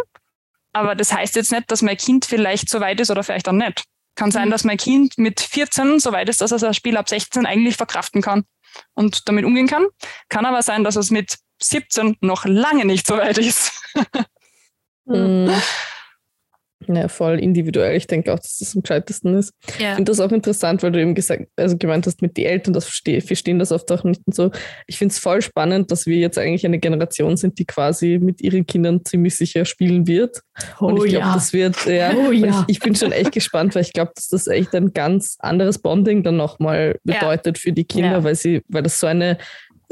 Aber 0.72 0.94
das 0.94 1.12
heißt 1.12 1.36
jetzt 1.36 1.52
nicht, 1.52 1.70
dass 1.70 1.82
mein 1.82 1.96
Kind 1.96 2.24
vielleicht 2.24 2.68
so 2.68 2.80
weit 2.80 3.00
ist 3.00 3.10
oder 3.10 3.24
vielleicht 3.24 3.48
auch 3.48 3.52
nicht. 3.52 3.84
Kann 4.14 4.30
sein, 4.30 4.50
dass 4.50 4.64
mein 4.64 4.76
Kind 4.76 5.18
mit 5.18 5.40
14 5.40 5.98
so 5.98 6.12
weit 6.12 6.28
ist, 6.28 6.40
dass 6.40 6.52
er 6.52 6.58
das 6.58 6.76
Spiel 6.76 6.96
ab 6.96 7.08
16 7.08 7.46
eigentlich 7.46 7.76
verkraften 7.76 8.22
kann 8.22 8.44
und 8.94 9.28
damit 9.28 9.44
umgehen 9.44 9.66
kann. 9.66 9.86
Kann 10.28 10.46
aber 10.46 10.62
sein, 10.62 10.84
dass 10.84 10.96
es 10.96 11.10
mit 11.10 11.38
17 11.62 12.16
noch 12.20 12.44
lange 12.44 12.84
nicht 12.84 13.06
so 13.06 13.16
weit 13.16 13.38
ist. 13.38 13.72
Mm. 15.06 15.50
Ja, 16.92 17.08
voll 17.08 17.38
individuell. 17.38 17.96
Ich 17.96 18.06
denke 18.06 18.32
auch, 18.32 18.38
dass 18.38 18.58
das 18.58 18.74
am 18.74 18.82
gescheitesten 18.82 19.34
ist. 19.36 19.52
Ich 19.68 19.78
Ja. 19.80 19.94
finde 19.94 20.10
das 20.10 20.18
auch 20.20 20.32
interessant, 20.32 20.82
weil 20.82 20.90
du 20.92 21.00
eben 21.00 21.14
gesagt, 21.14 21.46
also 21.56 21.76
gemeint 21.76 22.06
hast, 22.06 22.20
mit 22.22 22.36
den 22.36 22.46
Eltern, 22.46 22.72
das 22.74 22.84
verstehe, 22.84 23.20
verstehen 23.20 23.58
das 23.58 23.70
oft 23.70 23.90
auch 23.92 24.02
nicht 24.04 24.20
und 24.26 24.34
so. 24.34 24.50
Ich 24.86 24.98
finde 24.98 25.12
es 25.12 25.18
voll 25.18 25.40
spannend, 25.42 25.90
dass 25.90 26.06
wir 26.06 26.16
jetzt 26.16 26.38
eigentlich 26.38 26.64
eine 26.66 26.78
Generation 26.78 27.36
sind, 27.36 27.58
die 27.58 27.64
quasi 27.64 28.18
mit 28.20 28.40
ihren 28.40 28.66
Kindern 28.66 29.04
ziemlich 29.04 29.36
sicher 29.36 29.64
spielen 29.64 30.06
wird. 30.06 30.40
und 30.78 30.98
ich 31.04 31.10
glaube, 31.12 31.30
das 31.34 31.52
wird, 31.52 31.86
ja, 31.86 32.12
Oh 32.14 32.32
ja. 32.32 32.64
ich, 32.68 32.76
ich 32.76 32.80
bin 32.80 32.94
schon 32.94 33.12
echt 33.12 33.32
gespannt, 33.32 33.74
weil 33.74 33.82
ich 33.82 33.92
glaube, 33.92 34.12
dass 34.14 34.28
das 34.28 34.46
echt 34.46 34.74
ein 34.74 34.92
ganz 34.92 35.36
anderes 35.38 35.78
Bonding 35.78 36.22
dann 36.22 36.36
nochmal 36.36 36.98
Ja. 37.04 37.14
bedeutet 37.20 37.56
für 37.58 37.72
die 37.72 37.84
Kinder, 37.84 38.10
Ja. 38.18 38.24
weil 38.24 38.34
sie, 38.34 38.62
weil 38.68 38.82
das 38.82 38.98
so 39.00 39.06
eine 39.06 39.38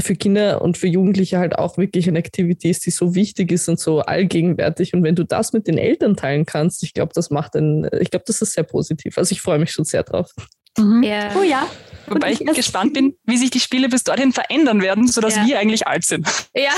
für 0.00 0.14
Kinder 0.14 0.62
und 0.62 0.78
für 0.78 0.86
Jugendliche 0.86 1.38
halt 1.38 1.58
auch 1.58 1.76
wirklich 1.76 2.08
eine 2.08 2.18
Aktivität 2.18 2.70
ist, 2.70 2.86
die 2.86 2.90
so 2.90 3.14
wichtig 3.14 3.50
ist 3.50 3.68
und 3.68 3.80
so 3.80 4.00
allgegenwärtig. 4.00 4.94
Und 4.94 5.02
wenn 5.02 5.16
du 5.16 5.24
das 5.24 5.52
mit 5.52 5.66
den 5.66 5.76
Eltern 5.78 6.16
teilen 6.16 6.46
kannst, 6.46 6.82
ich 6.84 6.94
glaube, 6.94 7.12
das 7.14 7.30
macht 7.30 7.56
ein, 7.56 7.88
ich 8.00 8.10
glaube, 8.10 8.24
das 8.26 8.40
ist 8.40 8.52
sehr 8.52 8.64
positiv. 8.64 9.18
Also 9.18 9.32
ich 9.32 9.40
freue 9.40 9.58
mich 9.58 9.72
schon 9.72 9.84
sehr 9.84 10.04
drauf. 10.04 10.32
Mhm. 10.78 11.02
Ja. 11.02 11.30
Oh 11.38 11.42
ja. 11.42 11.66
Wobei 12.10 12.32
ich 12.32 12.38
gespannt 12.38 12.94
bin, 12.94 13.14
wie 13.24 13.36
sich 13.36 13.50
die 13.50 13.60
Spiele 13.60 13.88
bis 13.88 14.04
dorthin 14.04 14.32
verändern 14.32 14.80
werden, 14.82 15.08
sodass 15.08 15.36
ja. 15.36 15.46
wir 15.46 15.58
eigentlich 15.58 15.86
alt 15.86 16.04
sind. 16.04 16.26
Ja. 16.54 16.70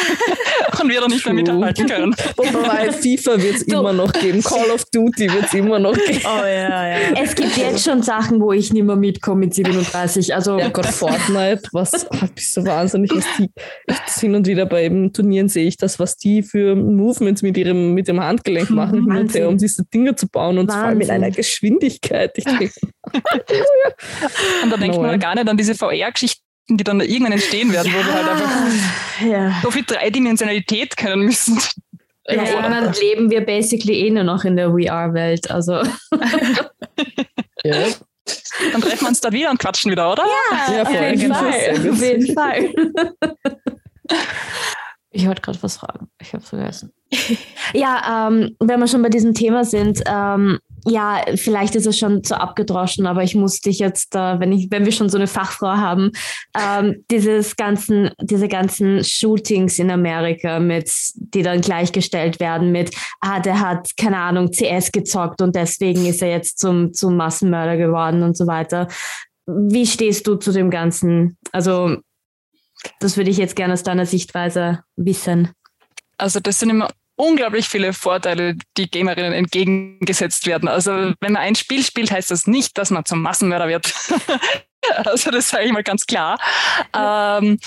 Und 0.80 0.88
wir 0.88 1.00
dann 1.00 1.10
nicht 1.10 1.24
mehr 1.24 1.34
mithalten 1.34 1.86
können. 1.86 2.14
Wobei 2.36 2.92
FIFA 2.92 3.40
wird 3.40 3.56
es 3.56 3.62
immer 3.62 3.92
noch 3.92 4.12
geben, 4.12 4.42
Call 4.42 4.70
of 4.70 4.84
Duty 4.92 5.32
wird 5.32 5.44
es 5.44 5.54
immer 5.54 5.78
noch 5.78 5.94
geben. 5.94 6.20
Oh 6.24 6.44
ja, 6.44 6.88
ja. 6.88 6.98
Es 7.22 7.34
gibt 7.34 7.56
jetzt 7.56 7.84
schon 7.84 8.02
Sachen, 8.02 8.40
wo 8.40 8.52
ich 8.52 8.72
nicht 8.72 8.82
mehr 8.82 8.96
mitkomme 8.96 9.40
mit 9.40 9.54
37. 9.54 10.34
Also 10.34 10.58
ja 10.58 10.68
Gott, 10.68 10.86
Fortnite, 10.86 11.62
was 11.72 12.06
bist 12.34 12.56
du 12.56 12.64
wahnsinnig, 12.64 13.10
was 13.14 13.24
die 13.38 13.50
ich 13.86 14.20
hin 14.20 14.34
und 14.34 14.46
wieder 14.46 14.66
bei 14.66 14.84
eben 14.84 15.12
Turnieren 15.12 15.48
sehe 15.48 15.66
ich 15.66 15.76
das, 15.76 15.98
was 15.98 16.16
die 16.16 16.42
für 16.42 16.74
Movements 16.74 17.42
mit 17.42 17.56
ihrem, 17.56 17.94
mit 17.94 18.08
dem 18.08 18.20
Handgelenk 18.20 18.70
machen, 18.70 19.04
hin 19.04 19.16
und 19.16 19.34
her, 19.34 19.48
um 19.48 19.58
diese 19.58 19.84
Dinge 19.84 20.14
zu 20.14 20.28
bauen 20.28 20.58
und 20.58 20.68
Wahnsinn. 20.68 20.80
vor 20.80 20.88
allem 20.88 21.00
in 21.00 21.10
einer 21.10 21.30
Geschwindigkeit. 21.30 22.32
Ich 22.36 22.44
denke, 22.44 22.70
und 24.62 24.70
da 24.70 24.77
denkt 24.77 24.96
no, 24.96 25.03
man 25.03 25.18
gar 25.18 25.35
nicht 25.35 25.49
an 25.49 25.57
diese 25.57 25.75
VR-Geschichten, 25.75 26.42
die 26.68 26.85
dann 26.85 27.01
irgendwann 27.01 27.33
entstehen 27.33 27.73
werden, 27.73 27.92
ja. 27.92 27.99
wo 27.99 28.07
wir 28.07 28.14
halt 28.14 28.29
einfach 28.29 28.51
ja. 29.27 29.61
so 29.62 29.70
viel 29.70 29.85
Dreidimensionalität 29.85 30.96
können 30.96 31.23
müssen. 31.23 31.59
Ja, 32.29 32.44
irgendwann 32.44 32.92
leben 32.92 33.31
wir 33.31 33.44
basically 33.44 34.07
eh 34.07 34.11
nur 34.11 34.25
noch 34.25 34.44
in 34.44 34.57
der 34.57 34.70
VR-Welt. 34.70 35.51
Also. 35.51 35.73
ja. 37.64 37.87
Dann 38.73 38.81
treffen 38.81 39.01
wir 39.01 39.09
uns 39.09 39.20
dort 39.20 39.35
wieder 39.35 39.51
und 39.51 39.59
quatschen 39.59 39.90
wieder, 39.90 40.12
oder? 40.12 40.25
Ja, 40.68 40.75
ja 40.75 40.83
auf 40.83 40.92
jeden 40.92 41.35
Fall. 41.35 41.90
Auf 41.90 42.03
jeden 42.03 42.35
Fall. 42.35 42.73
Ich 45.12 45.27
wollte 45.27 45.42
gerade 45.42 45.62
was 45.62 45.77
fragen. 45.77 46.09
Ich 46.20 46.33
habe 46.33 46.44
vergessen. 46.44 46.92
ja, 47.75 48.29
ähm, 48.29 48.57
wenn 48.61 48.79
wir 48.79 48.87
schon 48.87 49.03
bei 49.03 49.09
diesem 49.09 49.35
Thema 49.35 49.64
sind, 49.64 50.03
ähm, 50.07 50.61
ja, 50.85 51.23
vielleicht 51.37 51.75
ist 51.75 51.87
es 51.87 51.99
schon 51.99 52.25
zu 52.25 52.40
abgedroschen, 52.40 53.07
aber 53.07 53.23
ich 53.23 53.35
muss 53.35 53.61
dich 53.61 53.79
jetzt, 53.79 54.14
wenn 54.14 54.53
ich, 54.53 54.71
wenn 54.71 54.85
wir 54.85 54.93
schon 54.93 55.09
so 55.09 55.19
eine 55.19 55.27
Fachfrau 55.27 55.77
haben, 55.77 56.12
ähm, 56.59 57.05
dieses 57.11 57.57
ganzen, 57.57 58.11
diese 58.21 58.49
ganzen 58.49 59.05
Shootings 59.05 59.79
in 59.79 59.90
Amerika 59.90 60.59
mit, 60.59 60.90
die 61.14 61.43
dann 61.43 61.61
gleichgestellt 61.61 62.40
werden 62.40 62.73
mit, 62.73 62.95
ah, 63.21 63.40
der 63.40 63.61
hat 63.61 63.97
keine 63.97 64.19
Ahnung 64.19 64.51
CS 64.51 64.93
gezockt 64.93 65.43
und 65.43 65.55
deswegen 65.55 66.07
ist 66.07 66.23
er 66.23 66.31
jetzt 66.31 66.59
zum 66.59 66.93
zum 66.93 67.16
Massenmörder 67.16 67.77
geworden 67.77 68.23
und 68.23 68.37
so 68.37 68.47
weiter. 68.47 68.88
Wie 69.47 69.87
stehst 69.87 70.27
du 70.27 70.37
zu 70.37 70.53
dem 70.53 70.71
Ganzen? 70.71 71.37
Also 71.53 71.97
das 73.01 73.16
würde 73.16 73.31
ich 73.31 73.37
jetzt 73.37 73.57
gerne 73.57 73.75
aus 73.75 73.83
deiner 73.83 74.07
Sichtweise 74.07 74.85
wissen. 74.97 75.51
Also 76.19 76.40
das 76.40 76.59
sind 76.59 76.71
immer 76.71 76.88
unglaublich 77.20 77.68
viele 77.68 77.92
Vorteile, 77.92 78.56
die 78.78 78.90
Gamerinnen 78.90 79.33
entgegengesetzt 79.33 80.46
werden. 80.46 80.68
Also 80.68 80.90
wenn 81.20 81.33
man 81.33 81.37
ein 81.37 81.54
Spiel 81.54 81.85
spielt, 81.85 82.11
heißt 82.11 82.30
das 82.30 82.46
nicht, 82.46 82.78
dass 82.78 82.90
man 82.90 83.04
zum 83.04 83.20
Massenmörder 83.20 83.68
wird. 83.68 83.92
also 85.04 85.30
das 85.30 85.50
sage 85.50 85.66
ich 85.66 85.72
mal 85.72 85.83
ganz 85.83 86.06
klar. 86.06 86.38
Ähm, 86.96 87.59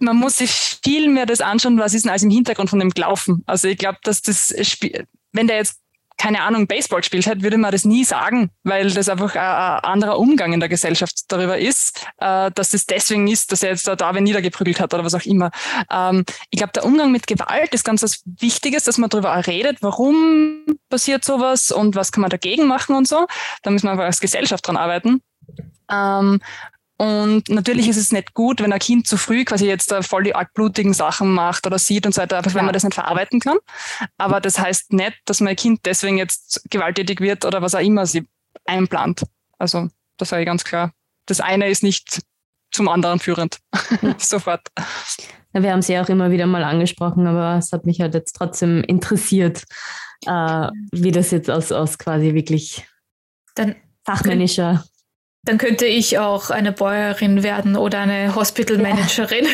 man 0.00 0.16
muss 0.16 0.38
sich 0.38 0.50
viel 0.82 1.08
mehr 1.08 1.26
das 1.26 1.40
anschauen, 1.40 1.78
was 1.78 1.94
ist 1.94 2.04
denn 2.04 2.10
alles 2.10 2.24
im 2.24 2.30
Hintergrund 2.30 2.70
von 2.70 2.80
dem 2.80 2.90
Glauben. 2.90 3.44
Also 3.46 3.68
ich 3.68 3.78
glaube, 3.78 3.98
dass 4.02 4.20
das 4.22 4.52
Spiel, 4.62 5.06
wenn 5.32 5.46
der 5.46 5.58
jetzt 5.58 5.80
keine 6.18 6.42
Ahnung, 6.42 6.66
Baseball 6.66 7.00
gespielt 7.00 7.26
hätte, 7.26 7.42
würde 7.42 7.58
man 7.58 7.72
das 7.72 7.84
nie 7.84 8.04
sagen, 8.04 8.50
weil 8.64 8.90
das 8.90 9.08
einfach 9.08 9.34
ein, 9.34 9.84
anderer 9.84 10.18
Umgang 10.18 10.52
in 10.52 10.60
der 10.60 10.68
Gesellschaft 10.68 11.22
darüber 11.28 11.56
ist, 11.58 12.04
äh, 12.18 12.50
dass 12.50 12.74
es 12.74 12.86
deswegen 12.86 13.28
ist, 13.28 13.52
dass 13.52 13.62
er 13.62 13.70
jetzt 13.70 13.86
da 13.86 13.96
Darwin 13.96 14.24
niedergeprügelt 14.24 14.80
hat 14.80 14.92
oder 14.92 15.04
was 15.04 15.14
auch 15.14 15.24
immer. 15.24 15.50
Ähm, 15.90 16.24
ich 16.50 16.58
glaube, 16.58 16.72
der 16.72 16.84
Umgang 16.84 17.12
mit 17.12 17.26
Gewalt 17.26 17.72
ist 17.72 17.84
ganz 17.84 18.02
was 18.02 18.22
Wichtiges, 18.24 18.84
dass 18.84 18.98
man 18.98 19.08
darüber 19.08 19.46
redet, 19.46 19.78
warum 19.80 20.64
passiert 20.90 21.24
sowas 21.24 21.70
und 21.70 21.94
was 21.94 22.10
kann 22.10 22.22
man 22.22 22.30
dagegen 22.30 22.66
machen 22.66 22.96
und 22.96 23.06
so. 23.06 23.26
Da 23.62 23.70
müssen 23.70 23.86
wir 23.86 23.92
einfach 23.92 24.04
als 24.04 24.20
Gesellschaft 24.20 24.66
dran 24.66 24.76
arbeiten. 24.76 25.22
Und 27.00 27.48
natürlich 27.48 27.88
ist 27.88 27.96
es 27.96 28.10
nicht 28.10 28.34
gut, 28.34 28.60
wenn 28.60 28.72
ein 28.72 28.78
Kind 28.80 29.06
zu 29.06 29.16
früh 29.16 29.44
quasi 29.44 29.66
jetzt 29.66 29.92
da 29.92 30.02
voll 30.02 30.24
die 30.24 30.34
altblutigen 30.34 30.92
Sachen 30.92 31.32
macht 31.32 31.64
oder 31.64 31.78
sieht 31.78 32.06
und 32.06 32.12
so 32.12 32.20
weiter, 32.20 32.38
einfach 32.38 32.54
wenn 32.54 32.64
man 32.64 32.74
das 32.74 32.82
nicht 32.82 32.94
verarbeiten 32.94 33.38
kann. 33.38 33.58
Aber 34.16 34.40
das 34.40 34.58
heißt 34.58 34.92
nicht, 34.92 35.16
dass 35.24 35.40
mein 35.40 35.54
Kind 35.54 35.80
deswegen 35.84 36.18
jetzt 36.18 36.68
gewalttätig 36.70 37.20
wird 37.20 37.44
oder 37.44 37.62
was 37.62 37.76
auch 37.76 37.80
immer 37.80 38.04
sie 38.04 38.26
einplant. 38.64 39.22
Also, 39.58 39.88
das 40.16 40.30
sage 40.30 40.42
ich 40.42 40.46
ganz 40.46 40.64
klar. 40.64 40.92
Das 41.26 41.40
eine 41.40 41.68
ist 41.68 41.84
nicht 41.84 42.22
zum 42.72 42.88
anderen 42.88 43.20
führend. 43.20 43.58
Sofort. 44.18 44.62
Ja, 45.52 45.62
wir 45.62 45.72
haben 45.72 45.82
sie 45.82 45.98
auch 46.00 46.08
immer 46.08 46.32
wieder 46.32 46.46
mal 46.46 46.64
angesprochen, 46.64 47.28
aber 47.28 47.58
es 47.58 47.70
hat 47.70 47.86
mich 47.86 48.00
halt 48.00 48.14
jetzt 48.14 48.32
trotzdem 48.32 48.82
interessiert, 48.82 49.62
äh, 50.26 50.68
wie 50.90 51.12
das 51.12 51.30
jetzt 51.30 51.48
aus, 51.48 51.70
aus 51.70 51.96
quasi 51.96 52.34
wirklich 52.34 52.84
Dann 53.54 53.76
fachmännischer 54.04 54.84
dann 55.48 55.56
könnte 55.56 55.86
ich 55.86 56.18
auch 56.18 56.50
eine 56.50 56.72
Bäuerin 56.72 57.42
werden 57.42 57.76
oder 57.76 58.00
eine 58.00 58.34
Hospital 58.34 58.76
Managerin. 58.76 59.46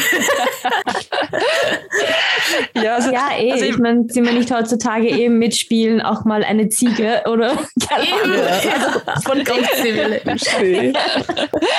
Ja, 2.74 2.82
ja, 2.82 2.94
also, 2.96 3.12
ja 3.12 3.28
eh. 3.38 3.52
Also 3.52 3.64
ich 3.64 3.78
meine, 3.78 4.06
sind 4.08 4.26
wir 4.26 4.32
nicht 4.32 4.52
heutzutage 4.52 5.08
eben 5.08 5.38
mitspielen, 5.38 6.00
auch 6.00 6.24
mal 6.24 6.42
eine 6.42 6.68
Ziege 6.68 7.22
oder 7.26 7.52
eben, 7.52 8.34
ja. 8.34 8.72
also 8.72 9.00
von 9.22 9.44
Gotteswille. 9.44 10.20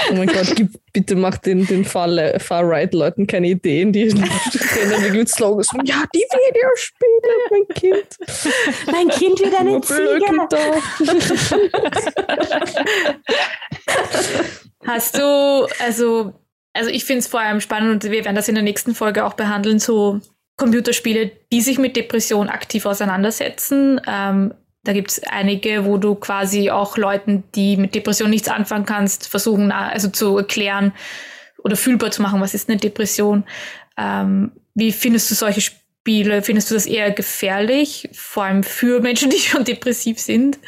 oh 0.09 0.13
mein 0.15 0.27
Gott, 0.27 0.55
gib, 0.55 0.69
bitte 0.93 1.17
mach 1.17 1.35
den, 1.37 1.67
den 1.67 1.83
Far-Right-Leuten 1.83 3.27
keine 3.27 3.47
Ideen, 3.47 3.91
die 3.91 4.03
rennen 4.03 4.29
wirklich 4.91 5.11
mit 5.11 5.27
Slogans 5.29 5.67
von, 5.69 5.85
ja, 5.85 6.03
die 6.15 6.19
Videospiele, 6.19 7.33
mein 7.51 7.67
Kind. 7.75 8.17
Mein 8.89 9.09
Kind 9.09 9.41
wird 9.41 9.59
eine 9.59 9.81
Ziege. 9.81 10.05
Hast 14.85 15.17
du, 15.17 15.67
also, 15.83 16.33
also 16.73 16.89
ich 16.89 17.05
finde 17.05 17.19
es 17.19 17.27
vor 17.27 17.39
allem 17.39 17.59
spannend 17.59 17.91
und 17.91 18.11
wir 18.11 18.23
werden 18.23 18.35
das 18.35 18.47
in 18.47 18.55
der 18.55 18.63
nächsten 18.63 18.93
Folge 18.93 19.25
auch 19.25 19.33
behandeln, 19.33 19.79
so 19.79 20.21
Computerspiele, 20.57 21.31
die 21.51 21.61
sich 21.61 21.77
mit 21.77 21.95
Depression 21.95 22.49
aktiv 22.49 22.85
auseinandersetzen. 22.85 23.99
Ähm, 24.07 24.53
da 24.83 24.93
gibt 24.93 25.11
es 25.11 25.23
einige, 25.23 25.85
wo 25.85 25.97
du 25.97 26.15
quasi 26.15 26.69
auch 26.69 26.97
Leuten, 26.97 27.43
die 27.55 27.75
mit 27.75 27.95
Depression 27.95 28.29
nichts 28.29 28.47
anfangen 28.47 28.85
kannst, 28.85 29.27
versuchen, 29.27 29.71
also 29.71 30.09
zu 30.09 30.37
erklären 30.37 30.93
oder 31.63 31.75
fühlbar 31.75 32.11
zu 32.11 32.21
machen, 32.21 32.39
was 32.39 32.53
ist 32.53 32.69
eine 32.69 32.77
Depression. 32.77 33.43
Ähm, 33.97 34.51
wie 34.75 34.91
findest 34.91 35.31
du 35.31 35.35
solche 35.35 35.61
Spiele? 35.61 36.43
Findest 36.43 36.69
du 36.69 36.75
das 36.75 36.85
eher 36.85 37.09
gefährlich, 37.11 38.09
vor 38.13 38.43
allem 38.43 38.61
für 38.61 39.01
Menschen, 39.01 39.31
die 39.31 39.39
schon 39.39 39.63
depressiv 39.63 40.19
sind? 40.19 40.59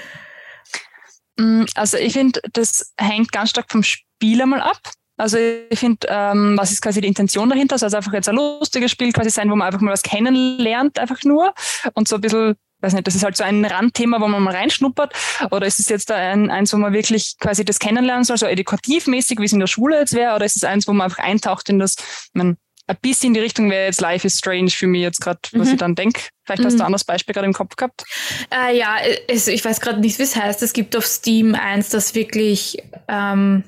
Mm, 1.38 1.66
also 1.76 1.98
ich 1.98 2.14
finde, 2.14 2.42
das 2.54 2.94
hängt 2.98 3.32
ganz 3.32 3.52
stark 3.52 3.72
vom 3.72 3.84
Spiel 3.84 4.42
einmal 4.42 4.62
ab. 4.62 4.80
Also 5.18 5.38
ich 5.38 5.80
finde, 5.80 6.08
ähm, 6.10 6.56
was 6.58 6.72
ist 6.72 6.82
quasi 6.82 7.02
die 7.02 7.08
Intention 7.08 7.50
dahinter? 7.50 7.78
Soll 7.78 7.88
es 7.88 7.94
einfach 7.96 8.14
jetzt 8.14 8.30
ein 8.30 8.36
lustiges 8.36 8.92
Spiel 8.92 9.12
quasi 9.12 9.32
sein, 9.32 9.50
wo 9.50 9.56
man 9.56 9.66
einfach 9.66 9.82
mal 9.82 9.92
was 9.92 10.04
kennenlernt, 10.04 11.00
einfach 11.00 11.24
nur 11.24 11.54
und 11.96 12.08
so 12.08 12.16
ein 12.16 12.22
bisschen, 12.22 12.56
weiß 12.82 12.94
nicht, 12.94 13.08
das 13.08 13.16
ist 13.16 13.24
halt 13.24 13.36
so 13.36 13.44
ein 13.44 13.66
Randthema, 13.66 14.22
wo 14.22 14.28
man 14.28 14.44
mal 14.44 14.56
reinschnuppert. 14.56 15.14
Oder 15.50 15.66
ist 15.66 15.80
es 15.80 15.90
jetzt 15.90 16.12
ein, 16.12 16.52
eins, 16.52 16.72
wo 16.72 16.78
man 16.78 16.94
wirklich 16.94 17.36
quasi 17.40 17.66
das 17.66 17.80
kennenlernen 17.80 18.26
soll, 18.26 18.38
so 18.38 18.46
edukativmäßig, 18.46 19.40
wie 19.40 19.46
es 19.46 19.54
in 19.54 19.60
der 19.60 19.68
Schule 19.68 19.98
jetzt 19.98 20.14
wäre? 20.14 20.36
Oder 20.36 20.46
ist 20.46 20.56
es 20.56 20.64
eins, 20.64 20.88
wo 20.88 20.94
man 20.94 21.06
einfach 21.06 21.24
eintaucht 21.24 21.68
in 21.70 21.80
das, 21.80 21.96
man, 22.34 22.58
ein 22.88 22.98
bisschen 23.02 23.28
in 23.28 23.34
die 23.36 23.40
Richtung 23.42 23.70
wäre 23.70 23.86
jetzt 23.86 24.02
Life 24.02 24.26
is 24.26 24.38
Strange 24.38 24.70
für 24.70 24.88
mich 24.88 25.02
jetzt 25.02 25.20
gerade, 25.20 25.40
was 25.52 25.68
mhm. 25.68 25.74
ich 25.74 25.80
dann 25.80 25.96
denke. 25.96 26.22
Vielleicht 26.46 26.64
hast 26.64 26.74
du 26.74 26.78
ein 26.78 26.80
mhm. 26.80 26.86
anderes 26.86 27.04
Beispiel 27.04 27.34
gerade 27.34 27.48
im 27.48 27.54
Kopf 27.54 27.76
gehabt. 27.76 28.04
Äh, 28.50 28.78
ja, 28.78 28.98
es, 29.28 29.48
ich 29.48 29.64
weiß 29.64 29.82
gerade 29.82 30.00
nicht, 30.00 30.18
wie 30.20 30.24
es 30.24 30.36
heißt. 30.36 30.64
Es 30.64 30.74
gibt 30.74 30.96
auf 30.96 31.06
Steam 31.06 31.54
eins, 31.56 31.90
das 31.90 32.16
wirklich 32.16 32.82
ähm, 33.10 33.64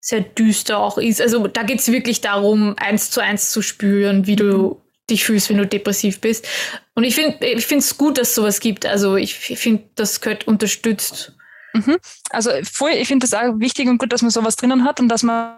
sehr 0.00 0.20
düster 0.20 0.78
auch 0.78 0.98
ist. 0.98 1.22
Also 1.22 1.46
da 1.48 1.62
geht 1.62 1.80
es 1.80 1.90
wirklich 1.90 2.20
darum, 2.20 2.74
eins 2.76 3.10
zu 3.10 3.20
eins 3.20 3.50
zu 3.50 3.62
spüren, 3.62 4.26
wie 4.26 4.36
du 4.36 4.44
mhm. 4.44 4.76
dich 5.08 5.24
fühlst, 5.24 5.48
wenn 5.48 5.58
du 5.58 5.66
depressiv 5.66 6.20
bist. 6.20 6.46
Und 6.94 7.04
ich 7.04 7.14
finde 7.14 7.44
ich 7.46 7.66
finde 7.66 7.82
es 7.82 7.96
gut, 7.96 8.18
dass 8.18 8.28
es 8.28 8.34
sowas 8.34 8.60
gibt. 8.60 8.84
Also 8.84 9.16
ich 9.16 9.34
finde, 9.34 9.84
das 9.94 10.20
gehört 10.20 10.46
unterstützt. 10.46 11.32
Mhm. 11.74 11.96
Also 12.30 12.50
voll, 12.62 12.92
ich 12.92 13.08
finde 13.08 13.26
das 13.26 13.34
auch 13.34 13.58
wichtig 13.58 13.88
und 13.88 13.98
gut, 13.98 14.12
dass 14.12 14.22
man 14.22 14.30
sowas 14.30 14.54
drinnen 14.56 14.84
hat 14.84 15.00
und 15.00 15.08
dass 15.08 15.24
man, 15.24 15.56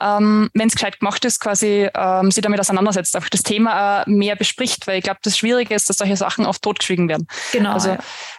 ähm, 0.00 0.50
wenn 0.54 0.68
es 0.68 0.74
gescheit 0.74 0.98
gemacht 0.98 1.24
ist, 1.26 1.40
quasi 1.40 1.88
ähm, 1.94 2.30
sich 2.30 2.42
damit 2.42 2.58
auseinandersetzt, 2.58 3.14
einfach 3.14 3.28
das 3.28 3.42
Thema 3.42 4.02
äh, 4.02 4.10
mehr 4.10 4.34
bespricht, 4.34 4.86
weil 4.86 4.98
ich 4.98 5.04
glaube, 5.04 5.20
das 5.22 5.36
Schwierige 5.36 5.74
ist, 5.74 5.88
dass 5.90 5.98
solche 5.98 6.16
Sachen 6.16 6.46
oft 6.46 6.62
totgeschwiegen 6.62 7.08
werden. 7.08 7.28
Genau. 7.52 7.72
Also 7.72 7.90
ja. 7.90 7.98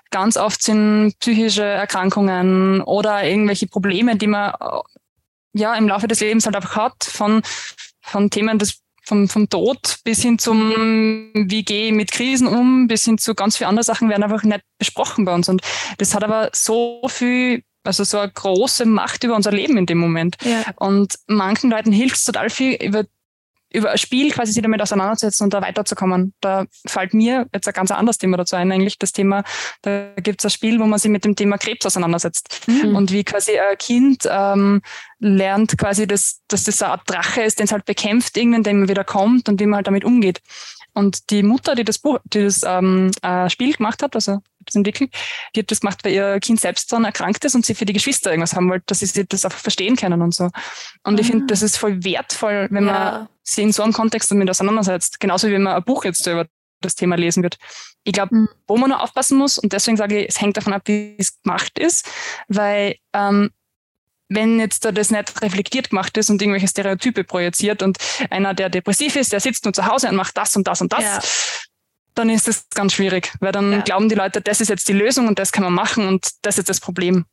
ganz 0.09 0.37
oft 0.37 0.63
sind 0.63 1.13
psychische 1.19 1.63
Erkrankungen 1.63 2.81
oder 2.81 3.23
irgendwelche 3.23 3.67
Probleme, 3.67 4.15
die 4.15 4.27
man 4.27 4.53
äh, 4.59 4.79
ja 5.53 5.75
im 5.75 5.87
Laufe 5.87 6.07
des 6.07 6.19
Lebens 6.21 6.45
halt 6.47 6.55
einfach 6.55 6.75
hat, 6.75 7.03
von, 7.03 7.43
von 8.01 8.31
Themen 8.31 8.57
des 8.57 8.81
vom, 9.09 9.27
vom 9.27 9.49
Tod 9.49 9.97
bis 10.03 10.21
hin 10.21 10.39
zum, 10.39 11.31
wie 11.33 11.63
gehe 11.63 11.87
ich 11.87 11.91
mit 11.91 12.11
Krisen 12.11 12.47
um, 12.47 12.87
bis 12.87 13.03
hin 13.03 13.17
zu 13.17 13.35
ganz 13.35 13.57
viele 13.57 13.67
andere 13.67 13.83
Sachen 13.83 14.09
werden 14.09 14.23
einfach 14.23 14.43
nicht 14.43 14.61
besprochen 14.77 15.25
bei 15.25 15.33
uns. 15.33 15.49
Und 15.49 15.61
das 15.97 16.15
hat 16.15 16.23
aber 16.23 16.49
so 16.53 17.01
viel, 17.07 17.63
also 17.83 18.03
so 18.03 18.19
eine 18.19 18.31
große 18.31 18.85
Macht 18.85 19.23
über 19.23 19.35
unser 19.35 19.51
Leben 19.51 19.77
in 19.77 19.85
dem 19.85 19.97
Moment. 19.97 20.37
Ja. 20.43 20.63
Und 20.77 21.15
manchen 21.27 21.71
Leuten 21.71 21.91
hilft 21.91 22.17
es 22.17 22.25
total 22.25 22.49
viel, 22.49 22.75
über 22.75 23.03
über 23.71 23.91
ein 23.91 23.97
Spiel 23.97 24.31
quasi 24.31 24.51
sich 24.51 24.63
damit 24.63 24.81
auseinandersetzen 24.81 25.43
und 25.43 25.53
da 25.53 25.61
weiterzukommen. 25.61 26.33
Da 26.41 26.65
fällt 26.87 27.13
mir 27.13 27.47
jetzt 27.53 27.67
ein 27.67 27.73
ganz 27.73 27.91
anderes 27.91 28.17
Thema 28.17 28.37
dazu 28.37 28.55
ein, 28.55 28.71
eigentlich 28.71 28.97
das 28.97 29.11
Thema, 29.11 29.43
da 29.81 30.11
gibt 30.15 30.41
es 30.41 30.45
ein 30.45 30.51
Spiel, 30.51 30.79
wo 30.79 30.85
man 30.85 30.99
sich 30.99 31.11
mit 31.11 31.25
dem 31.25 31.35
Thema 31.35 31.57
Krebs 31.57 31.85
auseinandersetzt 31.85 32.67
mhm. 32.67 32.95
und 32.95 33.11
wie 33.11 33.23
quasi 33.23 33.59
ein 33.59 33.77
Kind 33.77 34.27
ähm, 34.29 34.81
lernt 35.19 35.77
quasi, 35.77 36.07
dass, 36.07 36.41
dass 36.47 36.63
das 36.63 36.81
eine 36.81 36.93
Art 36.93 37.09
Drache 37.09 37.41
ist, 37.41 37.59
den 37.59 37.65
es 37.65 37.71
halt 37.71 37.85
bekämpft, 37.85 38.37
irgendwann, 38.37 38.63
der 38.63 38.73
immer 38.73 38.89
wieder 38.89 39.03
kommt 39.03 39.49
und 39.49 39.59
wie 39.59 39.65
man 39.65 39.77
halt 39.77 39.87
damit 39.87 40.03
umgeht. 40.03 40.41
Und 40.93 41.29
die 41.29 41.43
Mutter, 41.43 41.75
die 41.75 41.83
das 41.83 41.99
Buch, 41.99 42.19
die 42.25 42.43
das 42.43 42.63
ähm, 42.65 43.11
äh, 43.21 43.49
Spiel 43.49 43.73
gemacht 43.73 44.01
hat, 44.01 44.15
also 44.15 44.39
das 44.69 44.75
entwickelt, 44.75 45.13
die 45.55 45.61
hat 45.61 45.71
das 45.71 45.81
gemacht, 45.81 45.99
weil 46.03 46.13
ihr 46.13 46.39
Kind 46.39 46.59
selbst 46.59 46.91
dann 46.91 47.05
erkrankt 47.05 47.43
ist 47.45 47.55
und 47.55 47.65
sie 47.65 47.75
für 47.75 47.85
die 47.85 47.93
Geschwister 47.93 48.31
irgendwas 48.31 48.53
haben 48.53 48.69
wollte, 48.69 48.85
dass 48.87 48.99
sie 48.99 49.25
das 49.25 49.45
einfach 49.45 49.59
verstehen 49.59 49.95
können 49.95 50.21
und 50.21 50.33
so. 50.33 50.49
Und 51.03 51.13
mhm. 51.13 51.19
ich 51.19 51.27
finde, 51.27 51.45
das 51.47 51.61
ist 51.61 51.77
voll 51.77 52.03
wertvoll, 52.03 52.67
wenn 52.71 52.87
ja. 52.87 52.93
man 52.93 53.27
sich 53.43 53.63
in 53.63 53.71
so 53.71 53.83
einem 53.83 53.93
Kontext 53.93 54.31
damit 54.31 54.49
auseinandersetzt. 54.49 55.19
Genauso 55.19 55.47
wie 55.47 55.53
wenn 55.53 55.63
man 55.63 55.75
ein 55.75 55.83
Buch 55.83 56.05
jetzt 56.05 56.25
über 56.27 56.47
das 56.81 56.95
Thema 56.95 57.15
lesen 57.15 57.43
wird. 57.43 57.57
Ich 58.03 58.13
glaube, 58.13 58.35
mhm. 58.35 58.49
wo 58.67 58.77
man 58.77 58.89
nur 58.89 59.01
aufpassen 59.01 59.37
muss, 59.37 59.57
und 59.57 59.73
deswegen 59.73 59.97
sage 59.97 60.21
ich, 60.21 60.29
es 60.29 60.41
hängt 60.41 60.57
davon 60.57 60.73
ab, 60.73 60.83
wie 60.85 61.15
es 61.17 61.41
gemacht 61.41 61.77
ist, 61.77 62.09
weil 62.47 62.95
ähm, 63.13 63.51
wenn 64.29 64.59
jetzt 64.59 64.85
da 64.85 64.91
das 64.91 65.09
nicht 65.09 65.41
reflektiert 65.41 65.89
gemacht 65.89 66.15
ist 66.17 66.29
und 66.29 66.41
irgendwelche 66.41 66.67
Stereotype 66.67 67.23
projiziert 67.23 67.81
und 67.81 67.97
einer, 68.29 68.53
der 68.53 68.69
depressiv 68.69 69.15
ist, 69.15 69.33
der 69.33 69.39
sitzt 69.39 69.65
nur 69.65 69.73
zu 69.73 69.85
Hause 69.85 70.07
und 70.09 70.15
macht 70.15 70.37
das 70.37 70.55
und 70.55 70.67
das 70.67 70.81
und 70.81 70.93
das, 70.93 71.03
ja. 71.03 71.19
Dann 72.15 72.29
ist 72.29 72.47
das 72.47 72.69
ganz 72.69 72.93
schwierig, 72.93 73.33
weil 73.39 73.51
dann 73.51 73.71
ja. 73.71 73.81
glauben 73.81 74.09
die 74.09 74.15
Leute, 74.15 74.41
das 74.41 74.61
ist 74.61 74.69
jetzt 74.69 74.87
die 74.87 74.93
Lösung 74.93 75.27
und 75.27 75.39
das 75.39 75.51
kann 75.51 75.63
man 75.63 75.73
machen 75.73 76.07
und 76.07 76.29
das 76.41 76.57
ist 76.57 76.69
das 76.69 76.79
Problem. 76.79 77.25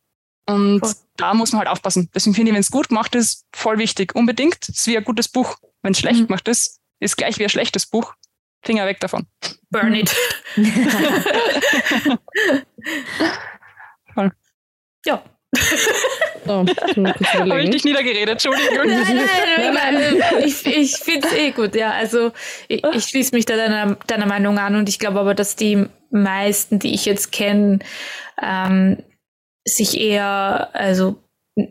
Und 0.48 0.80
voll. 0.80 0.94
da 1.16 1.34
muss 1.34 1.52
man 1.52 1.60
halt 1.60 1.68
aufpassen. 1.68 2.08
Deswegen 2.14 2.34
finde 2.34 2.50
ich, 2.50 2.54
wenn 2.54 2.60
es 2.60 2.70
gut 2.70 2.88
gemacht 2.88 3.14
ist, 3.14 3.44
voll 3.52 3.78
wichtig. 3.78 4.14
Unbedingt. 4.14 4.58
Es 4.68 4.78
ist 4.78 4.86
wie 4.86 4.96
ein 4.96 5.04
gutes 5.04 5.28
Buch. 5.28 5.56
Wenn 5.82 5.92
es 5.92 5.98
schlecht 5.98 6.20
mhm. 6.20 6.26
gemacht 6.28 6.46
ist, 6.46 6.80
ist 7.00 7.16
gleich 7.16 7.38
wie 7.38 7.44
ein 7.44 7.50
schlechtes 7.50 7.86
Buch. 7.86 8.14
Finger 8.62 8.86
weg 8.86 9.00
davon. 9.00 9.26
Burn 9.70 9.94
it. 9.94 10.14
voll. 14.14 14.30
Ja, 15.04 15.22
Oh, 16.48 16.64
Habe 16.64 17.62
ich 17.62 17.70
dich 17.70 17.84
niedergeredet, 17.84 18.30
Entschuldigung. 18.30 18.86
Nein, 18.86 19.02
nein, 19.56 19.74
nein, 19.74 20.18
nein 20.18 20.44
ich, 20.44 20.66
ich 20.66 20.96
finde 20.96 21.26
es 21.28 21.34
eh 21.34 21.50
gut, 21.50 21.74
ja. 21.74 21.90
Also 21.90 22.32
ich, 22.68 22.82
ich 22.84 23.04
schließe 23.04 23.34
mich 23.34 23.44
da 23.44 23.56
deiner, 23.56 23.96
deiner 24.06 24.26
Meinung 24.26 24.58
an 24.58 24.76
und 24.76 24.88
ich 24.88 24.98
glaube 24.98 25.20
aber, 25.20 25.34
dass 25.34 25.56
die 25.56 25.86
meisten, 26.10 26.78
die 26.78 26.94
ich 26.94 27.04
jetzt 27.04 27.32
kenne, 27.32 27.80
ähm, 28.42 29.02
sich 29.64 30.00
eher, 30.00 30.70
also 30.72 31.22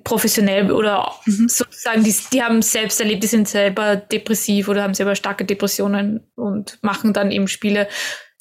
professionell 0.04 0.72
oder 0.72 1.14
mhm. 1.26 1.48
sozusagen, 1.48 2.04
die, 2.04 2.16
die 2.34 2.42
haben 2.42 2.62
selbst 2.62 3.00
erlebt, 3.00 3.24
die 3.24 3.28
sind 3.28 3.48
selber 3.48 3.96
depressiv 3.96 4.68
oder 4.68 4.84
haben 4.84 4.96
selber 4.96 5.16
starke 5.16 5.46
Depressionen 5.46 6.28
und 6.36 6.80
machen 6.82 7.14
dann 7.14 7.32
eben 7.32 7.48
Spiele 7.48 7.88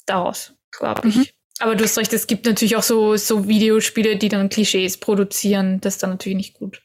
daraus, 0.05 0.53
glaube 0.71 1.07
ich. 1.07 1.15
Mhm. 1.15 1.25
Aber 1.59 1.75
du 1.75 1.83
hast 1.83 1.97
recht, 1.97 2.11
es 2.11 2.27
gibt 2.27 2.45
natürlich 2.45 2.75
auch 2.75 2.83
so, 2.83 3.15
so 3.15 3.47
Videospiele, 3.47 4.17
die 4.17 4.29
dann 4.29 4.49
Klischees 4.49 4.97
produzieren. 4.97 5.79
Das 5.81 5.95
ist 5.95 6.03
dann 6.03 6.09
natürlich 6.11 6.37
nicht 6.37 6.53
gut. 6.53 6.81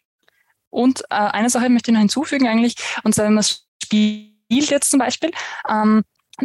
Und 0.71 1.03
äh, 1.11 1.15
eine 1.15 1.51
Sache 1.51 1.69
möchte 1.69 1.91
ich 1.91 1.95
noch 1.95 2.01
hinzufügen 2.01 2.47
eigentlich, 2.47 2.77
und 3.03 3.15
zwar 3.15 3.27
wenn 3.27 3.35
man 3.35 3.45
spielt 3.45 4.71
jetzt 4.71 4.91
zum 4.91 5.01
Beispiel, 5.01 5.33
ähm, 5.69 6.03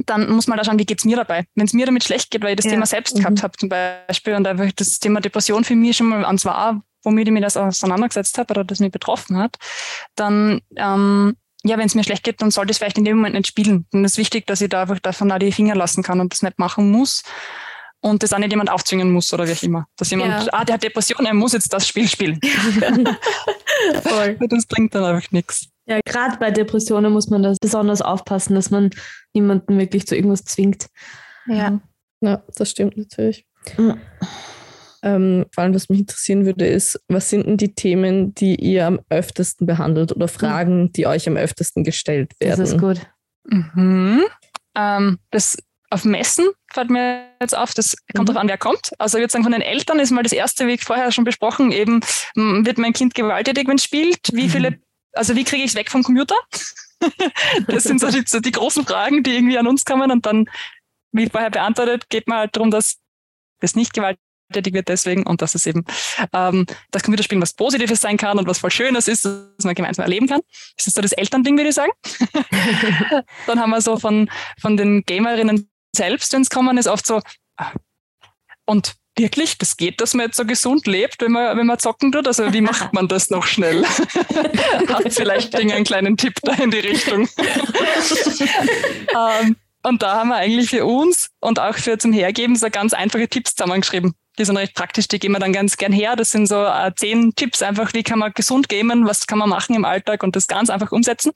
dann 0.08 0.30
muss 0.30 0.48
man 0.48 0.58
da 0.58 0.64
schauen, 0.64 0.80
wie 0.80 0.86
geht's 0.86 1.06
mir 1.06 1.16
dabei. 1.16 1.46
Wenn 1.54 1.68
es 1.68 1.74
mir 1.74 1.86
damit 1.86 2.04
schlecht 2.04 2.32
geht, 2.32 2.42
weil 2.42 2.52
ich 2.52 2.56
das 2.58 2.66
ja. 2.66 2.72
Thema 2.72 2.86
selbst 2.88 3.16
mhm. 3.16 3.20
gehabt 3.20 3.44
habe 3.44 3.58
zum 3.58 3.70
Beispiel 3.70 4.34
und 4.34 4.48
einfach 4.48 4.70
das 4.76 5.00
Thema 5.00 5.22
Depression 5.22 5.64
für 5.64 5.76
mich 5.76 5.96
schon 5.96 6.08
mal 6.08 6.26
ans 6.26 6.44
war, 6.44 6.82
womit 7.04 7.28
ich 7.28 7.34
mir 7.34 7.42
das 7.42 7.56
auseinandergesetzt 7.56 8.38
habe 8.40 8.52
oder 8.52 8.64
das 8.64 8.80
mich 8.80 8.92
betroffen 8.92 9.38
hat, 9.38 9.58
dann 10.16 10.62
ähm, 10.76 11.36
ja, 11.64 11.78
wenn 11.78 11.88
es 11.88 11.96
mir 11.96 12.04
schlecht 12.04 12.24
geht, 12.24 12.42
dann 12.42 12.52
sollte 12.52 12.72
ich 12.72 12.76
es 12.76 12.78
vielleicht 12.80 12.98
in 12.98 13.06
dem 13.06 13.18
Moment 13.18 13.36
nicht 13.36 13.48
spielen. 13.48 13.88
Und 13.92 14.06
es 14.06 14.14
ist 14.14 14.18
wichtig, 14.18 14.46
dass 14.46 14.62
ich 14.62 14.70
da 14.70 14.84
einfach 14.84 15.00
davon 15.00 15.32
auch 15.32 15.40
die 15.40 15.52
Finger 15.52 15.76
lassen 15.76 16.04
kann 16.04 16.20
und 16.20 16.34
das 16.34 16.42
nicht 16.42 16.60
machen 16.60 16.92
muss 16.92 17.24
und 18.02 18.22
das 18.22 18.34
auch 18.34 18.38
nicht 18.38 18.52
jemand 18.52 18.70
aufzwingen 18.72 19.12
muss 19.12 19.34
oder 19.34 19.48
wie 19.48 19.54
auch 19.54 19.64
immer. 19.64 19.88
Dass 19.98 20.12
jemand, 20.12 20.46
ja. 20.46 20.54
ah, 20.54 20.64
der 20.64 20.76
hat 20.76 20.84
Depression, 20.84 21.26
er 21.26 21.34
muss 21.34 21.54
jetzt 21.54 21.74
das 21.74 21.88
Spiel 21.88 22.08
spielen. 22.08 22.40
Voll. 24.04 24.38
Das 24.50 24.66
bringt 24.66 24.94
dann 24.94 25.04
einfach 25.04 25.32
nichts. 25.32 25.68
Ja, 25.88 26.00
gerade 26.06 26.38
bei 26.38 26.52
Depressionen 26.52 27.14
muss 27.14 27.30
man 27.30 27.44
da 27.44 27.54
besonders 27.62 28.02
aufpassen, 28.02 28.56
dass 28.56 28.72
man 28.72 28.90
niemanden 29.34 29.78
wirklich 29.78 30.08
zu 30.08 30.16
irgendwas 30.16 30.44
zwingt. 30.44 30.88
Ja, 31.48 31.80
ja 32.22 32.44
das 32.56 32.72
stimmt 32.72 32.98
natürlich. 32.98 33.46
Ja. 33.78 33.98
Ähm, 35.04 35.46
vor 35.54 35.64
allem, 35.64 35.76
was 35.76 35.90
mich 35.90 36.00
interessieren 36.00 36.46
würde, 36.46 36.66
ist, 36.66 37.00
was 37.08 37.30
sind 37.30 37.46
denn 37.46 37.58
die 37.58 37.76
Themen, 37.76 38.34
die 38.34 38.56
ihr 38.56 38.88
am 38.88 39.00
öftesten 39.10 39.68
behandelt 39.68 40.16
oder 40.16 40.28
Fragen, 40.28 40.92
die 40.94 41.06
euch 41.06 41.28
am 41.28 41.38
öftesten 41.38 41.84
gestellt 41.84 42.34
werden? 42.40 42.60
Das 42.60 42.72
ist 42.72 42.80
gut. 42.80 43.00
Mhm. 43.44 44.24
Ähm, 44.76 45.20
das 45.30 45.58
auf 45.96 46.04
Messen 46.04 46.50
fällt 46.74 46.90
mir 46.90 47.26
jetzt 47.40 47.58
auf, 47.58 47.74
das 47.74 47.96
kommt 48.14 48.28
mhm. 48.28 48.34
darauf 48.34 48.42
an, 48.42 48.50
wer 48.50 48.58
kommt. 48.58 48.92
Also 49.00 49.18
ich 49.18 49.22
würde 49.22 49.32
sagen, 49.32 49.46
von 49.46 49.54
den 49.54 49.62
Eltern 49.62 49.98
ist 50.00 50.12
mal 50.12 50.24
das 50.24 50.34
erste, 50.34 50.68
wie 50.68 50.78
vorher 50.78 51.10
schon 51.14 51.24
besprochen, 51.24 51.72
eben, 51.72 52.02
wird 52.36 52.78
mein 52.78 52.92
Kind 52.92 53.16
gewalttätig, 53.16 53.66
wenn 53.68 53.78
es 53.78 53.86
spielt? 53.86 54.34
Wie 54.34 54.50
viele, 54.50 54.72
mhm. 54.72 54.82
also 55.14 55.36
wie 55.38 55.46
kriege 55.46 55.64
ich 55.64 55.72
es 55.72 55.76
weg 55.76 55.90
vom 55.90 56.04
Computer? 56.04 56.36
das 57.68 57.84
sind 57.84 58.02
so 58.02 58.12
die, 58.12 58.24
so 58.28 58.42
die, 58.42 58.52
großen 58.52 58.86
Fragen, 58.86 59.24
die 59.24 59.36
irgendwie 59.36 59.58
an 59.58 59.68
uns 59.68 59.86
kommen 59.86 60.12
und 60.12 60.26
dann, 60.26 60.50
wie 61.14 61.30
vorher 61.30 61.50
beantwortet, 61.50 62.10
geht 62.10 62.28
man 62.28 62.40
halt 62.40 62.56
darum, 62.58 62.72
dass 62.72 62.98
das 63.62 63.76
nicht 63.76 63.94
gewalttätig 63.94 64.74
wird 64.74 64.90
deswegen 64.90 65.26
und 65.26 65.42
dass 65.42 65.56
es 65.56 65.66
eben 65.66 65.86
ähm, 66.34 66.66
das 66.92 67.04
Computerspielen 67.04 67.42
was 67.42 67.54
Positives 67.54 68.02
sein 68.02 68.18
kann 68.18 68.38
und 68.38 68.48
was 68.48 68.60
voll 68.60 68.72
Schönes 68.72 69.08
ist, 69.08 69.24
dass 69.24 69.64
man 69.64 69.76
gemeinsam 69.76 70.04
erleben 70.04 70.28
kann. 70.28 70.42
Das 70.76 70.88
ist 70.88 70.96
so 70.96 71.02
das 71.02 71.14
Elternding, 71.14 71.56
würde 71.58 71.70
ich 71.70 71.76
sagen. 71.76 71.94
dann 73.48 73.62
haben 73.62 73.70
wir 73.70 73.80
so 73.80 73.98
von, 73.98 74.30
von 74.60 74.76
den 74.76 75.04
Gamerinnen 75.06 75.70
selbst, 75.96 76.32
wenn 76.34 76.42
es 76.42 76.50
kommen, 76.50 76.78
ist 76.78 76.88
oft 76.88 77.06
so, 77.06 77.22
und 78.66 78.96
wirklich, 79.18 79.58
das 79.58 79.78
geht, 79.78 80.02
dass 80.02 80.14
man 80.14 80.28
jetzt 80.28 80.38
so 80.38 80.46
gesund 80.46 80.88
lebt, 80.88 81.22
wenn 81.22 81.32
man, 81.32 81.58
wenn 81.58 81.66
man 81.66 81.80
zocken 81.80 82.12
tut? 82.12 82.28
Also 82.28 82.52
wie 82.54 82.62
macht 82.62 82.94
man 82.94 83.08
das 83.08 83.30
noch 83.30 83.46
schnell? 83.46 83.86
Hat 84.88 85.14
vielleicht 85.14 85.56
einen 85.56 85.84
kleinen 85.84 86.18
Tipp 86.18 86.34
da 86.42 86.54
in 86.54 86.72
die 86.72 86.80
Richtung. 86.80 87.22
um, 87.22 87.28
ähm, 89.16 89.56
und 89.84 90.02
da 90.02 90.16
haben 90.16 90.30
wir 90.30 90.38
eigentlich 90.38 90.70
für 90.72 90.84
uns 90.84 91.30
und 91.40 91.60
auch 91.60 91.76
für 91.76 92.00
zum 92.00 92.12
Hergeben 92.12 92.56
so 92.56 92.70
ganz 92.72 92.94
einfache 92.94 93.28
Tipps 93.28 93.54
zusammengeschrieben. 93.54 94.16
Die 94.38 94.44
sind 94.44 94.58
recht 94.58 94.74
praktisch, 94.74 95.08
die 95.08 95.20
geben 95.20 95.36
wir 95.36 95.40
dann 95.40 95.54
ganz 95.54 95.78
gern 95.78 95.94
her. 95.94 96.16
Das 96.16 96.32
sind 96.32 96.48
so 96.48 96.66
äh, 96.66 96.92
zehn 96.96 97.36
Tipps 97.36 97.62
einfach, 97.62 97.94
wie 97.94 98.02
kann 98.02 98.20
man 98.20 98.34
gesund 98.34 98.68
gamen, 98.68 99.06
was 99.06 99.28
kann 99.28 99.38
man 99.38 99.48
machen 99.48 99.76
im 99.76 99.86
Alltag 99.86 100.24
und 100.24 100.36
das 100.36 100.48
ganz 100.48 100.72
einfach 100.72 100.92
umsetzen. 100.92 101.32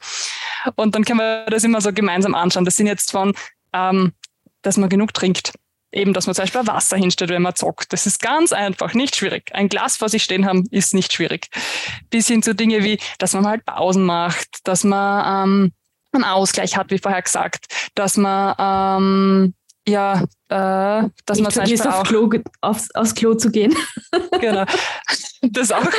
Und 0.75 0.95
dann 0.95 1.05
können 1.05 1.19
wir 1.19 1.45
das 1.45 1.63
immer 1.63 1.79
so 1.79 1.93
gemeinsam 1.93 2.33
anschauen. 2.33 2.65
Das 2.65 2.75
sind 2.75 2.87
jetzt 2.87 3.11
von 3.11 3.35
ähm, 3.71 4.13
dass 4.61 4.77
man 4.77 4.89
genug 4.89 5.13
trinkt. 5.13 5.53
Eben, 5.91 6.13
dass 6.13 6.27
man 6.27 6.35
zum 6.35 6.43
Beispiel 6.43 6.67
Wasser 6.67 6.97
hinstellt, 6.97 7.31
wenn 7.31 7.41
man 7.41 7.55
zockt. 7.55 7.91
Das 7.91 8.05
ist 8.05 8.21
ganz 8.21 8.53
einfach, 8.53 8.93
nicht 8.93 9.15
schwierig. 9.15 9.49
Ein 9.53 9.69
Glas 9.69 9.97
vor 9.97 10.07
sich 10.07 10.23
stehen 10.23 10.45
haben, 10.45 10.67
ist 10.69 10.93
nicht 10.93 11.13
schwierig. 11.13 11.47
Bis 12.11 12.27
hin 12.27 12.43
zu 12.43 12.53
Dinge 12.53 12.83
wie, 12.83 12.99
dass 13.17 13.33
man 13.33 13.47
halt 13.47 13.65
Pausen 13.65 14.03
macht, 14.03 14.59
dass 14.65 14.83
man 14.83 15.49
ähm, 15.49 15.71
einen 16.11 16.23
Ausgleich 16.23 16.77
hat, 16.77 16.91
wie 16.91 16.99
vorher 16.99 17.23
gesagt, 17.23 17.65
dass 17.95 18.17
man 18.17 18.55
ähm, 18.59 19.53
ja, 19.87 20.23
äh, 20.49 21.09
dass 21.25 21.37
ich 21.37 21.43
man 21.43 21.51
zum 21.51 21.63
Beispiel 21.63 21.81
auf 21.81 22.03
Klo, 22.03 22.29
aufs, 22.61 22.93
aufs 22.93 23.15
Klo 23.15 23.33
zu 23.33 23.49
gehen. 23.49 23.75
genau. 24.39 24.65
Das 25.41 25.71
auch, 25.71 25.89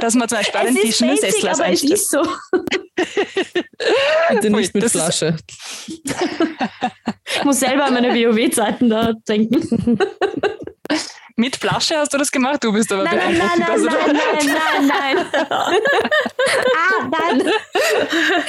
dass 0.00 0.14
man 0.14 0.28
zum 0.28 0.38
Beispiel 0.38 0.60
es 0.64 0.74
den 0.74 0.82
Tisch 0.82 1.02
einen 1.02 1.16
Sessel 1.16 1.48
aber 1.48 1.68
es 1.68 1.84
ist 1.84 2.10
so. 2.10 2.22
Bitte 4.30 4.50
nicht 4.50 4.74
mit 4.74 4.90
Flasche. 4.90 5.36
ich 7.46 7.48
muss 7.48 7.60
selber 7.60 7.84
an 7.84 7.94
meine 7.94 8.12
WoW-Zeiten 8.12 8.90
da 8.90 9.12
denken. 9.28 9.98
Mit 11.36 11.54
Flasche 11.54 11.96
hast 11.96 12.12
du 12.12 12.18
das 12.18 12.32
gemacht? 12.32 12.64
Du 12.64 12.72
bist 12.72 12.90
aber 12.90 13.04
nein, 13.04 13.18
beeindruckend. 13.18 13.58
Nein, 13.58 13.60
nein, 13.60 13.70
also, 13.70 13.86
nein, 13.86 14.16
nein, 14.16 14.86
nein, 14.88 15.26
nein. 15.48 15.80
ah, 16.74 17.08
nein. 17.08 17.52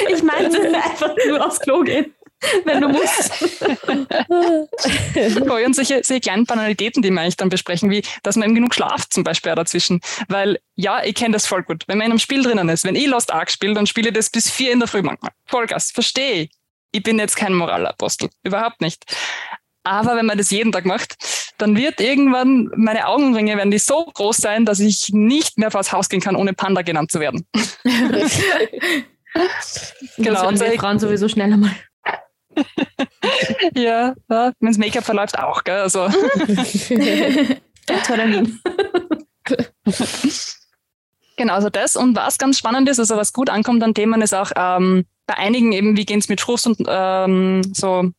Ich 0.09 0.23
meinte 0.23 0.75
einfach 0.75 1.13
nur 1.27 1.45
aufs 1.45 1.59
Klo 1.59 1.81
gehen 1.81 2.11
wenn 2.65 2.81
du 2.81 2.89
musst. 2.89 3.31
und 5.65 5.75
solche, 5.75 6.03
solche 6.03 6.21
kleinen 6.21 6.45
Banalitäten, 6.45 7.01
die 7.01 7.09
wir 7.09 7.21
eigentlich 7.21 7.37
dann 7.37 7.49
besprechen, 7.49 7.89
wie, 7.89 8.03
dass 8.23 8.35
man 8.35 8.49
eben 8.49 8.55
genug 8.55 8.75
schlaft 8.75 9.13
zum 9.13 9.23
Beispiel 9.23 9.55
dazwischen. 9.55 10.01
Weil, 10.27 10.59
ja, 10.75 11.03
ich 11.03 11.15
kenne 11.15 11.33
das 11.33 11.47
voll 11.47 11.63
gut. 11.63 11.83
Wenn 11.87 11.97
man 11.97 12.05
in 12.05 12.11
einem 12.11 12.19
Spiel 12.19 12.43
drinnen 12.43 12.69
ist, 12.69 12.83
wenn 12.83 12.95
ich 12.95 13.07
Lost 13.07 13.33
Ark 13.33 13.49
spiele, 13.49 13.73
dann 13.73 13.87
spiele 13.87 14.09
ich 14.09 14.15
das 14.15 14.29
bis 14.29 14.49
vier 14.49 14.71
in 14.71 14.79
der 14.79 14.87
Früh 14.87 15.01
manchmal. 15.01 15.31
Vollgas, 15.45 15.91
verstehe 15.91 16.43
ich. 16.43 16.51
Ich 16.91 17.03
bin 17.03 17.19
jetzt 17.19 17.35
kein 17.35 17.53
Moralapostel. 17.53 18.29
Überhaupt 18.43 18.81
nicht. 18.81 19.03
Aber 19.83 20.15
wenn 20.17 20.25
man 20.25 20.37
das 20.37 20.51
jeden 20.51 20.71
Tag 20.71 20.85
macht, 20.85 21.15
dann 21.57 21.75
wird 21.75 21.99
irgendwann 22.01 22.69
meine 22.75 23.07
Augenringe 23.07 23.57
werden 23.57 23.71
die 23.71 23.79
so 23.79 24.05
groß 24.05 24.37
sein, 24.37 24.65
dass 24.65 24.79
ich 24.79 25.09
nicht 25.11 25.57
mehr 25.57 25.71
vors 25.71 25.91
Haus 25.91 26.09
gehen 26.09 26.21
kann, 26.21 26.35
ohne 26.35 26.53
Panda 26.53 26.81
genannt 26.81 27.11
zu 27.11 27.19
werden. 27.19 27.47
genau. 30.17 30.47
Und 30.47 30.59
Frauen 30.59 30.99
sowieso 30.99 31.27
schneller 31.27 31.57
mal. 31.57 31.71
ja, 33.75 34.13
ja 34.29 34.51
wenn 34.59 34.69
das 34.69 34.77
Make-up 34.77 35.03
verläuft 35.05 35.39
auch, 35.39 35.63
gell? 35.63 35.79
Also. 35.79 36.07
genau, 41.37 41.53
also 41.53 41.69
das. 41.69 41.95
Und 41.95 42.15
was 42.15 42.37
ganz 42.37 42.57
spannend 42.57 42.89
ist, 42.89 42.99
also 42.99 43.15
was 43.15 43.33
gut 43.33 43.49
ankommt 43.49 43.83
an 43.83 43.93
Themen, 43.93 44.21
ist 44.21 44.33
auch, 44.33 44.51
ähm, 44.55 45.05
bei 45.27 45.35
einigen 45.35 45.71
eben, 45.73 45.95
wie 45.97 46.05
gehen 46.05 46.19
es 46.19 46.29
mit 46.29 46.41
Frust 46.41 46.65
und 46.65 46.81
ähm, 46.87 47.61
so 47.73 48.11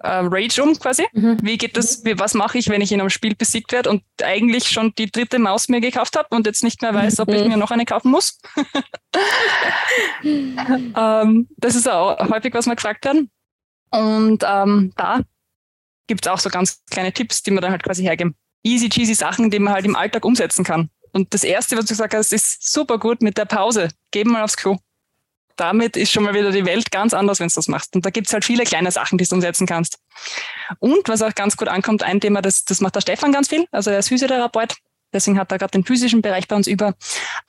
äh, 0.00 0.08
Rage 0.08 0.62
um 0.62 0.78
quasi. 0.78 1.06
Mhm. 1.12 1.38
Wie 1.42 1.58
geht 1.58 1.76
das, 1.76 2.04
wie, 2.04 2.18
was 2.18 2.34
mache 2.34 2.58
ich, 2.58 2.68
wenn 2.68 2.80
ich 2.80 2.92
in 2.92 3.00
einem 3.00 3.10
Spiel 3.10 3.34
besiegt 3.34 3.72
werde 3.72 3.90
und 3.90 4.02
eigentlich 4.22 4.68
schon 4.68 4.92
die 4.96 5.10
dritte 5.10 5.38
Maus 5.38 5.68
mir 5.68 5.80
gekauft 5.80 6.16
habe 6.16 6.34
und 6.34 6.46
jetzt 6.46 6.64
nicht 6.64 6.82
mehr 6.82 6.94
weiß, 6.94 7.20
ob 7.20 7.28
ich 7.28 7.42
mhm. 7.42 7.48
mir 7.50 7.56
noch 7.56 7.70
eine 7.70 7.84
kaufen 7.84 8.10
muss? 8.10 8.38
ähm, 10.24 11.48
das 11.56 11.76
ist 11.76 11.88
auch 11.88 12.18
häufig, 12.30 12.52
was 12.54 12.66
wir 12.66 12.74
gefragt 12.74 13.04
werden. 13.04 13.30
Und 13.90 14.44
ähm, 14.46 14.92
da 14.96 15.20
gibt 16.06 16.26
es 16.26 16.32
auch 16.32 16.38
so 16.38 16.50
ganz 16.50 16.82
kleine 16.90 17.12
Tipps, 17.12 17.42
die 17.42 17.50
man 17.50 17.62
dann 17.62 17.70
halt 17.70 17.82
quasi 17.82 18.02
hergeben. 18.02 18.34
Easy 18.64 18.88
cheesy 18.88 19.14
Sachen, 19.14 19.50
die 19.50 19.58
man 19.58 19.74
halt 19.74 19.84
im 19.84 19.94
Alltag 19.94 20.24
umsetzen 20.24 20.64
kann. 20.64 20.90
Und 21.12 21.32
das 21.32 21.44
Erste, 21.44 21.76
was 21.76 21.84
du 21.86 21.90
gesagt 21.90 22.14
hast, 22.14 22.32
ist 22.32 22.70
super 22.70 22.98
gut 22.98 23.22
mit 23.22 23.38
der 23.38 23.44
Pause. 23.44 23.88
Geben 24.10 24.32
mal 24.32 24.42
aufs 24.42 24.56
Klo 24.56 24.78
damit 25.56 25.96
ist 25.96 26.12
schon 26.12 26.24
mal 26.24 26.34
wieder 26.34 26.50
die 26.50 26.64
Welt 26.64 26.90
ganz 26.90 27.14
anders, 27.14 27.40
wenn 27.40 27.48
du 27.48 27.54
das 27.54 27.68
machst. 27.68 27.94
Und 27.96 28.04
da 28.04 28.10
gibt's 28.10 28.32
halt 28.32 28.44
viele 28.44 28.64
kleine 28.64 28.90
Sachen, 28.90 29.18
die 29.18 29.26
du 29.26 29.34
umsetzen 29.34 29.66
kannst. 29.66 29.98
Und 30.78 31.08
was 31.08 31.22
auch 31.22 31.34
ganz 31.34 31.56
gut 31.56 31.68
ankommt, 31.68 32.02
ein 32.02 32.20
Thema, 32.20 32.42
das, 32.42 32.64
das 32.64 32.80
macht 32.80 32.94
der 32.94 33.00
Stefan 33.00 33.32
ganz 33.32 33.48
viel, 33.48 33.66
also 33.70 33.90
er 33.90 33.98
ist 33.98 34.08
Physiotherapeut, 34.08 34.76
deswegen 35.12 35.38
hat 35.38 35.50
er 35.52 35.58
gerade 35.58 35.72
den 35.72 35.84
physischen 35.84 36.22
Bereich 36.22 36.48
bei 36.48 36.56
uns 36.56 36.66
über, 36.66 36.94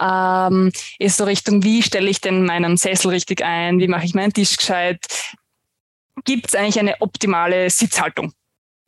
ähm, 0.01 0.71
ist 0.99 1.17
so 1.17 1.25
Richtung, 1.25 1.63
wie 1.63 1.83
stelle 1.83 2.09
ich 2.09 2.21
denn 2.21 2.45
meinen 2.45 2.77
Sessel 2.77 3.09
richtig 3.09 3.43
ein, 3.43 3.79
wie 3.79 3.87
mache 3.87 4.05
ich 4.05 4.13
meinen 4.13 4.33
Tisch 4.33 4.57
gescheit, 4.57 5.05
gibt 6.25 6.47
es 6.47 6.55
eigentlich 6.55 6.79
eine 6.79 7.01
optimale 7.01 7.69
Sitzhaltung 7.69 8.33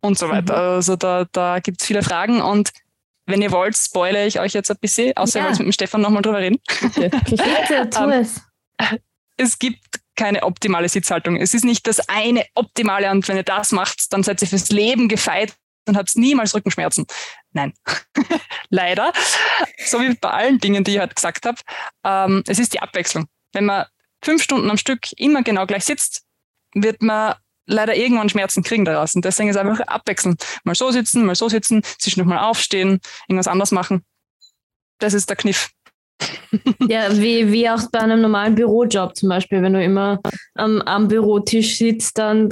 und 0.02 0.18
so 0.18 0.30
weiter. 0.30 0.54
Mhm. 0.54 0.76
Also 0.76 0.96
da, 0.96 1.26
da 1.32 1.60
gibt 1.60 1.82
es 1.82 1.88
viele 1.88 2.04
Fragen 2.04 2.42
und 2.42 2.72
wenn 3.26 3.42
ihr 3.44 3.52
wollt, 3.52 3.78
spoilere 3.78 4.26
ich 4.26 4.40
euch 4.40 4.54
jetzt 4.54 4.72
ein 4.72 4.78
bisschen, 4.82 5.16
außer 5.16 5.40
ja. 5.40 5.46
ihr 5.46 5.50
wollt 5.50 5.60
mit 5.60 5.68
dem 5.68 5.72
Stefan 5.72 6.02
nochmal 6.02 6.24
drüber 6.24 6.40
reden. 6.40 6.58
Bitte, 6.96 7.10
Bitte 7.10 7.90
tu 7.92 8.00
ähm, 8.04 8.10
es 8.10 8.42
es 9.40 9.58
gibt 9.58 10.02
keine 10.16 10.44
optimale 10.44 10.90
Sitzhaltung. 10.90 11.38
Es 11.38 11.54
ist 11.54 11.64
nicht 11.64 11.88
das 11.88 12.10
eine 12.10 12.46
optimale 12.54 13.10
und 13.10 13.28
wenn 13.28 13.38
ihr 13.38 13.44
das 13.44 13.72
macht, 13.72 14.12
dann 14.12 14.22
seid 14.22 14.42
ihr 14.42 14.48
fürs 14.50 14.70
Leben 14.70 15.08
gefeit 15.08 15.56
und 15.88 15.96
habt 15.96 16.16
niemals 16.16 16.54
Rückenschmerzen. 16.54 17.08
Nein, 17.54 17.74
leider. 18.70 19.14
So 19.86 20.02
wie 20.02 20.14
bei 20.16 20.30
allen 20.30 20.60
Dingen, 20.60 20.84
die 20.84 20.96
ich 20.96 21.00
heute 21.00 21.16
gesagt 21.16 21.46
habe. 21.46 21.58
Ähm, 22.04 22.44
es 22.48 22.60
ist 22.60 22.74
die 22.74 22.82
Abwechslung. 22.82 23.28
Wenn 23.54 23.66
man 23.66 23.86
fünf 24.22 24.44
Stunden 24.44 24.70
am 24.70 24.78
Stück 24.78 25.12
immer 25.16 25.42
genau 25.42 25.66
gleich 25.66 25.86
sitzt, 25.86 26.24
wird 26.74 27.02
man 27.02 27.36
leider 27.66 27.96
irgendwann 27.96 28.30
Schmerzen 28.30 28.62
kriegen 28.62 28.84
daraus. 28.84 29.16
Und 29.16 29.24
deswegen 29.24 29.50
ist 29.50 29.56
einfach 29.56 29.80
abwechseln. 29.88 30.36
Mal 30.66 30.76
so 30.76 30.92
sitzen, 30.92 31.26
mal 31.26 31.36
so 31.36 31.48
sitzen, 31.48 31.82
zwischendurch 31.98 32.28
mal 32.36 32.46
aufstehen, 32.46 33.00
irgendwas 33.28 33.48
anders 33.48 33.72
machen. 33.72 34.04
Das 34.98 35.14
ist 35.14 35.30
der 35.30 35.38
Kniff 35.38 35.70
ja, 36.88 37.16
wie, 37.18 37.52
wie 37.52 37.70
auch 37.70 37.82
bei 37.92 38.00
einem 38.00 38.22
normalen 38.22 38.56
Bürojob 38.56 39.16
zum 39.16 39.30
Beispiel. 39.30 39.62
Wenn 39.62 39.74
du 39.74 39.84
immer 39.84 40.20
am, 40.56 40.82
am 40.82 41.08
Bürotisch 41.08 41.78
sitzt, 41.78 42.18
dann 42.18 42.50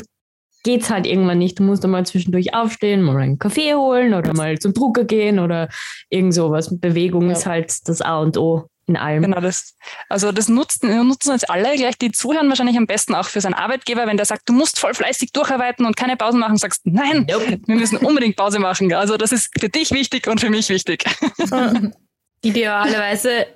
geht 0.63 0.81
es 0.81 0.89
halt 0.89 1.05
irgendwann 1.05 1.37
nicht. 1.37 1.59
Du 1.59 1.63
musst 1.63 1.83
einmal 1.85 2.05
zwischendurch 2.05 2.53
aufstehen, 2.53 3.01
mal 3.01 3.17
einen 3.17 3.39
Kaffee 3.39 3.73
holen 3.73 4.13
oder 4.13 4.33
mal 4.33 4.57
zum 4.59 4.73
Drucker 4.73 5.05
gehen 5.05 5.39
oder 5.39 5.69
irgend 6.09 6.33
sowas. 6.33 6.69
Bewegung 6.79 7.27
ja. 7.27 7.33
ist 7.33 7.45
halt 7.45 7.87
das 7.87 8.01
A 8.01 8.19
und 8.19 8.37
O 8.37 8.67
in 8.87 8.95
allem. 8.95 9.23
Genau, 9.23 9.41
das, 9.41 9.75
also 10.09 10.31
das 10.31 10.47
nutzen, 10.47 11.07
nutzen 11.07 11.31
jetzt 11.31 11.49
alle, 11.49 11.75
gleich 11.75 11.97
die 11.97 12.11
zuhören 12.11 12.47
wahrscheinlich 12.49 12.77
am 12.77 12.87
besten 12.87 13.15
auch 13.15 13.27
für 13.27 13.41
seinen 13.41 13.53
Arbeitgeber, 13.53 14.07
wenn 14.07 14.17
der 14.17 14.25
sagt, 14.25 14.47
du 14.47 14.53
musst 14.53 14.79
voll 14.79 14.93
fleißig 14.93 15.33
durcharbeiten 15.33 15.85
und 15.85 15.97
keine 15.97 16.15
Pausen 16.15 16.39
machen, 16.39 16.57
sagst, 16.57 16.81
nein, 16.85 17.27
nope. 17.29 17.59
wir 17.65 17.75
müssen 17.75 17.97
unbedingt 17.97 18.37
Pause 18.37 18.59
machen. 18.59 18.91
Also 18.93 19.17
das 19.17 19.31
ist 19.31 19.51
für 19.59 19.69
dich 19.69 19.91
wichtig 19.91 20.27
und 20.27 20.39
für 20.39 20.49
mich 20.49 20.69
wichtig. 20.69 21.03
Idealerweise, 22.41 23.47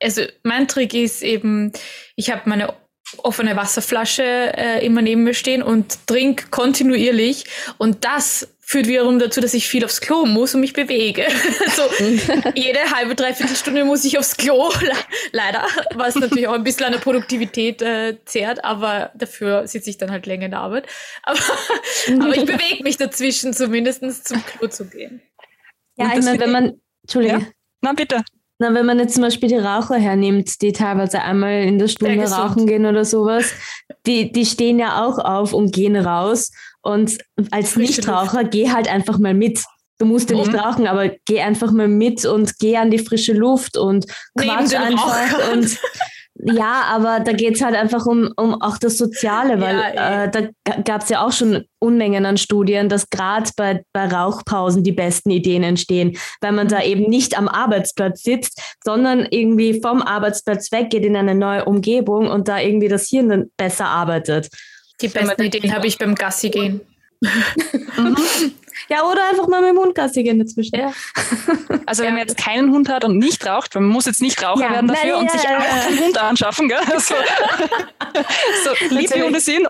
also 0.00 0.22
mein 0.42 0.68
Trick 0.68 0.94
ist 0.94 1.22
eben, 1.22 1.72
ich 2.16 2.30
habe 2.30 2.42
meine 2.46 2.74
offene 3.18 3.56
Wasserflasche 3.56 4.22
äh, 4.22 4.84
immer 4.84 5.02
neben 5.02 5.24
mir 5.24 5.34
stehen 5.34 5.62
und 5.62 6.06
trinke 6.06 6.46
kontinuierlich 6.50 7.44
und 7.78 8.04
das 8.04 8.48
führt 8.60 8.86
wiederum 8.86 9.18
dazu, 9.18 9.40
dass 9.40 9.52
ich 9.52 9.68
viel 9.68 9.84
aufs 9.84 10.00
Klo 10.00 10.26
muss 10.26 10.54
und 10.54 10.60
mich 10.60 10.74
bewege. 10.74 11.26
so 11.74 11.82
jede 12.54 12.78
halbe, 12.92 13.16
dreiviertel 13.16 13.56
Stunde 13.56 13.84
muss 13.84 14.04
ich 14.04 14.16
aufs 14.16 14.36
Klo, 14.36 14.70
leider, 15.32 15.66
was 15.94 16.14
natürlich 16.14 16.46
auch 16.46 16.52
ein 16.52 16.62
bisschen 16.62 16.86
an 16.86 16.92
der 16.92 17.00
Produktivität 17.00 17.82
äh, 17.82 18.16
zehrt, 18.24 18.64
aber 18.64 19.10
dafür 19.16 19.66
sitze 19.66 19.90
ich 19.90 19.98
dann 19.98 20.12
halt 20.12 20.26
länger 20.26 20.44
in 20.44 20.50
der 20.52 20.60
Arbeit. 20.60 20.86
Aber, 21.24 21.38
aber 22.08 22.36
ich 22.36 22.44
bewege 22.44 22.82
mich 22.82 22.96
dazwischen, 22.96 23.52
zumindest 23.52 24.26
zum 24.26 24.44
Klo 24.44 24.68
zu 24.68 24.86
gehen. 24.86 25.20
Ja, 25.96 26.12
ich 26.16 26.24
meine, 26.24 26.40
wenn 26.40 26.50
man, 26.50 26.80
Entschuldigung. 27.02 27.40
Ja? 27.40 27.46
Na, 27.80 27.92
bitte. 27.92 28.22
Na, 28.58 28.74
wenn 28.74 28.84
man 28.84 28.98
jetzt 28.98 29.14
zum 29.14 29.22
Beispiel 29.22 29.48
die 29.48 29.56
Raucher 29.56 29.96
hernimmt, 29.96 30.60
die 30.60 30.72
teilweise 30.72 31.22
einmal 31.22 31.62
in 31.62 31.78
der 31.78 31.88
Stunde 31.88 32.30
rauchen 32.30 32.66
gehen 32.66 32.84
oder 32.84 33.04
sowas, 33.06 33.52
die, 34.06 34.32
die 34.32 34.44
stehen 34.44 34.78
ja 34.78 35.04
auch 35.04 35.18
auf 35.18 35.54
und 35.54 35.72
gehen 35.72 35.96
raus. 35.96 36.52
Und 36.82 37.18
als 37.50 37.76
Nichtraucher, 37.76 38.44
geh 38.44 38.70
halt 38.70 38.88
einfach 38.88 39.18
mal 39.18 39.34
mit. 39.34 39.62
Du 39.98 40.06
musst 40.06 40.30
ja 40.30 40.36
nicht 40.36 40.52
mhm. 40.52 40.58
rauchen, 40.58 40.86
aber 40.86 41.10
geh 41.26 41.40
einfach 41.40 41.72
mal 41.72 41.88
mit 41.88 42.24
und 42.24 42.58
geh 42.58 42.76
an 42.76 42.90
die 42.90 42.98
frische 42.98 43.32
Luft 43.32 43.76
und 43.76 44.06
quatsch 44.36 44.74
einfach 44.74 45.52
und 45.52 45.78
Ja, 46.42 46.84
aber 46.88 47.20
da 47.20 47.32
geht's 47.32 47.60
halt 47.60 47.74
einfach 47.74 48.06
um, 48.06 48.32
um 48.36 48.60
auch 48.62 48.78
das 48.78 48.96
Soziale, 48.96 49.60
weil 49.60 49.76
ja, 49.76 50.24
äh, 50.24 50.30
da 50.30 50.74
gab's 50.84 51.08
ja 51.10 51.24
auch 51.24 51.32
schon 51.32 51.64
Unmengen 51.78 52.24
an 52.24 52.38
Studien, 52.38 52.88
dass 52.88 53.10
gerade 53.10 53.50
bei, 53.56 53.82
bei 53.92 54.06
Rauchpausen 54.06 54.82
die 54.82 54.92
besten 54.92 55.30
Ideen 55.30 55.62
entstehen, 55.62 56.16
weil 56.40 56.52
man 56.52 56.68
da 56.68 56.78
mhm. 56.78 56.84
eben 56.84 57.10
nicht 57.10 57.36
am 57.36 57.48
Arbeitsplatz 57.48 58.22
sitzt, 58.22 58.60
sondern 58.84 59.26
irgendwie 59.30 59.80
vom 59.80 60.02
Arbeitsplatz 60.02 60.72
weggeht 60.72 61.04
in 61.04 61.16
eine 61.16 61.34
neue 61.34 61.64
Umgebung 61.64 62.28
und 62.28 62.48
da 62.48 62.58
irgendwie 62.58 62.88
das 62.88 63.08
Hirn 63.08 63.28
dann 63.28 63.50
besser 63.56 63.86
arbeitet. 63.86 64.48
Die 65.00 65.08
besten 65.08 65.42
Ideen 65.42 65.74
habe 65.74 65.86
ich 65.86 65.98
beim 65.98 66.14
Gassi 66.14 66.50
gehen. 66.50 66.80
mhm. 67.22 68.16
Ja, 68.88 69.04
oder 69.04 69.28
einfach 69.28 69.48
mal 69.48 69.60
mit 69.60 69.70
dem 69.70 69.78
Hund 69.78 69.94
Gassi 69.94 70.22
gehen 70.22 70.38
dazwischen. 70.38 70.78
Ja. 70.78 70.92
Also 71.86 72.02
wenn 72.02 72.14
man 72.14 72.20
jetzt 72.20 72.36
keinen 72.36 72.72
Hund 72.72 72.88
hat 72.88 73.04
und 73.04 73.18
nicht 73.18 73.46
raucht, 73.46 73.74
man 73.74 73.84
muss 73.84 74.06
jetzt 74.06 74.22
nicht 74.22 74.42
Raucher 74.42 74.70
werden 74.70 74.88
dafür 74.88 75.12
nein, 75.12 75.20
und 75.22 75.30
sich 75.30 75.42
auch 75.42 75.86
einen 75.86 76.00
Hund 76.00 76.18
anschaffen, 76.18 76.68
gell? 76.68 76.78
So, 78.64 78.74
so 78.88 78.94
lieb 78.94 79.14
wie 79.14 79.22
Hunde 79.22 79.40
sind. 79.40 79.66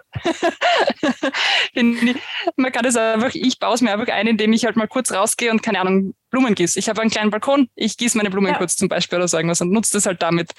man 2.57 2.73
kann 2.73 2.85
es 2.85 2.97
einfach, 2.97 3.35
ich 3.35 3.59
baue 3.59 3.75
es 3.75 3.81
mir 3.81 3.93
einfach 3.93 4.13
ein, 4.13 4.27
indem 4.27 4.53
ich 4.53 4.65
halt 4.65 4.77
mal 4.77 4.89
kurz 4.89 5.13
rausgehe 5.13 5.51
und 5.51 5.63
keine 5.63 5.81
Ahnung, 5.81 6.15
Blumen 6.31 6.55
gieße. 6.55 6.79
Ich 6.79 6.89
habe 6.89 7.01
einen 7.01 7.11
kleinen 7.11 7.31
Balkon, 7.31 7.69
ich 7.75 7.97
gieße 7.97 8.17
meine 8.17 8.31
Blumen 8.31 8.53
ja. 8.53 8.59
kurz 8.59 8.77
zum 8.77 8.89
Beispiel 8.89 9.19
oder 9.19 9.29
so 9.29 9.37
irgendwas 9.37 9.61
und 9.61 9.73
nutze 9.73 9.93
das 9.95 10.07
halt 10.07 10.23
damit. 10.23 10.53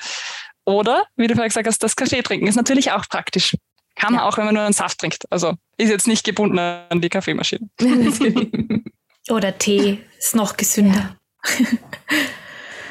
Oder, 0.65 1.05
wie 1.15 1.27
du 1.27 1.33
vorher 1.33 1.49
gesagt 1.49 1.67
hast, 1.67 1.81
das 1.81 1.95
Kaffee 1.95 2.21
trinken 2.21 2.47
ist 2.47 2.55
natürlich 2.55 2.91
auch 2.91 3.07
praktisch. 3.09 3.55
Kann 3.95 4.13
man 4.13 4.21
ja. 4.21 4.27
auch, 4.27 4.37
wenn 4.37 4.45
man 4.45 4.55
nur 4.55 4.63
einen 4.63 4.73
Saft 4.73 4.99
trinkt. 4.99 5.25
Also 5.29 5.55
ist 5.81 5.89
jetzt 5.89 6.07
nicht 6.07 6.23
gebunden 6.23 6.59
an 6.59 7.01
die 7.01 7.09
Kaffeemaschine. 7.09 7.67
Oder 9.29 9.57
Tee 9.57 9.99
ist 10.17 10.35
noch 10.35 10.57
gesünder. 10.57 11.17
Ja. 11.59 11.67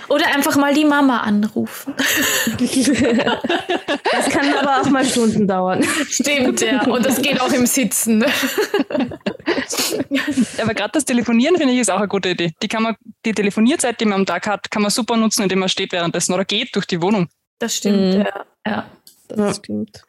Oder 0.09 0.27
einfach 0.35 0.57
mal 0.57 0.75
die 0.75 0.85
Mama 0.85 1.19
anrufen. 1.21 1.95
Das 4.13 4.29
kann 4.29 4.53
aber 4.55 4.81
auch 4.81 4.91
mal 4.91 5.05
Stunden 5.05 5.47
dauern. 5.47 5.85
Stimmt, 6.09 6.61
ja. 6.61 6.83
Und 6.83 7.07
das 7.07 7.23
geht 7.23 7.41
auch 7.41 7.53
im 7.53 7.65
Sitzen. 7.65 8.25
Aber 10.61 10.75
gerade 10.75 10.91
das 10.93 11.05
Telefonieren 11.05 11.57
finde 11.57 11.73
ich 11.75 11.81
ist 11.81 11.91
auch 11.91 11.99
eine 11.99 12.09
gute 12.09 12.31
Idee. 12.31 12.53
Die 12.61 12.69
kann 12.69 12.83
man, 12.83 12.97
die 13.25 13.33
Telefonierzeit, 13.33 14.01
die 14.01 14.05
man 14.05 14.21
am 14.21 14.27
Tag 14.27 14.47
hat, 14.49 14.71
kann 14.71 14.83
man 14.83 14.91
super 14.91 15.17
nutzen, 15.17 15.45
indem 15.45 15.61
man 15.61 15.69
steht 15.69 15.93
währenddessen 15.93 16.35
oder 16.35 16.45
geht 16.45 16.75
durch 16.75 16.87
die 16.87 17.01
Wohnung. 17.01 17.29
Das 17.61 17.77
stimmt, 17.77 18.17
mhm. 18.17 18.23
ja. 18.23 18.45
ja. 18.67 18.91
Das 19.29 19.39
ja. 19.39 19.55
stimmt 19.55 20.03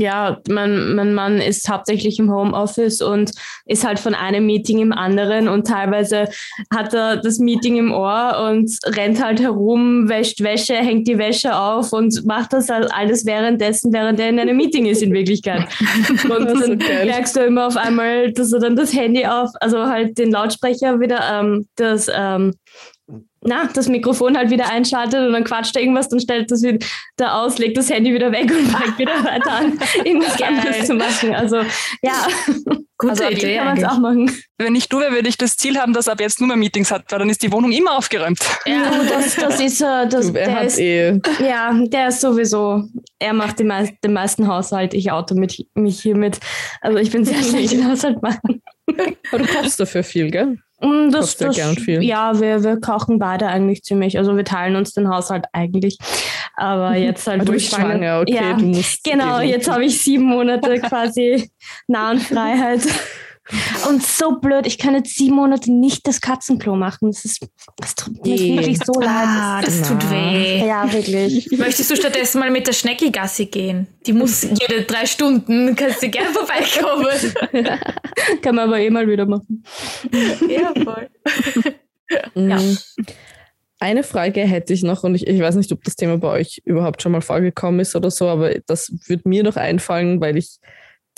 ja, 0.00 0.38
mein, 0.48 0.94
mein 0.94 1.14
Mann 1.14 1.38
ist 1.38 1.68
hauptsächlich 1.68 2.18
im 2.18 2.32
Homeoffice 2.32 3.02
und 3.02 3.32
ist 3.66 3.86
halt 3.86 3.98
von 3.98 4.14
einem 4.14 4.46
Meeting 4.46 4.78
im 4.78 4.92
anderen 4.92 5.46
und 5.48 5.66
teilweise 5.66 6.28
hat 6.74 6.94
er 6.94 7.18
das 7.18 7.38
Meeting 7.38 7.76
im 7.76 7.92
Ohr 7.92 8.50
und 8.50 8.70
rennt 8.86 9.22
halt 9.22 9.40
herum, 9.40 10.08
wäscht 10.08 10.42
Wäsche, 10.42 10.74
hängt 10.74 11.06
die 11.06 11.18
Wäsche 11.18 11.54
auf 11.54 11.92
und 11.92 12.24
macht 12.24 12.52
das 12.52 12.70
halt 12.70 12.92
alles 12.92 13.26
währenddessen, 13.26 13.92
während 13.92 14.18
er 14.20 14.30
in 14.30 14.40
einem 14.40 14.56
Meeting 14.56 14.86
ist 14.86 15.02
in 15.02 15.12
Wirklichkeit. 15.12 15.68
Und 16.24 16.46
dann 16.46 16.78
merkst 16.78 17.36
du 17.36 17.40
immer 17.40 17.66
auf 17.66 17.76
einmal, 17.76 18.32
dass 18.32 18.52
er 18.52 18.60
dann 18.60 18.76
das 18.76 18.94
Handy 18.94 19.26
auf, 19.26 19.50
also 19.60 19.86
halt 19.86 20.16
den 20.18 20.30
Lautsprecher 20.30 21.00
wieder, 21.00 21.20
ähm, 21.40 21.66
das 21.76 22.08
ähm, 22.12 22.54
na, 23.42 23.68
das 23.72 23.88
Mikrofon 23.88 24.36
halt 24.36 24.50
wieder 24.50 24.70
einschaltet 24.70 25.26
und 25.26 25.32
dann 25.32 25.44
quatscht 25.44 25.74
er 25.74 25.82
irgendwas, 25.82 26.08
dann 26.08 26.20
stellt 26.20 26.50
das 26.50 26.62
wieder 26.62 27.34
aus, 27.34 27.56
legt 27.58 27.76
das 27.76 27.88
Handy 27.88 28.12
wieder 28.12 28.30
weg 28.32 28.50
und 28.50 28.66
fängt 28.68 28.98
wieder 28.98 29.12
weiter 29.24 29.52
an, 29.52 29.78
irgendwas 30.04 30.40
anderes 30.42 30.86
zu 30.86 30.94
machen. 30.94 31.34
Also 31.34 31.56
ja, 32.02 32.26
gute 32.98 33.12
also, 33.12 33.24
Idee 33.24 33.56
kann 33.56 33.66
man 33.66 33.78
es 33.78 33.84
auch 33.84 33.98
machen. 33.98 34.30
Wenn 34.58 34.74
ich 34.74 34.90
du 34.90 35.00
wäre, 35.00 35.12
würde 35.12 35.28
ich 35.28 35.38
das 35.38 35.56
Ziel 35.56 35.78
haben, 35.78 35.94
dass 35.94 36.06
er 36.06 36.14
ab 36.14 36.20
jetzt 36.20 36.40
nur 36.40 36.48
mehr 36.48 36.58
Meetings 36.58 36.90
hat, 36.90 37.04
weil 37.08 37.20
dann 37.20 37.30
ist 37.30 37.42
die 37.42 37.50
Wohnung 37.50 37.72
immer 37.72 37.96
aufgeräumt. 37.96 38.40
Ja, 38.66 38.92
das, 39.08 39.36
das 39.36 39.58
ist 39.58 39.80
uh, 39.80 40.06
das, 40.06 40.32
der 40.32 40.62
ist, 40.62 40.78
eh. 40.78 41.18
Ja, 41.40 41.72
der 41.72 42.08
ist 42.08 42.20
sowieso, 42.20 42.84
er 43.18 43.32
macht 43.32 43.58
die 43.58 43.64
meist, 43.64 43.94
den 44.04 44.12
meisten 44.12 44.48
Haushalt, 44.48 44.92
ich 44.92 45.10
auto 45.10 45.34
mit, 45.34 45.66
mich 45.74 46.02
hiermit. 46.02 46.38
Also 46.82 46.98
ich 46.98 47.10
bin 47.10 47.24
sehr 47.24 47.42
schlecht 47.42 47.72
im 47.72 47.88
Haushalt 47.88 48.20
machen. 48.20 48.62
Aber 49.30 49.38
du 49.38 49.46
kochst 49.46 49.80
dafür 49.80 50.02
viel, 50.02 50.30
gell? 50.30 50.58
Das, 51.10 51.36
das, 51.36 51.56
ja, 51.56 52.40
wir, 52.40 52.62
wir 52.64 52.80
kochen 52.80 53.18
beide 53.18 53.46
eigentlich 53.48 53.82
ziemlich. 53.82 54.16
Also 54.18 54.36
wir 54.36 54.44
teilen 54.44 54.76
uns 54.76 54.94
den 54.94 55.08
Haushalt 55.08 55.46
eigentlich. 55.52 55.98
Aber 56.54 56.96
jetzt 56.96 57.26
halt, 57.26 57.42
du 57.42 57.48
wo 57.48 57.52
bist 57.52 57.66
ich 57.66 57.70
schwanger 57.70 57.90
schwanger, 57.90 58.20
okay, 58.20 58.34
ja, 58.34 58.82
Genau, 59.04 59.40
jetzt 59.40 59.70
habe 59.70 59.84
ich 59.84 60.02
sieben 60.02 60.24
Monate 60.24 60.78
quasi 60.80 61.50
Nahenfreiheit. 61.86 62.82
Und 63.88 64.02
so 64.04 64.38
blöd, 64.40 64.66
ich 64.66 64.78
kann 64.78 64.94
jetzt 64.94 65.14
sieben 65.16 65.36
Monate 65.36 65.72
nicht 65.72 66.06
das 66.06 66.20
Katzenklo 66.20 66.76
machen. 66.76 67.10
Das, 67.10 67.24
ist, 67.24 67.46
das 67.76 67.94
tut 67.94 68.24
mir 68.24 68.34
Je. 68.36 68.56
wirklich 68.56 68.78
so 68.84 68.92
Ah, 69.00 69.56
leid. 69.58 69.66
das 69.66 69.82
tut 69.88 70.10
weh. 70.10 70.66
Ja, 70.66 70.92
wirklich. 70.92 71.48
Möchtest 71.58 71.90
du 71.90 71.96
stattdessen 71.96 72.38
mal 72.40 72.50
mit 72.50 72.66
der 72.66 72.72
Schnecki 72.72 73.10
Gassi 73.10 73.46
gehen? 73.46 73.86
Die 74.06 74.12
muss 74.12 74.42
jede 74.42 74.82
drei 74.82 75.06
Stunden, 75.06 75.74
kannst 75.76 76.02
du 76.02 76.08
gerne 76.08 76.30
vorbeikommen. 76.30 77.06
Kann 78.42 78.54
man 78.54 78.68
aber 78.68 78.78
eh 78.80 78.90
mal 78.90 79.08
wieder 79.08 79.26
machen. 79.26 79.64
ja, 80.48 80.72
voll. 80.84 81.08
Mhm. 82.34 82.50
Ja. 82.50 82.60
Eine 83.82 84.02
Frage 84.02 84.42
hätte 84.42 84.74
ich 84.74 84.82
noch 84.82 85.04
und 85.04 85.14
ich, 85.14 85.26
ich 85.26 85.40
weiß 85.40 85.54
nicht, 85.54 85.72
ob 85.72 85.82
das 85.84 85.96
Thema 85.96 86.18
bei 86.18 86.28
euch 86.28 86.60
überhaupt 86.64 87.00
schon 87.00 87.12
mal 87.12 87.22
vorgekommen 87.22 87.80
ist 87.80 87.96
oder 87.96 88.10
so, 88.10 88.28
aber 88.28 88.54
das 88.66 88.92
würde 89.06 89.26
mir 89.28 89.42
noch 89.42 89.56
einfallen, 89.56 90.20
weil 90.20 90.36
ich 90.36 90.58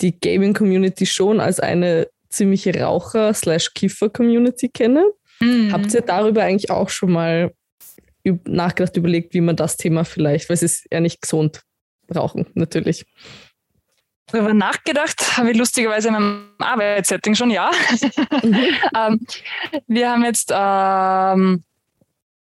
die 0.01 0.17
Gaming-Community 0.17 1.05
schon 1.05 1.41
als 1.41 1.59
eine 1.59 2.07
ziemliche 2.33 2.73
Raucher-Kiffer-Community 2.79 4.69
kenne. 4.69 5.05
Mhm. 5.39 5.71
Habt 5.71 5.93
ihr 5.93 6.01
darüber 6.01 6.43
eigentlich 6.43 6.71
auch 6.71 6.89
schon 6.89 7.11
mal 7.11 7.53
nachgedacht, 8.45 8.95
überlegt, 8.97 9.33
wie 9.33 9.41
man 9.41 9.55
das 9.55 9.77
Thema 9.77 10.05
vielleicht, 10.05 10.49
weil 10.49 10.55
es 10.55 10.63
ist 10.63 10.85
ja 10.91 10.99
nicht 10.99 11.21
gesund, 11.21 11.61
rauchen 12.13 12.47
natürlich. 12.53 13.05
Darüber 14.27 14.53
nachgedacht 14.53 15.37
habe 15.37 15.51
ich 15.51 15.57
lustigerweise 15.57 16.07
in 16.07 16.13
meinem 16.13 16.49
Arbeitssetting 16.57 17.35
schon, 17.35 17.51
ja. 17.51 17.71
ähm, 18.97 19.19
wir 19.87 20.09
haben 20.09 20.23
jetzt, 20.23 20.51
ähm, 20.55 21.63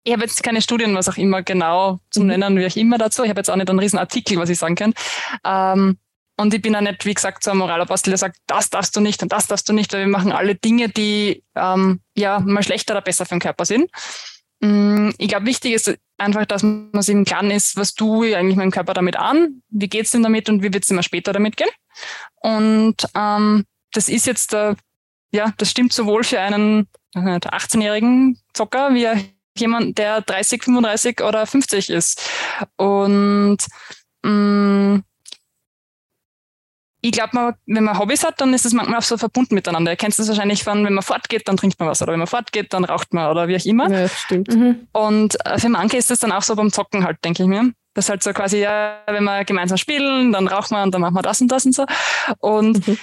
ich 0.04 0.14
habe 0.14 0.24
jetzt 0.24 0.42
keine 0.42 0.62
Studien, 0.62 0.96
was 0.96 1.10
auch 1.10 1.18
immer 1.18 1.44
genau 1.44 2.00
zum 2.10 2.24
Mhm. 2.24 2.30
Nennen, 2.30 2.58
wie 2.58 2.66
auch 2.66 2.76
immer 2.76 2.98
dazu. 2.98 3.24
Ich 3.24 3.30
habe 3.30 3.40
jetzt 3.40 3.50
auch 3.50 3.56
nicht 3.58 3.70
einen 3.70 3.80
riesen 3.80 4.00
Artikel, 4.00 4.38
was 4.38 4.50
ich 4.50 4.58
sagen 4.58 4.76
kann. 4.76 4.94
Ähm, 5.44 5.98
und 6.38 6.54
ich 6.54 6.62
bin 6.62 6.74
ja 6.74 6.82
nicht, 6.82 7.06
wie 7.06 7.14
gesagt, 7.14 7.44
so 7.44 7.52
ein 7.52 7.58
Moralapostel, 7.58 8.12
der 8.12 8.18
sagt, 8.18 8.38
das 8.48 8.70
darfst 8.70 8.96
du 8.96 9.00
nicht 9.00 9.24
und 9.24 9.32
das 9.32 9.48
darfst 9.48 9.70
du 9.70 9.74
nicht, 9.74 9.94
weil 9.94 10.02
wir 10.02 10.08
machen 10.08 10.32
alle 10.32 10.56
Dinge, 10.56 10.90
die 10.90 11.44
ähm, 11.56 12.02
ja 12.16 12.40
mal 12.40 12.64
schlechter 12.64 12.94
oder 12.94 13.02
besser 13.02 13.26
für 13.26 13.36
den 13.36 13.42
Körper 13.42 13.66
sind. 13.66 13.90
Mm, 14.60 15.12
Ich 15.18 15.30
glaube, 15.30 15.46
wichtig 15.46 15.74
ist 15.74 15.98
einfach, 16.18 16.46
dass 16.46 16.64
man 16.64 17.02
sich 17.02 17.16
im 17.16 17.26
Klaren 17.26 17.52
ist, 17.52 17.78
was 17.78 17.94
tue 17.94 18.30
ich 18.30 18.36
eigentlich 18.36 18.58
meinem 18.58 18.72
Körper 18.72 18.94
damit 18.94 19.16
an, 19.16 19.62
wie 19.70 19.88
geht's 19.88 20.14
ihm 20.14 20.24
damit 20.24 20.50
und 20.50 20.62
wie 20.62 20.74
wird's 20.74 20.90
immer 20.90 21.04
später 21.04 21.32
damit 21.32 21.56
gehen. 21.56 21.70
Und 22.42 22.98
ähm, 23.16 23.66
das 23.94 24.10
ist 24.10 24.28
jetzt, 24.28 24.54
äh, 24.54 24.76
ja, 25.32 25.54
das 25.58 25.72
stimmt 25.72 25.94
sowohl 25.94 26.24
für 26.24 26.40
einen 26.40 26.88
äh, 27.16 27.20
18-jährigen 27.20 28.40
Zocker 28.54 28.94
wie 28.94 29.08
jemand, 29.58 29.98
der 29.98 30.22
30, 30.22 30.64
35 30.64 31.22
oder 31.22 31.46
50 31.46 31.90
ist. 31.90 32.30
Und 32.76 33.58
mh, 34.24 35.02
ich 37.08 37.12
glaube, 37.12 37.56
wenn 37.66 37.84
man 37.84 38.00
Hobbys 38.00 38.24
hat, 38.24 38.42
dann 38.42 38.54
ist 38.54 38.66
es 38.66 38.74
manchmal 38.74 39.00
auch 39.00 39.04
so 39.04 39.18
verbunden 39.18 39.56
miteinander. 39.56 39.92
Ihr 39.92 39.98
kennt 39.98 40.18
es 40.18 40.28
wahrscheinlich 40.28 40.64
von, 40.64 40.86
wenn 40.86 40.94
man 40.94 41.04
fortgeht, 41.04 41.48
dann 41.48 41.58
trinkt 41.58 41.80
man 41.80 41.90
was. 41.90 42.02
Oder 42.02 42.14
wenn 42.14 42.20
man 42.20 42.28
fortgeht, 42.28 42.74
dann 42.74 42.86
raucht 42.86 43.14
man 43.14 43.30
oder 43.30 43.48
wie 43.48 43.56
auch 43.56 43.66
immer. 43.66 43.90
Ja, 43.90 44.08
stimmt. 44.08 44.54
Mhm. 44.56 44.88
Und 44.92 45.38
äh, 45.46 45.60
für 45.60 45.70
manche 45.70 45.98
ist 45.98 46.10
das 46.10 46.20
dann 46.20 46.32
auch 46.32 46.42
so 46.42 46.56
beim 46.56 46.72
Zocken 46.72 47.04
halt, 47.04 47.24
denke 47.24 47.44
ich 47.44 47.50
mir. 47.50 47.72
Das 47.94 48.06
ist 48.06 48.10
halt 48.10 48.24
so 48.24 48.34
quasi, 48.34 48.58
ja, 48.60 48.98
wenn 49.08 49.24
wir 49.24 49.46
gemeinsam 49.46 49.78
spielen, 49.78 50.34
dann 50.34 50.48
rauchen 50.48 50.76
wir 50.76 50.84
und 50.84 50.94
dann 50.94 51.00
machen 51.02 51.16
wir 51.16 51.22
das 51.22 51.40
und 51.40 51.50
das 51.50 51.66
und 51.66 51.74
so. 51.74 51.86
Und 52.40 52.86
Mhm. 52.88 52.98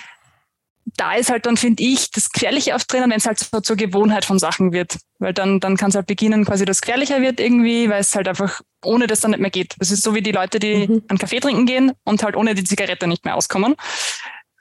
Da 0.84 1.14
ist 1.14 1.30
halt 1.30 1.46
dann, 1.46 1.56
finde 1.56 1.82
ich, 1.82 2.10
das 2.10 2.30
Gefährliche 2.30 2.74
oft 2.74 2.90
drinnen, 2.92 3.10
wenn 3.10 3.16
es 3.18 3.26
halt 3.26 3.38
so 3.38 3.60
zur 3.60 3.76
Gewohnheit 3.76 4.24
von 4.24 4.38
Sachen 4.38 4.72
wird. 4.72 4.98
Weil 5.18 5.32
dann, 5.32 5.60
dann 5.60 5.76
kann 5.76 5.90
es 5.90 5.94
halt 5.96 6.06
beginnen, 6.06 6.44
quasi, 6.44 6.64
dass 6.64 6.78
es 6.78 6.80
gefährlicher 6.82 7.20
wird 7.22 7.40
irgendwie, 7.40 7.88
weil 7.88 8.00
es 8.00 8.14
halt 8.14 8.28
einfach 8.28 8.60
ohne 8.84 9.06
das 9.06 9.20
dann 9.20 9.30
nicht 9.30 9.40
mehr 9.40 9.50
geht. 9.50 9.74
Das 9.78 9.90
ist 9.90 10.02
so 10.02 10.14
wie 10.14 10.22
die 10.22 10.32
Leute, 10.32 10.58
die 10.58 10.88
Mhm. 10.88 11.02
einen 11.08 11.18
Kaffee 11.18 11.40
trinken 11.40 11.66
gehen 11.66 11.92
und 12.04 12.22
halt 12.24 12.36
ohne 12.36 12.54
die 12.54 12.64
Zigarette 12.64 13.06
nicht 13.06 13.24
mehr 13.24 13.36
auskommen. 13.36 13.76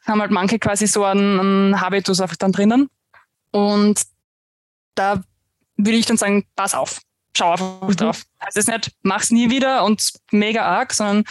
Haben 0.06 0.22
halt 0.22 0.32
manche 0.32 0.60
quasi 0.60 0.88
so 0.88 1.04
einen, 1.04 1.40
einen 1.40 1.82
Habitus 1.82 2.22
einfach 2.22 2.36
dann 2.38 2.52
drinnen. 2.52 2.88
Und 3.52 4.02
da 4.96 5.24
würde 5.78 5.98
ich 5.98 6.06
dann 6.06 6.18
sagen, 6.18 6.46
pass 6.56 6.76
auf, 6.76 7.00
schau 7.36 7.52
einfach 7.52 7.82
Mhm. 7.88 7.96
drauf. 7.96 8.24
Heißt 8.46 8.58
es 8.58 8.68
nicht, 8.68 8.92
mach's 9.02 9.32
nie 9.32 9.50
wieder 9.50 9.84
und 9.84 10.12
mega 10.32 10.64
arg, 10.64 10.94
sondern 10.94 11.24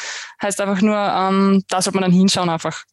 heißt 0.43 0.61
einfach 0.61 0.82
nur, 0.82 0.97
ähm, 0.97 1.62
da 1.68 1.80
sollte 1.80 1.99
man 2.01 2.11
dann 2.11 2.18
hinschauen 2.18 2.51
einfach. 2.51 2.84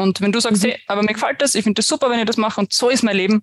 Und 0.00 0.20
wenn 0.20 0.32
du 0.32 0.40
sagst, 0.40 0.62
Mhm. 0.62 0.68
hey, 0.70 0.80
aber 0.86 1.02
mir 1.02 1.12
gefällt 1.14 1.40
das, 1.42 1.54
ich 1.54 1.62
finde 1.64 1.78
das 1.80 1.86
super, 1.86 2.10
wenn 2.10 2.18
ich 2.18 2.24
das 2.26 2.36
mache 2.36 2.60
und 2.60 2.72
so 2.72 2.88
ist 2.88 3.02
mein 3.02 3.16
Leben, 3.16 3.42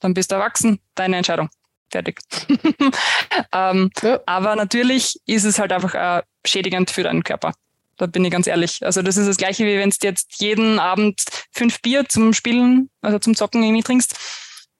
dann 0.00 0.14
bist 0.14 0.30
du 0.30 0.36
erwachsen, 0.36 0.80
deine 0.94 1.16
Entscheidung. 1.16 1.48
Fertig. 1.90 2.20
ähm, 3.52 3.90
Ja. 4.02 4.20
aber 4.26 4.56
natürlich 4.56 5.20
ist 5.26 5.44
es 5.44 5.58
halt 5.58 5.72
einfach 5.72 5.94
äh, 5.94 6.22
schädigend 6.46 6.90
für 6.90 7.02
deinen 7.04 7.22
Körper. 7.22 7.52
Da 7.96 8.06
bin 8.06 8.24
ich 8.24 8.32
ganz 8.32 8.46
ehrlich. 8.48 8.84
Also 8.84 9.02
das 9.02 9.16
ist 9.16 9.28
das 9.28 9.36
gleiche, 9.36 9.64
wie 9.64 9.78
wenn 9.78 9.90
du 9.90 9.96
jetzt 10.02 10.40
jeden 10.40 10.78
Abend 10.80 11.22
fünf 11.52 11.80
Bier 11.80 12.08
zum 12.08 12.32
Spielen, 12.32 12.90
also 13.02 13.18
zum 13.20 13.36
Zocken 13.36 13.62
irgendwie 13.62 13.84
trinkst, 13.84 14.16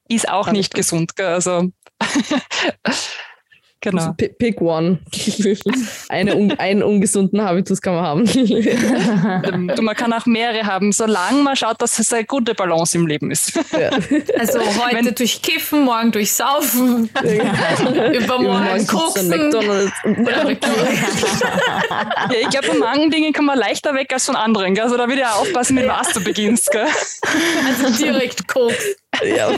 ist 0.08 0.28
auch 0.28 0.50
nicht 0.50 0.74
gesund. 0.74 1.14
Gell? 1.14 1.28
Also 1.28 1.70
genau. 3.90 4.02
Also 4.02 4.14
Pick 4.14 4.60
one. 4.60 4.98
Eine, 6.08 6.36
un 6.36 6.52
einen 6.58 6.82
ungesunden 6.82 7.40
Habitus 7.42 7.80
kann 7.80 7.94
man 7.94 8.04
haben. 8.04 8.24
Ähm, 9.44 9.68
Du, 9.74 9.82
man 9.82 9.94
kann 9.96 10.12
auch 10.12 10.26
mehrere 10.26 10.64
haben, 10.66 10.92
solange 10.92 11.42
man 11.42 11.56
schaut, 11.56 11.80
dass 11.82 11.98
es 11.98 12.12
eine 12.12 12.24
gute 12.24 12.54
Balance 12.54 12.96
im 12.96 13.06
Leben 13.06 13.30
ist. 13.30 13.54
ja. 13.72 13.90
Also 14.38 14.60
heute 14.60 14.96
Wenn- 14.96 15.14
durch 15.14 15.42
Kiffen, 15.42 15.84
morgen 15.84 16.12
durch 16.12 16.32
Saufen, 16.32 17.10
übermorgen 17.22 18.14
Übermorgen 18.14 18.86
koksen. 18.86 19.30
dann 19.30 19.40
McDonalds. 19.44 19.92
Ja, 20.04 20.48
ich 22.40 22.48
glaube, 22.50 22.66
von 22.66 22.78
manchen 22.78 23.10
Dingen 23.10 23.32
kann 23.32 23.44
man 23.44 23.58
leichter 23.58 23.94
weg 23.94 24.12
als 24.12 24.24
von 24.26 24.36
anderen. 24.36 24.74
Gell? 24.74 24.84
Also 24.84 24.96
da 24.96 25.06
würde 25.08 25.20
ich 25.20 25.26
auch 25.26 25.40
aufpassen, 25.42 25.74
mit 25.74 25.86
was 25.88 26.12
du 26.12 26.22
beginnst. 26.22 26.70
Gell? 26.70 26.86
Also 27.66 28.04
direkt 28.04 28.46
Koks. 28.48 28.84
ja. 29.24 29.50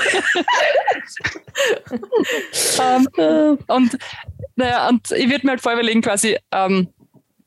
Ähm, 2.80 3.08
Äh, 3.16 3.56
und, 3.72 3.96
naja, 4.56 4.88
und 4.88 5.10
ich 5.12 5.28
würde 5.30 5.46
mir 5.46 5.50
halt 5.52 5.60
vorher 5.60 5.78
überlegen, 5.78 6.02
quasi, 6.02 6.38
ähm, 6.52 6.88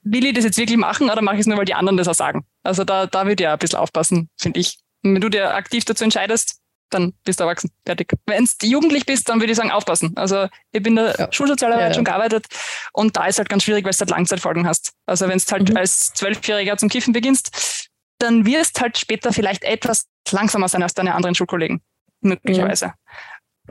will 0.04 0.26
ich 0.26 0.34
das 0.34 0.44
jetzt 0.46 0.58
wirklich 0.58 0.78
machen 0.78 1.10
oder 1.10 1.22
mache 1.22 1.36
ich 1.36 1.42
es 1.42 1.48
nur, 1.48 1.58
weil 1.58 1.66
die 1.66 1.74
anderen 1.74 1.98
das 1.98 2.08
auch 2.08 2.14
sagen? 2.16 2.46
Also 2.64 2.84
da, 2.84 3.06
da 3.08 3.26
würde 3.26 3.42
ich 3.44 3.46
ja 3.46 3.54
ein 3.54 3.60
bisschen 3.60 3.80
aufpassen, 3.80 4.30
finde 4.40 4.60
ich. 4.60 4.78
Und 5.04 5.16
wenn 5.16 5.22
du 5.22 5.30
dir 5.30 5.54
aktiv 5.56 5.86
dazu 5.86 6.04
entscheidest, 6.04 6.60
dann 6.90 7.14
bist 7.24 7.40
du 7.40 7.44
erwachsen. 7.44 7.70
Fertig. 7.86 8.14
Wenn 8.26 8.46
du 8.46 8.68
jugendlich 8.68 9.06
bist, 9.06 9.30
dann 9.30 9.40
würde 9.40 9.52
ich 9.52 9.58
sagen, 9.58 9.70
aufpassen. 9.70 10.14
Also 10.16 10.48
ich 10.72 10.82
bin 10.82 10.98
in 10.98 11.04
der 11.06 11.16
Ja. 11.20 11.28
Schulsozialarbeit 11.32 11.82
Ja, 11.84 11.88
ja. 11.90 11.94
schon 11.94 12.06
gearbeitet 12.06 12.48
und 12.94 13.16
da 13.16 13.26
ist 13.28 13.38
halt 13.38 13.48
ganz 13.50 13.64
schwierig, 13.64 13.86
weil 13.86 13.92
du 13.92 14.00
halt 14.00 14.10
Langzeitfolgen 14.10 14.68
hast. 14.68 14.94
Also 15.06 15.28
wenn 15.28 15.38
du 15.38 15.46
halt 15.52 15.70
Mhm. 15.70 15.78
als 15.78 16.14
Zwölfjähriger 16.14 16.78
zum 16.78 16.90
Kiffen 16.90 17.14
beginnst, 17.14 17.88
dann 18.18 18.46
wirst 18.46 18.82
halt 18.82 18.98
später 18.98 19.32
vielleicht 19.32 19.64
etwas 19.64 20.06
langsamer 20.32 20.68
sein 20.68 20.82
als 20.84 20.94
deine 20.96 21.14
anderen 21.14 21.36
Schulkollegen. 21.36 21.82
Möglicherweise. 22.22 22.94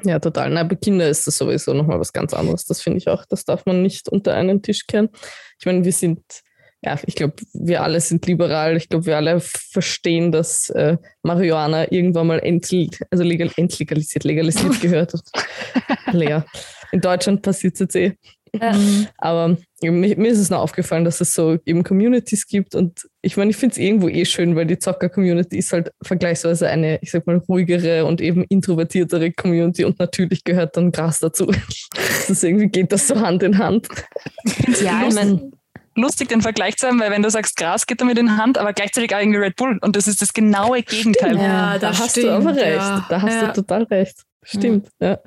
Ja, 0.05 0.19
total. 0.19 0.51
Na, 0.51 0.63
bei 0.65 0.77
Kindern 0.77 1.09
ist 1.09 1.27
das 1.27 1.39
sowieso 1.39 1.75
nochmal 1.75 2.01
was 2.01 2.13
ganz 2.13 2.35
anderes. 2.35 2.65
Das 2.65 2.81
finde 2.81 2.99
ich 2.99 3.09
auch. 3.09 3.25
Das 3.27 3.45
darf 3.45 3.67
man 3.67 3.83
nicht 3.83 4.09
unter 4.09 4.35
einen 4.35 4.63
Tisch 4.63 4.87
kehren. 4.87 5.09
Ich 5.59 5.67
meine, 5.67 5.85
wir 5.85 5.93
sind, 5.93 6.21
ja, 6.83 6.99
ich 7.07 7.15
glaube, 7.15 7.35
wir 7.53 7.83
alle 7.83 8.01
sind 8.01 8.27
liberal. 8.27 8.77
Ich 8.77 8.89
glaube, 8.89 9.07
wir 9.07 9.17
alle 9.17 9.41
verstehen, 9.41 10.33
dass 10.33 10.71
äh, 10.71 10.97
Marihuana 11.23 11.91
irgendwann 11.91 12.29
mal 12.29 12.39
entl 12.39 12.89
also 13.11 13.25
legal 13.25 13.51
entlegalisiert, 13.57 14.25
legalisiert 14.25 14.81
gehört. 14.81 15.15
Leer. 16.13 16.45
In 16.93 17.01
Deutschland 17.01 17.43
passiert 17.43 17.75
es 17.75 17.81
jetzt 17.81 17.97
eh. 17.97 18.17
Aber 19.19 19.57
mir, 19.81 19.93
mir 20.17 20.31
ist 20.31 20.39
es 20.39 20.51
noch 20.51 20.61
aufgefallen, 20.61 21.05
dass 21.05 21.21
es 21.21 21.35
so 21.35 21.59
eben 21.65 21.85
Communities 21.85 22.47
gibt 22.47 22.75
und 22.75 23.09
ich 23.23 23.37
meine, 23.37 23.51
ich 23.51 23.57
finde 23.57 23.73
es 23.75 23.79
irgendwo 23.79 24.09
eh 24.09 24.25
schön, 24.25 24.57
weil 24.57 24.67
die 24.67 24.79
Zocker-Community 24.79 25.59
ist 25.59 25.73
halt 25.73 25.91
vergleichsweise 26.03 26.69
eine, 26.69 26.99
ich 27.03 27.11
sag 27.11 27.27
mal, 27.27 27.37
ruhigere 27.49 28.05
und 28.05 28.21
eben 28.21 28.45
introvertiertere 28.49 29.33
Community 29.33 29.85
und 29.85 29.99
natürlich 29.99 30.45
gehört 30.45 30.77
dann 30.77 30.93
Gras 30.93 31.19
dazu. 31.21 31.51
Das 32.29 32.43
irgendwie 32.43 32.69
geht 32.69 32.93
das 32.93 33.09
so 33.09 33.19
Hand 33.19 33.43
in 33.43 33.57
Hand. 33.57 33.89
Ja, 34.83 35.03
ich 35.09 35.15
mein, 35.15 35.51
lustig, 35.95 36.29
den 36.29 36.43
Vergleich 36.43 36.77
zu 36.77 36.87
haben, 36.87 37.01
weil 37.01 37.11
wenn 37.11 37.23
du 37.23 37.31
sagst, 37.31 37.57
Gras 37.57 37.87
geht 37.87 38.03
damit 38.03 38.19
in 38.19 38.37
Hand, 38.37 38.59
aber 38.59 38.75
gleichzeitig 38.75 39.15
auch 39.15 39.19
irgendwie 39.21 39.39
Red 39.39 39.57
Bull. 39.57 39.79
Und 39.81 39.97
das 39.97 40.07
ist 40.07 40.21
das 40.21 40.35
genaue 40.35 40.83
Gegenteil. 40.83 41.37
Ja, 41.37 41.79
da 41.79 41.89
das 41.89 42.01
hast 42.01 42.11
stimmt, 42.11 42.27
du 42.27 42.33
aber 42.33 42.55
recht. 42.55 42.67
ja. 42.77 43.07
Da 43.09 43.23
hast 43.23 43.33
Ja. 43.33 43.47
du 43.47 43.53
total 43.63 43.85
recht. 43.85 44.23
Stimmt, 44.43 44.89
ja. 45.01 45.19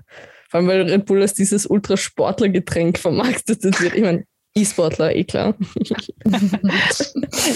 Vor 0.52 0.60
allem, 0.60 0.68
weil 0.68 0.82
Red 0.84 1.06
Bull 1.06 1.22
als 1.22 1.34
dieses 1.34 1.66
Ultrasportlergetränk 1.66 2.99
vermarktet 2.99 3.64
wird. 3.64 3.95
Ich 3.95 4.02
meine, 4.04 4.26
E-Sportler, 4.54 5.16
eh 5.16 5.24
klar. 5.24 5.56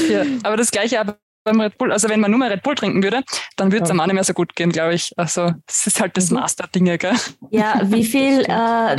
Ja, 0.10 0.24
aber 0.44 0.58
das 0.58 0.72
gleiche 0.72 1.00
aber 1.00 1.18
beim 1.44 1.60
Red 1.62 1.78
Bull. 1.78 1.92
Also 1.92 2.10
wenn 2.10 2.20
man 2.22 2.32
nur 2.32 2.40
mehr 2.40 2.50
Red 2.50 2.64
Bull 2.64 2.76
trinken 2.76 3.04
würde, 3.04 3.22
dann 3.58 3.72
würde 3.72 3.84
es 3.84 3.90
Ja. 3.90 3.92
einem 3.94 4.00
auch 4.00 4.06
nicht 4.08 4.16
mehr 4.16 4.24
so 4.24 4.34
gut 4.34 4.56
gehen, 4.56 4.72
glaube 4.72 4.96
ich. 4.96 5.12
Also 5.18 5.52
das 5.68 5.88
ist 5.88 6.00
halt 6.02 6.18
das 6.18 6.32
Mhm. 6.32 6.36
Dinge, 6.74 6.98
gell? 6.98 7.14
ja, 7.52 7.82
wie 7.84 8.04
viel 8.04 8.42
äh, 8.48 8.98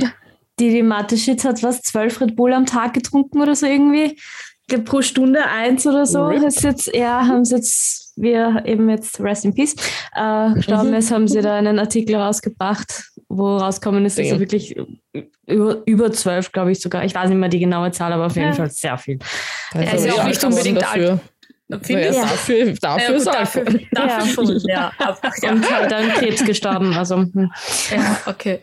die, 0.61 0.71
die 0.71 0.83
Mathe-Shit 0.83 1.45
hat 1.45 1.63
was, 1.63 1.83
zwölf 1.83 2.21
Red 2.21 2.37
Bull 2.37 2.53
am 2.53 2.67
Tag 2.67 2.95
getrunken 2.95 3.41
oder 3.41 3.55
so 3.55 3.67
irgendwie. 3.67 4.19
glaube, 4.69 4.85
pro 4.85 5.03
Stunde 5.03 5.45
eins 5.47 5.87
oder 5.87 6.07
so. 6.07 6.29
Ist 6.31 6.63
jetzt, 6.63 6.95
ja, 6.95 7.27
haben 7.27 7.45
sie 7.45 7.57
jetzt, 7.57 8.06
wir 8.17 8.63
eben 8.65 8.89
jetzt 8.89 9.21
Rest 9.21 9.45
in 9.45 9.55
Peace 9.55 9.75
äh, 10.15 10.53
gestorben 10.55 10.95
ist, 10.95 11.11
haben 11.11 11.29
sie 11.29 11.41
da 11.43 11.57
einen 11.57 11.79
Artikel 11.79 12.17
rausgebracht, 12.17 13.11
wo 13.29 13.57
rauskommen 13.57 14.05
ist, 14.05 14.19
dass 14.19 14.27
er 14.27 14.41
wirklich 14.41 14.75
über, 15.47 15.83
über 15.87 16.11
zwölf, 16.13 16.51
glaube 16.53 16.73
ich 16.73 16.81
sogar. 16.81 17.05
Ich 17.05 17.15
weiß 17.15 17.29
nicht 17.29 17.39
mehr 17.39 17.49
die 17.49 17.61
genaue 17.61 17.91
Zahl, 17.93 18.13
aber 18.13 18.27
auf 18.27 18.35
jeden 18.37 18.49
Ja. 18.49 18.55
Fall 18.55 18.71
sehr 18.71 18.97
viel. 18.99 19.19
Er 19.75 19.95
ist 19.95 20.07
ja 20.07 20.15
auch 20.15 20.25
nicht 20.25 20.43
unbedingt 20.43 20.81
dafür. 20.83 21.21
Finde 21.83 22.03
Ja, 22.05 22.11
ich. 22.11 22.17
dafür, 22.17 22.73
dafür 22.81 23.03
Ja, 23.03 23.09
gut, 23.09 23.17
ist 23.17 23.27
er 23.27 23.33
dafür, 23.33 23.65
dafür 23.91 24.09
Ja. 24.09 24.27
schon, 24.27 24.61
ja. 24.69 24.93
Ja. 25.43 25.51
Und 25.51 25.69
halt 25.71 25.93
an 25.93 26.09
Krebs 26.11 26.45
gestorben. 26.45 26.95
Also, 26.95 27.17
hm. 27.17 27.51
ja, 27.91 28.21
okay. 28.27 28.61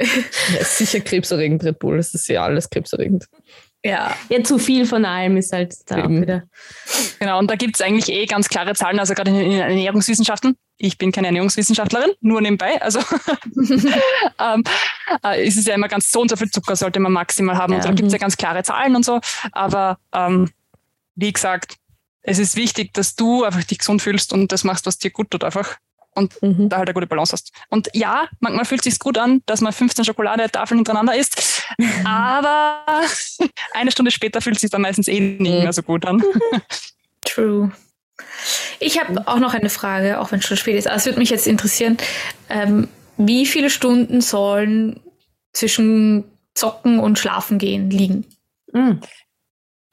Ja, 0.58 0.64
sicher 0.64 1.02
krebserregend, 1.02 1.66
Red 1.66 1.80
Bull. 1.80 1.98
Das 1.98 2.14
ist 2.14 2.30
ja 2.30 2.46
alles 2.46 2.70
krebserregend. 2.70 3.26
Ja, 3.86 4.16
ja, 4.30 4.44
zu 4.44 4.60
viel 4.60 4.86
von 4.86 5.04
allem 5.04 5.36
ist 5.36 5.52
halt 5.52 5.76
da 5.88 5.96
auch 5.96 6.06
Eben. 6.06 6.22
wieder. 6.22 6.44
Genau, 7.20 7.38
und 7.40 7.52
da 7.52 7.56
gibt 7.56 7.76
es 7.76 7.82
eigentlich 7.82 8.08
eh 8.16 8.26
ganz 8.26 8.48
klare 8.48 8.74
Zahlen, 8.76 8.98
also 9.00 9.14
gerade 9.14 9.32
in 9.32 9.38
den 9.38 9.60
Ernährungswissenschaften. 9.60 10.56
Ich 10.78 10.98
bin 10.98 11.12
keine 11.12 11.28
Ernährungswissenschaftlerin, 11.28 12.12
nur 12.22 12.40
nebenbei. 12.42 12.82
Also 12.82 13.00
ähm, 14.40 14.64
äh, 15.26 15.46
ist 15.46 15.58
es 15.58 15.66
ja 15.66 15.76
immer 15.76 15.88
ganz 15.88 16.12
so 16.12 16.22
und 16.22 16.30
so 16.30 16.36
viel 16.36 16.50
Zucker 16.50 16.76
sollte 16.76 17.00
man 17.00 17.12
maximal 17.12 17.58
haben. 17.58 17.74
Und 17.74 17.80
Ja. 17.80 17.86
da 17.88 17.92
gibt 17.94 18.08
es 18.08 18.14
ja 18.14 18.20
ganz 18.20 18.38
klare 18.38 18.64
Zahlen 18.64 18.96
und 18.96 19.04
so. 19.06 19.20
Aber 19.52 19.98
ähm, 20.14 20.50
wie 21.16 21.32
gesagt, 21.32 21.76
es 22.22 22.40
ist 22.40 22.56
wichtig, 22.56 22.94
dass 22.94 23.16
du 23.16 23.44
einfach 23.44 23.64
dich 23.64 23.80
gesund 23.80 24.02
fühlst 24.02 24.34
und 24.34 24.52
das 24.52 24.64
machst, 24.64 24.86
was 24.86 24.98
dir 24.98 25.12
gut 25.12 25.30
tut 25.32 25.44
einfach. 25.44 25.78
Und 26.16 26.40
Mhm. 26.44 26.70
da 26.70 26.78
halt 26.78 26.88
eine 26.90 26.94
gute 26.94 27.08
Balance 27.08 27.34
hast. 27.34 27.52
Und 27.70 27.90
ja, 27.94 28.28
manchmal 28.40 28.66
fühlt 28.66 28.82
es 28.86 28.94
sich 28.94 29.00
gut 29.00 29.18
an, 29.18 29.42
dass 29.48 29.62
man 29.62 29.74
15 29.74 30.06
Schokoladetafeln 30.06 30.78
hintereinander 30.78 31.16
isst, 31.16 31.53
aber 32.06 32.84
eine 33.74 33.92
Stunde 33.92 34.12
später 34.12 34.42
fühlt 34.42 34.56
es 34.56 34.62
sich 34.62 34.72
dann 34.72 34.82
meistens 34.82 35.08
eh 35.08 35.20
nicht 35.20 35.40
Mhm. 35.40 35.64
mehr 35.64 35.74
so 35.74 35.84
gut 35.84 36.06
an. 36.06 36.24
true. 37.26 37.72
Ich 38.80 39.00
habe 39.00 39.28
auch 39.28 39.40
noch 39.40 39.54
eine 39.54 39.70
Frage, 39.70 40.20
auch 40.20 40.32
wenn 40.32 40.40
es 40.40 40.46
schon 40.46 40.58
spät 40.58 40.76
ist. 40.76 40.88
Aber 40.88 40.98
es 40.98 41.06
würde 41.06 41.20
mich 41.20 41.30
jetzt 41.30 41.48
interessieren, 41.48 41.98
ähm, 42.50 42.88
wie 43.18 43.46
viele 43.46 43.70
Stunden 43.70 44.22
sollen 44.22 45.00
zwischen 45.54 46.24
Zocken 46.54 47.00
und 47.00 47.18
Schlafen 47.18 47.58
gehen 47.58 47.90
liegen? 47.90 48.26
Hm. 48.74 49.02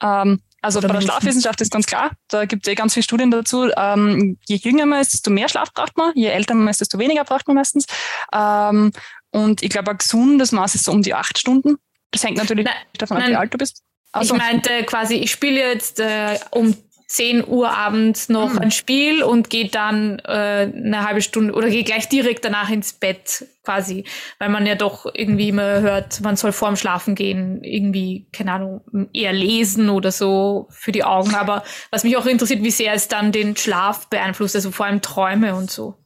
Ähm, 0.03 0.41
also 0.61 0.77
Oder 0.79 0.89
bei 0.89 0.93
der. 0.95 1.01
Schlafwissenschaft 1.01 1.59
ist 1.61 1.71
ganz 1.71 1.87
klar, 1.87 2.11
da 2.27 2.45
gibt 2.45 2.67
es 2.67 2.71
eh 2.71 2.75
ganz 2.75 2.93
viele 2.93 3.03
Studien 3.03 3.31
dazu. 3.31 3.69
Ähm, 3.75 4.37
je 4.47 4.57
jünger 4.57 4.85
man 4.85 5.01
ist, 5.01 5.13
desto 5.13 5.31
mehr 5.31 5.49
Schlaf 5.49 5.73
braucht 5.73 5.97
man, 5.97 6.11
je 6.15 6.27
älter 6.27 6.53
man 6.53 6.67
ist, 6.67 6.81
desto 6.81 6.99
weniger 6.99 7.23
braucht 7.23 7.47
man 7.47 7.55
meistens. 7.55 7.85
Ähm, 8.31 8.91
und 9.31 9.63
ich 9.63 9.69
glaube, 9.69 9.91
ein 9.91 9.97
gesundes 9.97 10.51
Maß 10.51 10.75
ist 10.75 10.85
so 10.85 10.91
um 10.91 11.01
die 11.01 11.13
acht 11.13 11.37
Stunden. 11.37 11.77
Das 12.11 12.23
hängt 12.23 12.37
natürlich 12.37 12.65
Nein, 12.65 12.75
davon 12.97 13.17
ab, 13.17 13.27
wie 13.27 13.35
alt 13.35 13.53
du 13.53 13.57
bist. 13.57 13.83
Also, 14.11 14.35
Ich 14.35 14.41
meinte 14.41 14.83
quasi, 14.83 15.15
ich 15.15 15.31
spiele 15.31 15.59
jetzt 15.59 15.99
äh, 15.99 16.37
um 16.51 16.75
10 17.11 17.45
Uhr 17.45 17.69
abends 17.69 18.29
noch 18.29 18.55
ein 18.55 18.71
Spiel 18.71 19.21
und 19.21 19.49
gehe 19.49 19.67
dann 19.67 20.19
äh, 20.19 20.71
eine 20.73 21.03
halbe 21.05 21.21
Stunde 21.21 21.53
oder 21.53 21.69
gehe 21.69 21.83
gleich 21.83 22.07
direkt 22.07 22.45
danach 22.45 22.69
ins 22.69 22.93
Bett 22.93 23.47
quasi, 23.65 24.05
weil 24.39 24.47
man 24.47 24.65
ja 24.65 24.75
doch 24.75 25.05
irgendwie 25.13 25.49
immer 25.49 25.81
hört, 25.81 26.21
man 26.21 26.37
soll 26.37 26.53
vorm 26.53 26.77
Schlafen 26.77 27.13
gehen, 27.15 27.65
irgendwie, 27.65 28.27
keine 28.31 28.53
Ahnung, 28.53 29.09
eher 29.11 29.33
lesen 29.33 29.89
oder 29.89 30.09
so 30.11 30.69
für 30.71 30.93
die 30.93 31.03
Augen. 31.03 31.35
Aber 31.35 31.63
was 31.91 32.05
mich 32.05 32.15
auch 32.15 32.25
interessiert, 32.25 32.63
wie 32.63 32.71
sehr 32.71 32.93
es 32.93 33.09
dann 33.09 33.33
den 33.33 33.57
Schlaf 33.57 34.07
beeinflusst, 34.07 34.55
also 34.55 34.71
vor 34.71 34.85
allem 34.85 35.01
Träume 35.01 35.53
und 35.55 35.69
so. 35.69 36.00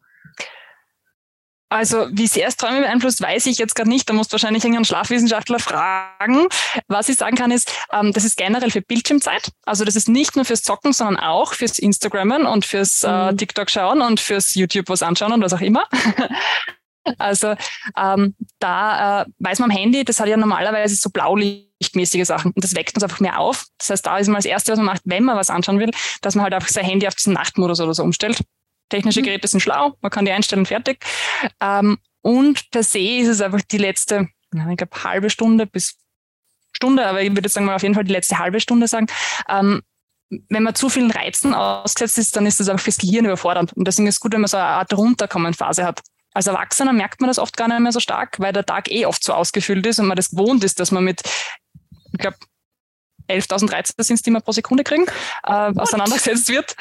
Also, 1.70 2.08
wie 2.12 2.28
sehr 2.28 2.48
es 2.48 2.58
Träume 2.58 2.82
beeinflusst, 2.82 3.22
weiß 3.22 3.48
ich 3.48 3.58
jetzt 3.58 3.76
gerade 3.76 3.90
nicht. 3.90 4.08
Da 4.08 4.14
musst 4.14 4.32
du 4.32 4.34
wahrscheinlich 4.34 4.64
irgendeinen 4.64 4.86
Schlafwissenschaftler 4.86 5.60
fragen. 5.60 6.48
Was 6.88 7.10
ich 7.10 7.18
sagen 7.18 7.36
kann, 7.36 7.50
ist, 7.52 7.72
ähm, 7.92 8.14
das 8.14 8.24
ist 8.24 8.38
generell 8.38 8.70
für 8.70 8.82
Bildschirmzeit. 8.82 9.50
Also, 9.66 9.84
das 9.84 9.96
ist 9.96 10.08
nicht 10.08 10.36
nur 10.36 10.46
fürs 10.46 10.62
Zocken, 10.62 10.94
sondern 10.94 11.18
auch 11.18 11.54
fürs 11.54 11.80
Instagrammen 11.80 12.46
und 12.46 12.66
fürs 12.66 13.04
äh, 13.04 13.32
Mhm. 13.32 13.38
TikTok 13.38 13.70
schauen 13.72 14.02
und 14.02 14.20
fürs 14.20 14.54
YouTube 14.54 14.90
was 14.90 15.02
anschauen 15.02 15.34
und 15.34 15.42
was 15.42 15.54
auch 15.54 15.62
immer. 15.62 15.86
also, 17.18 17.56
ähm, 17.98 18.36
da 18.60 19.24
äh, 19.24 19.26
weiß 19.40 19.60
man 19.60 19.72
am 19.72 19.76
Handy, 19.78 20.06
das 20.06 20.20
hat 20.20 20.28
ja 20.28 20.38
normalerweise 20.38 20.96
so 20.96 21.10
blaulichtmäßige 21.10 22.26
Sachen 22.26 22.52
und 22.52 22.64
das 22.64 22.76
weckt 22.76 22.96
uns 22.96 23.04
einfach 23.04 23.20
mehr 23.20 23.40
auf. 23.40 23.66
Das 23.80 23.90
heißt, 23.90 24.06
da 24.06 24.18
ist 24.18 24.28
mal 24.28 24.38
das 24.38 24.46
Erste, 24.46 24.72
was 24.72 24.78
man 24.78 24.86
macht, 24.86 25.02
wenn 25.06 25.24
man 25.24 25.36
was 25.36 25.50
anschauen 25.50 25.80
will, 25.80 25.92
dass 26.22 26.36
man 26.36 26.44
halt 26.44 26.54
einfach 26.54 26.70
sein 26.70 26.86
Handy 26.86 27.08
auf 27.08 27.16
diesen 27.16 27.34
Nachtmodus 27.34 27.82
oder 27.82 27.94
so 27.94 28.04
umstellt. 28.04 28.40
Technische 28.90 29.22
Mhm. 29.22 29.26
Geräte 29.26 29.48
sind 29.48 29.62
schlau, 29.62 29.96
man 30.02 30.12
kann 30.12 30.26
die 30.26 30.32
einstellen, 30.32 30.66
fertig. 30.66 31.04
Ähm, 31.62 31.98
und 32.22 32.72
per 32.72 32.84
se 32.84 33.00
ist 33.00 33.28
es 33.28 33.42
einfach 33.42 33.62
die 33.62 33.78
letzte, 33.78 34.28
ich 34.54 34.78
glaube, 34.78 35.04
halbe 35.04 35.30
Stunde 35.30 35.66
bis 35.66 35.98
Stunde, 36.76 37.06
aber 37.06 37.22
ich 37.22 37.30
würde 37.30 37.44
jetzt 37.44 37.54
sagen 37.54 37.66
mal 37.66 37.76
auf 37.76 37.84
jeden 37.84 37.96
Fall 37.96 38.04
die 38.04 38.12
letzte 38.12 38.38
halbe 38.38 38.60
Stunde 38.60 38.88
sagen. 38.88 39.08
Ähm, 39.48 39.82
wenn 40.50 40.64
man 40.64 40.76
zu 40.76 40.90
vielen 40.90 41.12
Reizen 41.12 41.54
ausgesetzt 41.54 42.18
ist, 42.18 42.36
dann 42.36 42.46
ist 42.46 42.60
das 42.60 42.68
einfach 42.68 42.84
fürs 42.84 42.98
Gehirn 42.98 43.26
überfordernd. 43.26 43.74
Und 43.74 43.88
deswegen 43.88 44.08
ist 44.08 44.16
es 44.16 44.20
gut, 44.20 44.34
wenn 44.34 44.42
man 44.42 44.48
so 44.48 44.58
eine 44.58 44.66
Art 44.66 44.94
Runterkommen-Phase 44.94 45.86
hat. 45.86 46.02
Als 46.34 46.48
Erwachsener 46.48 46.92
merkt 46.92 47.22
man 47.22 47.30
das 47.30 47.40
oft 47.40 47.56
gar 47.56 47.68
nicht 47.68 47.80
mehr 47.80 47.92
so 47.92 48.00
stark, 48.00 48.40
weil 48.40 48.52
der 48.52 48.66
Tag 48.66 48.92
eh 48.92 49.06
oft 49.06 49.24
so 49.24 49.34
ausgefüllt 49.34 49.86
ist 49.86 50.00
und 50.00 50.08
man 50.08 50.18
das 50.18 50.32
gewohnt 50.32 50.64
ist, 50.64 50.80
dass 50.80 50.92
man 50.92 51.04
mit, 51.04 51.22
ich 52.12 52.20
glaube, 52.20 52.38
11.000 53.28 53.72
Reize 53.72 53.94
sind 53.98 54.16
es, 54.16 54.22
die 54.22 54.32
man 54.32 54.42
pro 54.42 54.52
Sekunde 54.52 54.84
kriegen, 54.84 55.06
äh, 55.44 55.72
auseinandergesetzt 55.76 56.50
wird. 56.50 56.76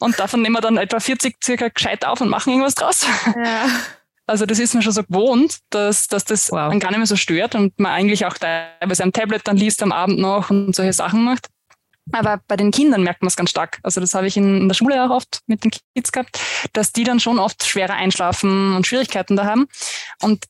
Und 0.00 0.18
davon 0.18 0.42
nehmen 0.42 0.54
wir 0.54 0.60
dann 0.60 0.76
etwa 0.76 1.00
40 1.00 1.36
circa 1.42 1.68
gescheit 1.68 2.04
auf 2.04 2.20
und 2.20 2.28
machen 2.28 2.50
irgendwas 2.50 2.74
draus. 2.74 3.06
Ja. 3.26 3.68
Also 4.26 4.46
das 4.46 4.58
ist 4.58 4.74
mir 4.74 4.82
schon 4.82 4.92
so 4.92 5.02
gewohnt, 5.02 5.58
dass, 5.70 6.08
dass 6.08 6.24
das 6.24 6.50
Wow. 6.50 6.70
dann 6.70 6.80
gar 6.80 6.88
nicht 6.90 6.98
mehr 6.98 7.06
so 7.06 7.16
stört 7.16 7.54
und 7.54 7.78
man 7.78 7.92
eigentlich 7.92 8.24
auch 8.24 8.38
teilweise 8.38 9.02
am 9.02 9.12
Tablet 9.12 9.46
dann 9.46 9.56
liest 9.56 9.82
am 9.82 9.92
Abend 9.92 10.18
noch 10.18 10.48
und 10.50 10.74
solche 10.74 10.94
Sachen 10.94 11.24
macht. 11.24 11.48
Aber 12.12 12.40
bei 12.48 12.56
den 12.56 12.70
Kindern 12.70 13.02
merkt 13.02 13.22
man 13.22 13.28
es 13.28 13.36
ganz 13.36 13.50
stark. 13.50 13.80
Also 13.82 14.00
das 14.00 14.14
habe 14.14 14.26
ich 14.26 14.36
in, 14.36 14.62
in 14.62 14.68
der 14.68 14.74
Schule 14.74 15.02
auch 15.04 15.10
oft 15.10 15.40
mit 15.46 15.64
den 15.64 15.70
Kids 15.94 16.12
gehabt, 16.12 16.38
dass 16.72 16.92
die 16.92 17.04
dann 17.04 17.20
schon 17.20 17.38
oft 17.38 17.64
schwerer 17.64 17.94
einschlafen 17.94 18.74
und 18.76 18.86
Schwierigkeiten 18.86 19.36
da 19.36 19.44
haben. 19.46 19.66
Und 20.20 20.44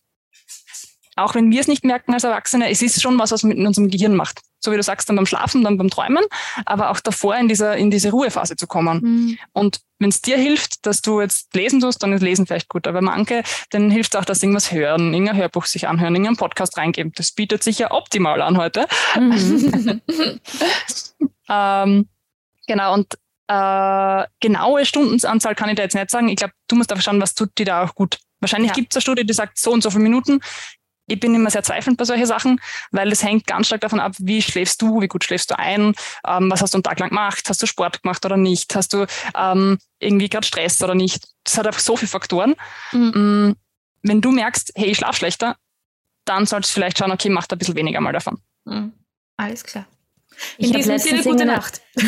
auch 1.17 1.35
wenn 1.35 1.51
wir 1.51 1.61
es 1.61 1.69
nicht 1.69 1.85
merken 1.85 2.13
als 2.15 2.25
Erwachsene, 2.25 2.71
es 2.71 2.83
ist 2.83 3.01
schon 3.01 3.19
was, 3.19 3.31
was 3.31 3.43
mit 3.43 3.59
unserem 3.59 3.89
Gehirn 3.89 4.15
macht. 4.15 4.41
So 4.61 4.73
wie 4.73 4.77
du 4.77 4.83
sagst, 4.83 5.09
dann 5.09 5.17
beim 5.17 5.27
Schlafen, 5.27 5.63
dann 5.63 5.77
beim 5.77 5.91
Träumen, 5.91 6.25
aber 6.65 6.91
auch 6.91 7.01
davor 7.01 7.37
in 7.37 7.49
dieser, 7.49 7.77
in 7.77 7.91
diese 7.91 8.11
Ruhephase 8.11 8.57
zu 8.57 8.67
kommen. 8.67 9.01
Mhm. 9.03 9.39
Und 9.53 9.81
wenn 9.99 10.09
es 10.09 10.23
dir 10.23 10.39
hilft, 10.39 10.87
dass 10.87 11.03
du 11.03 11.21
jetzt 11.21 11.55
lesen 11.55 11.81
tust, 11.81 12.03
dann 12.03 12.13
ist 12.13 12.23
Lesen 12.23 12.47
vielleicht 12.47 12.69
gut. 12.69 12.87
Aber 12.87 13.03
manche, 13.03 13.43
denen 13.73 13.91
hilft 13.91 14.17
auch, 14.17 14.25
dass 14.25 14.43
irgendwas 14.43 14.73
hören, 14.73 15.13
irgendein 15.13 15.37
Hörbuch 15.37 15.67
sich 15.67 15.87
anhören, 15.87 16.15
irgendeinen 16.15 16.37
Podcast 16.37 16.77
reingeben. 16.79 17.13
Das 17.15 17.33
bietet 17.33 17.63
sich 17.63 17.79
ja 17.79 17.91
optimal 17.91 18.41
an 18.41 18.57
heute. 18.57 18.87
Mhm. 19.19 20.01
Ähm, 21.49 22.09
genau, 22.67 22.95
und 22.95 23.15
äh, 23.49 24.25
genaue 24.41 24.87
Stundenanzahl 24.87 25.55
kann 25.55 25.69
ich 25.69 25.77
da 25.77 25.83
jetzt 25.83 25.95
nicht 25.95 26.11
sagen. 26.11 26.29
Ich 26.29 26.37
glaube, 26.37 26.55
du 26.69 26.77
musst 26.77 26.91
einfach 26.91 27.05
schauen, 27.05 27.21
was 27.21 27.35
tut 27.35 27.51
dir 27.59 27.67
da 27.67 27.85
auch 27.85 27.95
gut. 27.95 28.19
Wahrscheinlich 28.41 28.71
Ja. 28.71 28.75
gibt 28.75 28.93
es 28.93 28.97
eine 28.97 29.03
Studie, 29.03 29.27
die 29.27 29.35
sagt 29.35 29.59
so 29.59 29.73
und 29.73 29.83
so 29.83 29.91
viele 29.91 30.03
Minuten. 30.03 30.41
Ich 31.07 31.21
bin 31.21 31.35
immer 31.35 31.51
sehr 31.51 31.63
zweifelnd 31.63 31.99
bei 31.99 32.05
solchen 32.05 32.27
Sachen, 32.27 32.61
weil 32.91 33.13
es 33.13 33.23
hängt 33.23 33.47
ganz 33.47 33.67
stark 33.67 33.83
davon 33.83 34.01
ab, 34.01 34.13
wie 34.19 34.41
schläfst 34.41 34.81
du, 34.81 35.03
wie 35.03 35.09
gut 35.09 35.25
schläfst 35.25 35.51
du 35.51 35.59
ein, 35.59 35.95
ähm, 36.27 36.51
was 36.51 36.63
hast 36.63 36.73
du 36.73 36.79
einen 36.79 36.83
Tag 36.83 36.99
lang 36.99 37.11
gemacht, 37.11 37.45
hast 37.49 37.63
du 37.63 37.67
Sport 37.67 38.03
gemacht 38.03 38.25
oder 38.25 38.39
nicht, 38.39 38.75
hast 38.75 38.95
du 38.95 39.07
ähm, 39.37 39.79
irgendwie 39.99 40.31
gerade 40.31 40.47
Stress 40.47 40.83
oder 40.83 40.95
nicht. 40.95 41.29
Das 41.45 41.59
hat 41.59 41.67
einfach 41.67 41.81
so 41.81 41.97
viele 41.97 42.09
Faktoren. 42.09 42.55
Mm, 42.93 43.53
Wenn 44.03 44.21
du 44.23 44.31
merkst, 44.31 44.73
hey, 44.77 44.91
ich 44.91 44.97
schlaf 44.97 45.17
schlechter, 45.17 45.57
dann 46.25 46.47
solltest 46.47 46.73
du 46.73 46.81
vielleicht 46.81 46.99
schauen, 46.99 47.13
okay, 47.13 47.29
mach 47.29 47.47
da 47.47 47.57
ein 47.57 47.59
bisschen 47.59 47.77
weniger 47.77 48.01
mal 48.01 48.13
davon. 48.13 48.39
Mhm. 48.65 48.95
Alles 49.37 49.63
klar. 49.63 49.85
Ich 50.57 50.69
In 50.69 50.75
hab 50.75 50.81
diesem 50.81 50.99
Sinne, 50.99 51.23
gute 51.23 51.45
Nacht. 51.45 51.83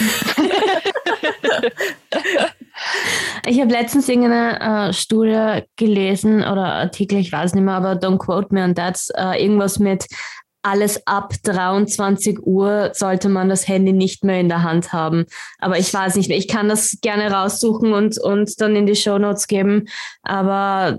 Ich 3.49 3.61
habe 3.61 3.71
letztens 3.71 4.09
irgendeine 4.09 4.89
äh, 4.89 4.93
Studie 4.93 5.63
gelesen 5.77 6.39
oder 6.39 6.65
Artikel, 6.65 7.19
ich 7.19 7.31
weiß 7.31 7.55
nicht 7.55 7.63
mehr, 7.63 7.75
aber 7.75 7.93
don't 7.93 8.19
quote 8.19 8.53
me 8.53 8.63
on 8.63 8.75
that. 8.75 8.99
Äh, 9.15 9.43
irgendwas 9.45 9.79
mit 9.79 10.07
alles 10.67 11.07
ab 11.07 11.33
23 11.45 12.41
Uhr 12.45 12.91
sollte 12.93 13.29
man 13.29 13.49
das 13.49 13.69
Handy 13.69 13.93
nicht 13.93 14.25
mehr 14.25 14.41
in 14.41 14.49
der 14.49 14.65
Hand 14.65 14.93
haben. 14.93 15.27
Aber 15.59 15.79
ich 15.79 15.95
weiß 15.95 16.17
nicht 16.17 16.29
mehr. 16.29 16.39
Ich 16.39 16.49
kann 16.49 16.69
das 16.69 16.99
gerne 17.01 17.31
raussuchen 17.31 17.93
und, 17.93 18.21
und 18.21 18.61
dann 18.61 18.75
in 18.75 18.87
die 18.87 18.97
Show 18.97 19.17
Notes 19.19 19.47
geben. 19.47 19.85
Aber 20.23 20.99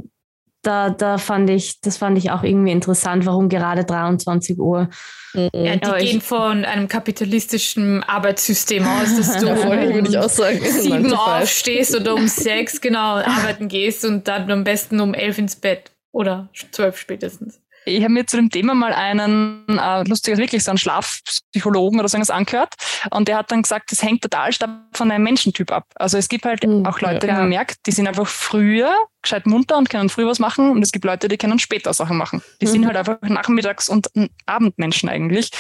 da, 0.68 0.90
da 0.90 1.18
fand 1.18 1.50
ich, 1.50 1.80
das 1.82 1.98
fand 1.98 2.18
ich 2.18 2.30
auch 2.32 2.44
irgendwie 2.44 2.72
interessant, 2.72 3.26
warum 3.26 3.48
gerade 3.50 3.86
23 3.86 4.60
Uhr. 4.60 4.90
Ja, 5.34 5.50
die 5.76 5.84
Aber 5.84 6.00
ich- 6.02 6.12
gehen 6.12 6.22
von 6.22 6.66
einem 6.66 6.88
kapitalistischen 6.88 8.04
Arbeitssystem 8.04 8.86
aus, 8.86 9.16
dass 9.18 9.38
du 9.40 9.48
Ja, 9.48 9.56
voll, 9.56 9.94
würde 9.94 10.10
ich 10.10 10.18
auch 10.18 10.30
sagen. 10.30 10.60
um 10.60 10.66
sieben 10.72 11.02
9 11.04 11.10
to 11.12 11.16
5. 11.18 11.20
aufstehst 11.42 11.96
oder 11.96 12.14
um 12.16 12.28
sechs 12.28 12.82
genau 12.82 13.16
arbeiten 13.18 13.68
gehst 13.68 14.04
und 14.06 14.28
dann 14.28 14.50
am 14.52 14.64
besten 14.64 15.00
um 15.00 15.14
elf 15.14 15.38
ins 15.38 15.56
Bett 15.56 15.92
oder 16.12 16.50
zwölf 16.72 16.98
spätestens. 16.98 17.60
Ich 17.88 18.04
habe 18.04 18.14
mir 18.14 18.26
zu 18.26 18.38
dem 18.38 18.50
Thema 18.50 18.74
mal 18.76 18.94
einen, 18.94 19.66
äh, 19.70 20.04
lustiger 20.04 20.38
wirklich 20.38 20.64
so 20.64 20.72
einen 20.72 20.78
Schlafpsychologen 20.78 22.00
oder 22.00 22.10
so 22.10 22.18
irgendwas 22.18 22.36
angehört 22.36 22.74
und 23.12 23.28
der 23.28 23.38
hat 23.38 23.52
dann 23.52 23.62
gesagt, 23.62 23.92
das 23.92 24.04
hängt 24.04 24.22
total 24.22 24.52
stark 24.52 24.72
von 24.94 25.10
einem 25.12 25.24
Menschentyp 25.24 25.72
ab. 25.72 25.86
Also 25.96 26.18
es 26.18 26.28
gibt 26.30 26.46
halt 26.46 26.66
mhm, 26.66 26.86
auch 26.86 27.00
Leute, 27.00 27.28
ja. 27.28 27.34
die 27.34 27.40
man 27.40 27.50
merkt, 27.50 27.86
die 27.86 27.92
sind 27.92 28.08
einfach 28.08 28.28
früher 28.28 28.94
gescheit 29.22 29.46
munter 29.46 29.78
und 29.78 29.90
können 29.90 30.10
früh 30.10 30.26
was 30.26 30.40
machen 30.40 30.70
und 30.72 30.82
es 30.84 30.92
gibt 30.92 31.06
Leute, 31.06 31.28
die 31.28 31.38
können 31.38 31.60
später 31.60 31.94
Sachen 31.94 32.18
machen. 32.18 32.42
Die 32.62 32.66
mhm. 32.66 32.72
sind 32.72 32.86
halt 32.86 32.98
einfach 32.98 33.22
Nachmittags- 33.22 33.90
und 33.90 34.10
Abendmenschen 34.46 35.10
eigentlich 35.10 35.52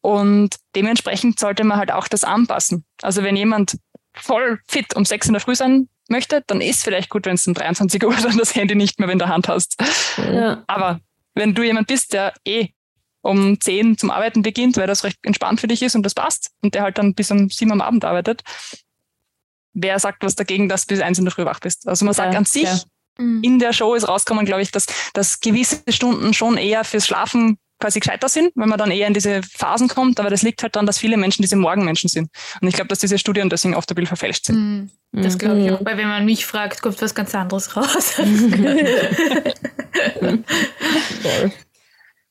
und 0.00 0.56
dementsprechend 0.74 1.38
sollte 1.38 1.64
man 1.64 1.78
halt 1.78 1.92
auch 1.92 2.08
das 2.08 2.24
anpassen. 2.24 2.84
Also 3.02 3.22
wenn 3.22 3.36
jemand 3.36 3.76
voll 4.14 4.60
fit 4.68 4.94
um 4.94 5.04
sechs 5.04 5.26
in 5.26 5.34
der 5.34 5.40
Früh 5.40 5.54
sein 5.54 5.88
möchte, 6.08 6.42
dann 6.46 6.60
ist 6.60 6.84
vielleicht 6.84 7.10
gut, 7.10 7.26
wenn 7.26 7.36
du 7.36 7.42
um 7.48 7.54
23 7.54 8.02
Uhr 8.04 8.14
dann 8.14 8.38
das 8.38 8.54
Handy 8.54 8.74
nicht 8.74 8.98
mehr 8.98 9.08
in 9.08 9.18
der 9.18 9.28
Hand 9.28 9.48
hast. 9.48 9.76
Ja. 10.18 10.62
Aber 10.66 11.00
wenn 11.36 11.54
du 11.54 11.62
jemand 11.62 11.86
bist, 11.86 12.12
der 12.12 12.34
eh 12.44 12.68
um 13.22 13.60
10 13.60 13.98
zum 13.98 14.10
Arbeiten 14.10 14.42
beginnt, 14.42 14.76
weil 14.76 14.86
das 14.86 15.04
recht 15.04 15.18
entspannt 15.22 15.60
für 15.60 15.66
dich 15.66 15.82
ist 15.82 15.94
und 15.94 16.02
das 16.04 16.14
passt 16.14 16.52
und 16.62 16.74
der 16.74 16.82
halt 16.82 16.98
dann 16.98 17.14
bis 17.14 17.30
um 17.30 17.50
7 17.50 17.70
am 17.72 17.80
Abend 17.80 18.04
arbeitet, 18.04 18.42
wer 19.74 19.98
sagt 19.98 20.24
was 20.24 20.34
dagegen, 20.34 20.68
dass 20.68 20.86
du 20.86 20.94
bis 20.94 21.02
1 21.02 21.18
in 21.18 21.24
der 21.24 21.32
Früh 21.32 21.44
wach 21.44 21.60
bist? 21.60 21.86
Also 21.86 22.04
man 22.04 22.14
sagt 22.14 22.32
ja, 22.32 22.38
an 22.38 22.44
sich, 22.44 22.64
ja. 22.64 22.78
Mhm. 23.18 23.42
in 23.42 23.58
der 23.58 23.72
Show 23.72 23.94
ist 23.94 24.08
rausgekommen, 24.08 24.46
glaube 24.46 24.62
ich, 24.62 24.70
dass, 24.70 24.86
dass 25.12 25.40
gewisse 25.40 25.82
Stunden 25.88 26.34
schon 26.34 26.56
eher 26.56 26.84
fürs 26.84 27.06
Schlafen 27.06 27.58
quasi 27.78 28.00
gescheiter 28.00 28.28
sind, 28.28 28.52
wenn 28.54 28.70
man 28.70 28.78
dann 28.78 28.90
eher 28.90 29.06
in 29.06 29.12
diese 29.12 29.42
Phasen 29.42 29.88
kommt. 29.88 30.18
Aber 30.18 30.30
das 30.30 30.42
liegt 30.42 30.62
halt 30.62 30.74
daran, 30.74 30.86
dass 30.86 30.98
viele 30.98 31.18
Menschen 31.18 31.42
diese 31.42 31.56
Morgenmenschen 31.56 32.08
sind. 32.08 32.30
Und 32.60 32.68
ich 32.68 32.74
glaube, 32.74 32.88
dass 32.88 33.00
diese 33.00 33.18
Studien 33.18 33.50
deswegen 33.50 33.74
oft 33.74 33.90
ein 33.90 33.94
bisschen 33.94 34.06
verfälscht 34.06 34.46
sind. 34.46 34.90
Mhm. 35.12 35.22
Das 35.22 35.36
glaube 35.36 35.60
ich 35.60 35.70
auch, 35.70 35.84
weil 35.84 35.98
wenn 35.98 36.08
man 36.08 36.24
mich 36.24 36.46
fragt, 36.46 36.80
kommt 36.80 37.00
was 37.02 37.14
ganz 37.14 37.34
anderes 37.34 37.76
raus. 37.76 38.14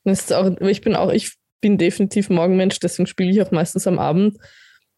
das 0.03 0.20
ist 0.20 0.34
auch, 0.34 0.59
ich 0.61 0.82
bin 0.82 0.95
auch, 0.95 1.11
ich 1.11 1.34
bin 1.61 1.78
definitiv 1.78 2.30
Morgenmensch, 2.30 2.80
deswegen 2.80 3.07
spiele 3.07 3.32
ich 3.32 3.41
auch 3.41 3.51
meistens 3.51 3.88
am 3.88 3.99
Abend. 3.99 4.38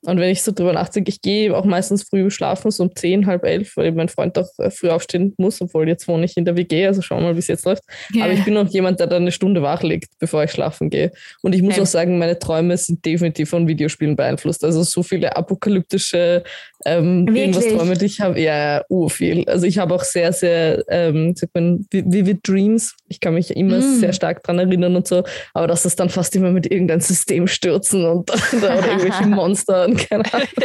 Und 0.03 0.19
wenn 0.19 0.29
ich 0.29 0.43
so 0.43 0.51
drüber 0.51 0.73
nachdenke, 0.73 1.09
ich 1.09 1.21
gehe 1.21 1.55
auch 1.55 1.65
meistens 1.65 2.03
früh 2.03 2.29
schlafen, 2.29 2.69
so 2.69 2.83
um 2.83 2.95
zehn, 2.95 3.25
halb 3.25 3.43
elf, 3.43 3.75
weil 3.77 3.91
mein 3.93 4.09
Freund 4.09 4.37
auch 4.37 4.47
äh, 4.59 4.69
früh 4.69 4.89
aufstehen 4.89 5.33
muss, 5.37 5.59
obwohl 5.59 5.87
jetzt 5.87 6.07
wohne 6.07 6.25
ich 6.25 6.37
in 6.37 6.45
der 6.45 6.55
WG, 6.55 6.85
also 6.85 7.01
schauen 7.01 7.21
wir 7.21 7.29
mal, 7.29 7.35
wie 7.35 7.39
es 7.39 7.47
jetzt 7.47 7.65
läuft. 7.65 7.83
Yeah. 8.13 8.25
Aber 8.25 8.33
ich 8.33 8.45
bin 8.45 8.55
auch 8.57 8.67
jemand, 8.67 8.99
der 8.99 9.07
dann 9.07 9.23
eine 9.23 9.31
Stunde 9.31 9.63
wach 9.63 9.81
liegt, 9.81 10.11
bevor 10.19 10.43
ich 10.43 10.51
schlafen 10.51 10.91
gehe. 10.91 11.11
Und 11.41 11.55
ich 11.55 11.63
muss 11.63 11.73
okay. 11.73 11.81
auch 11.81 11.87
sagen, 11.87 12.19
meine 12.19 12.37
Träume 12.37 12.77
sind 12.77 13.03
definitiv 13.05 13.49
von 13.49 13.67
Videospielen 13.67 14.15
beeinflusst. 14.15 14.63
Also 14.63 14.83
so 14.83 15.01
viele 15.01 15.35
apokalyptische 15.35 16.43
ähm, 16.85 17.27
irgendwas 17.35 17.67
Träume, 17.67 17.95
die 17.97 18.05
ich 18.05 18.21
habe, 18.21 18.39
ja, 18.39 18.83
uh, 18.89 19.09
viel. 19.09 19.49
Also 19.49 19.65
ich 19.65 19.79
habe 19.79 19.95
auch 19.95 20.03
sehr, 20.03 20.31
sehr, 20.31 20.83
ähm, 20.89 21.35
sagt 21.35 21.55
man, 21.55 21.87
Vivid 21.91 22.47
Dreams. 22.47 22.95
Ich 23.09 23.19
kann 23.19 23.33
mich 23.33 23.55
immer 23.55 23.79
mm. 23.79 23.99
sehr 23.99 24.13
stark 24.13 24.43
daran 24.43 24.59
erinnern 24.59 24.95
und 24.95 25.07
so. 25.07 25.23
Aber 25.53 25.65
dass 25.65 25.83
das 25.83 25.95
dann 25.95 26.09
fast 26.09 26.35
immer 26.35 26.51
mit 26.51 26.71
irgendeinem 26.71 27.01
System 27.01 27.47
stürzen 27.47 28.05
und 28.05 28.31
oder 28.57 28.75
irgendwelche 28.75 29.25
Monster 29.27 29.86
und 29.87 30.09
keine 30.09 30.33
Ahnung. 30.33 30.47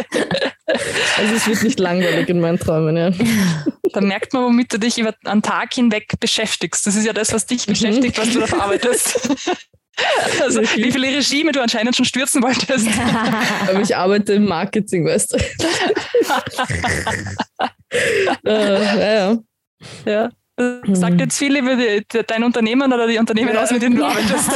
Also 1.18 1.35
es 1.35 1.47
wird 1.49 1.62
nicht 1.64 1.81
langweilig 1.81 2.29
in 2.29 2.41
meinen 2.41 2.59
Träumen, 2.59 2.97
ja. 2.97 3.11
Da 3.93 4.01
merkt 4.01 4.33
man, 4.33 4.45
womit 4.45 4.73
du 4.73 4.79
dich 4.79 4.97
über 4.97 5.14
einen 5.25 5.43
Tag 5.43 5.75
hinweg 5.75 6.14
beschäftigst. 6.18 6.87
Das 6.87 6.97
ist 6.97 7.05
ja 7.05 7.12
das, 7.12 7.33
was 7.33 7.45
dich 7.45 7.66
mhm. 7.66 7.73
beschäftigt, 7.73 8.16
was 8.16 8.31
du 8.31 8.41
da 8.41 8.47
verarbeitest. 8.47 9.29
Also 10.41 10.62
wie 10.62 10.91
viele 10.91 11.09
Regime 11.09 11.53
du 11.53 11.61
anscheinend 11.61 11.95
schon 11.95 12.07
stürzen 12.07 12.43
wolltest. 12.43 12.89
Aber 13.68 13.79
ich 13.79 13.95
arbeite 13.95 14.33
im 14.33 14.47
Marketing, 14.47 15.05
weißt 15.05 15.35
du. 15.35 15.37
äh, 18.47 18.83
ja, 18.83 19.14
ja. 19.14 19.39
ja. 20.07 20.31
Sagt 20.95 21.20
jetzt 21.20 21.39
viel 21.39 21.57
über 21.57 21.77
die, 21.77 22.03
dein 22.27 22.43
Unternehmen 22.43 22.91
oder 22.91 23.07
die 23.07 23.18
Unternehmen 23.18 23.55
ja. 23.55 23.62
aus, 23.62 23.70
mit 23.70 23.83
denen 23.83 23.97
du 23.97 24.05
arbeitest. 24.05 24.51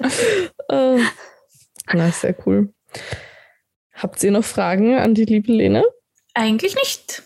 oh. 0.68 0.98
Na, 1.92 2.10
sehr 2.10 2.34
cool. 2.46 2.72
Habt 3.94 4.22
ihr 4.22 4.30
noch 4.30 4.44
Fragen 4.44 4.96
an 4.96 5.14
die 5.14 5.24
liebe 5.24 5.52
Lena? 5.52 5.82
Eigentlich 6.34 6.74
nicht. 6.76 7.22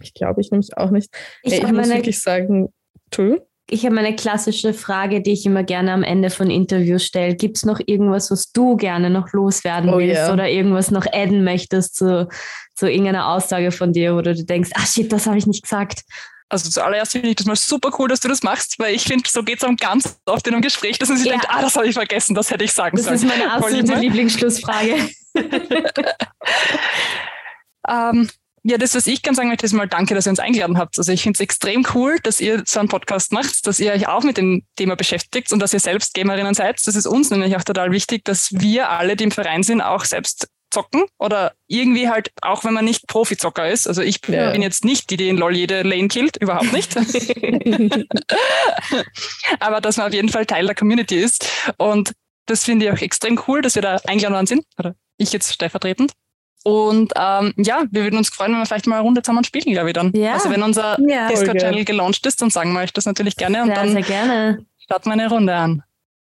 Ich 0.00 0.14
glaube, 0.14 0.40
ich 0.40 0.50
nämlich 0.50 0.76
auch 0.76 0.90
nicht. 0.90 1.10
Ich, 1.42 1.52
hey, 1.52 1.64
ich 1.64 1.72
muss 1.72 1.88
wirklich 1.88 2.20
sagen, 2.20 2.72
Entschuldigung? 3.06 3.46
Ich 3.68 3.84
habe 3.84 3.98
eine 3.98 4.14
klassische 4.14 4.72
Frage, 4.72 5.20
die 5.20 5.32
ich 5.32 5.44
immer 5.44 5.64
gerne 5.64 5.92
am 5.92 6.04
Ende 6.04 6.30
von 6.30 6.50
Interviews 6.50 7.04
stelle. 7.04 7.34
Gibt 7.34 7.56
es 7.56 7.64
noch 7.64 7.80
irgendwas, 7.84 8.30
was 8.30 8.52
du 8.52 8.76
gerne 8.76 9.10
noch 9.10 9.32
loswerden 9.32 9.90
oh, 9.90 9.98
willst 9.98 10.16
yeah. 10.20 10.32
oder 10.32 10.48
irgendwas 10.48 10.92
noch 10.92 11.04
adden 11.12 11.42
möchtest 11.42 11.96
zu, 11.96 12.28
zu 12.76 12.88
irgendeiner 12.88 13.28
Aussage 13.28 13.72
von 13.72 13.92
dir, 13.92 14.14
wo 14.14 14.20
du 14.20 14.34
denkst, 14.36 14.70
ah 14.74 14.86
shit, 14.86 15.12
das 15.12 15.26
habe 15.26 15.38
ich 15.38 15.48
nicht 15.48 15.64
gesagt? 15.64 16.02
Also 16.48 16.70
zuallererst 16.70 17.12
finde 17.12 17.28
ich 17.28 17.36
das 17.36 17.46
mal 17.46 17.56
super 17.56 17.90
cool, 17.98 18.08
dass 18.08 18.20
du 18.20 18.28
das 18.28 18.42
machst, 18.42 18.78
weil 18.78 18.94
ich 18.94 19.02
finde, 19.02 19.28
so 19.28 19.42
geht 19.42 19.58
es 19.58 19.68
um 19.68 19.76
ganz 19.76 20.18
oft 20.26 20.46
in 20.46 20.54
einem 20.54 20.62
Gespräch, 20.62 20.98
dass 20.98 21.08
man 21.08 21.18
sich 21.18 21.26
ja. 21.26 21.32
denkt, 21.32 21.48
ah, 21.50 21.60
das 21.60 21.74
habe 21.74 21.88
ich 21.88 21.94
vergessen, 21.94 22.34
das 22.34 22.50
hätte 22.50 22.64
ich 22.64 22.72
sagen 22.72 22.96
das 22.96 23.06
sollen. 23.06 23.16
Das 23.16 23.24
ist 23.24 23.28
meine 23.28 23.52
absolute 23.52 23.94
Lieblingsschlussfrage. 23.94 25.10
ähm, 27.88 28.30
ja, 28.68 28.78
das, 28.78 28.94
was 28.96 29.06
ich 29.06 29.22
kann 29.22 29.34
sagen 29.34 29.48
möchte, 29.48 29.64
ist 29.64 29.72
mal 29.72 29.86
danke, 29.86 30.14
dass 30.14 30.26
ihr 30.26 30.30
uns 30.30 30.40
eingeladen 30.40 30.76
habt. 30.76 30.98
Also 30.98 31.12
ich 31.12 31.22
finde 31.22 31.36
es 31.36 31.40
extrem 31.40 31.86
cool, 31.94 32.18
dass 32.20 32.40
ihr 32.40 32.62
so 32.66 32.80
einen 32.80 32.88
Podcast 32.88 33.32
macht, 33.32 33.66
dass 33.66 33.78
ihr 33.78 33.92
euch 33.92 34.08
auch 34.08 34.24
mit 34.24 34.36
dem 34.38 34.64
Thema 34.76 34.96
beschäftigt 34.96 35.52
und 35.52 35.60
dass 35.60 35.72
ihr 35.72 35.78
selbst 35.80 36.14
Gamerinnen 36.14 36.54
seid. 36.54 36.80
Das 36.84 36.96
ist 36.96 37.06
uns 37.06 37.30
nämlich 37.30 37.56
auch 37.56 37.62
total 37.62 37.92
wichtig, 37.92 38.24
dass 38.24 38.52
wir 38.52 38.90
alle, 38.90 39.14
die 39.14 39.22
im 39.24 39.30
Verein 39.30 39.62
sind, 39.62 39.82
auch 39.82 40.04
selbst 40.04 40.48
zocken 40.70 41.04
oder 41.18 41.52
irgendwie 41.68 42.08
halt, 42.08 42.30
auch 42.42 42.64
wenn 42.64 42.74
man 42.74 42.84
nicht 42.84 43.06
Profizocker 43.06 43.68
ist. 43.68 43.86
Also 43.86 44.02
ich 44.02 44.20
ja. 44.26 44.50
bin 44.50 44.62
jetzt 44.62 44.84
nicht 44.84 45.10
die, 45.10 45.16
die 45.16 45.28
in 45.28 45.36
LOL 45.36 45.56
jede 45.56 45.82
Lane 45.82 46.08
killt, 46.08 46.36
überhaupt 46.36 46.72
nicht. 46.72 46.96
Aber 49.60 49.80
dass 49.80 49.96
man 49.96 50.08
auf 50.08 50.12
jeden 50.12 50.28
Fall 50.28 50.46
Teil 50.46 50.66
der 50.66 50.74
Community 50.74 51.16
ist. 51.16 51.48
Und 51.78 52.12
das 52.46 52.64
finde 52.64 52.86
ich 52.86 52.92
auch 52.92 53.00
extrem 53.00 53.40
cool, 53.46 53.62
dass 53.62 53.74
wir 53.74 53.82
da 53.82 53.96
eingeladen 54.06 54.34
worden 54.34 54.46
sind. 54.46 54.64
Oder 54.78 54.94
ich 55.18 55.32
jetzt 55.32 55.52
stellvertretend. 55.52 56.12
Und 56.64 57.12
ähm, 57.16 57.54
ja, 57.56 57.84
wir 57.92 58.02
würden 58.02 58.18
uns 58.18 58.28
freuen, 58.28 58.50
wenn 58.52 58.58
wir 58.58 58.66
vielleicht 58.66 58.88
mal 58.88 58.96
eine 58.96 59.04
Runde 59.04 59.22
zusammen 59.22 59.44
spielen, 59.44 59.72
glaube 59.72 59.90
ich 59.90 59.94
dann. 59.94 60.12
Ja. 60.14 60.32
Also 60.32 60.50
wenn 60.50 60.64
unser 60.64 60.96
ja. 61.08 61.28
Discord-Channel 61.28 61.84
gelauncht 61.84 62.26
ist, 62.26 62.42
dann 62.42 62.50
sagen 62.50 62.72
wir 62.72 62.80
euch 62.80 62.92
das 62.92 63.06
natürlich 63.06 63.36
gerne 63.36 63.62
und 63.62 63.68
ja, 63.68 63.74
dann 63.76 63.92
sehr 63.92 64.02
gerne. 64.02 64.66
starten 64.78 65.08
wir 65.08 65.12
eine 65.12 65.28
Runde 65.28 65.54
an. 65.54 65.82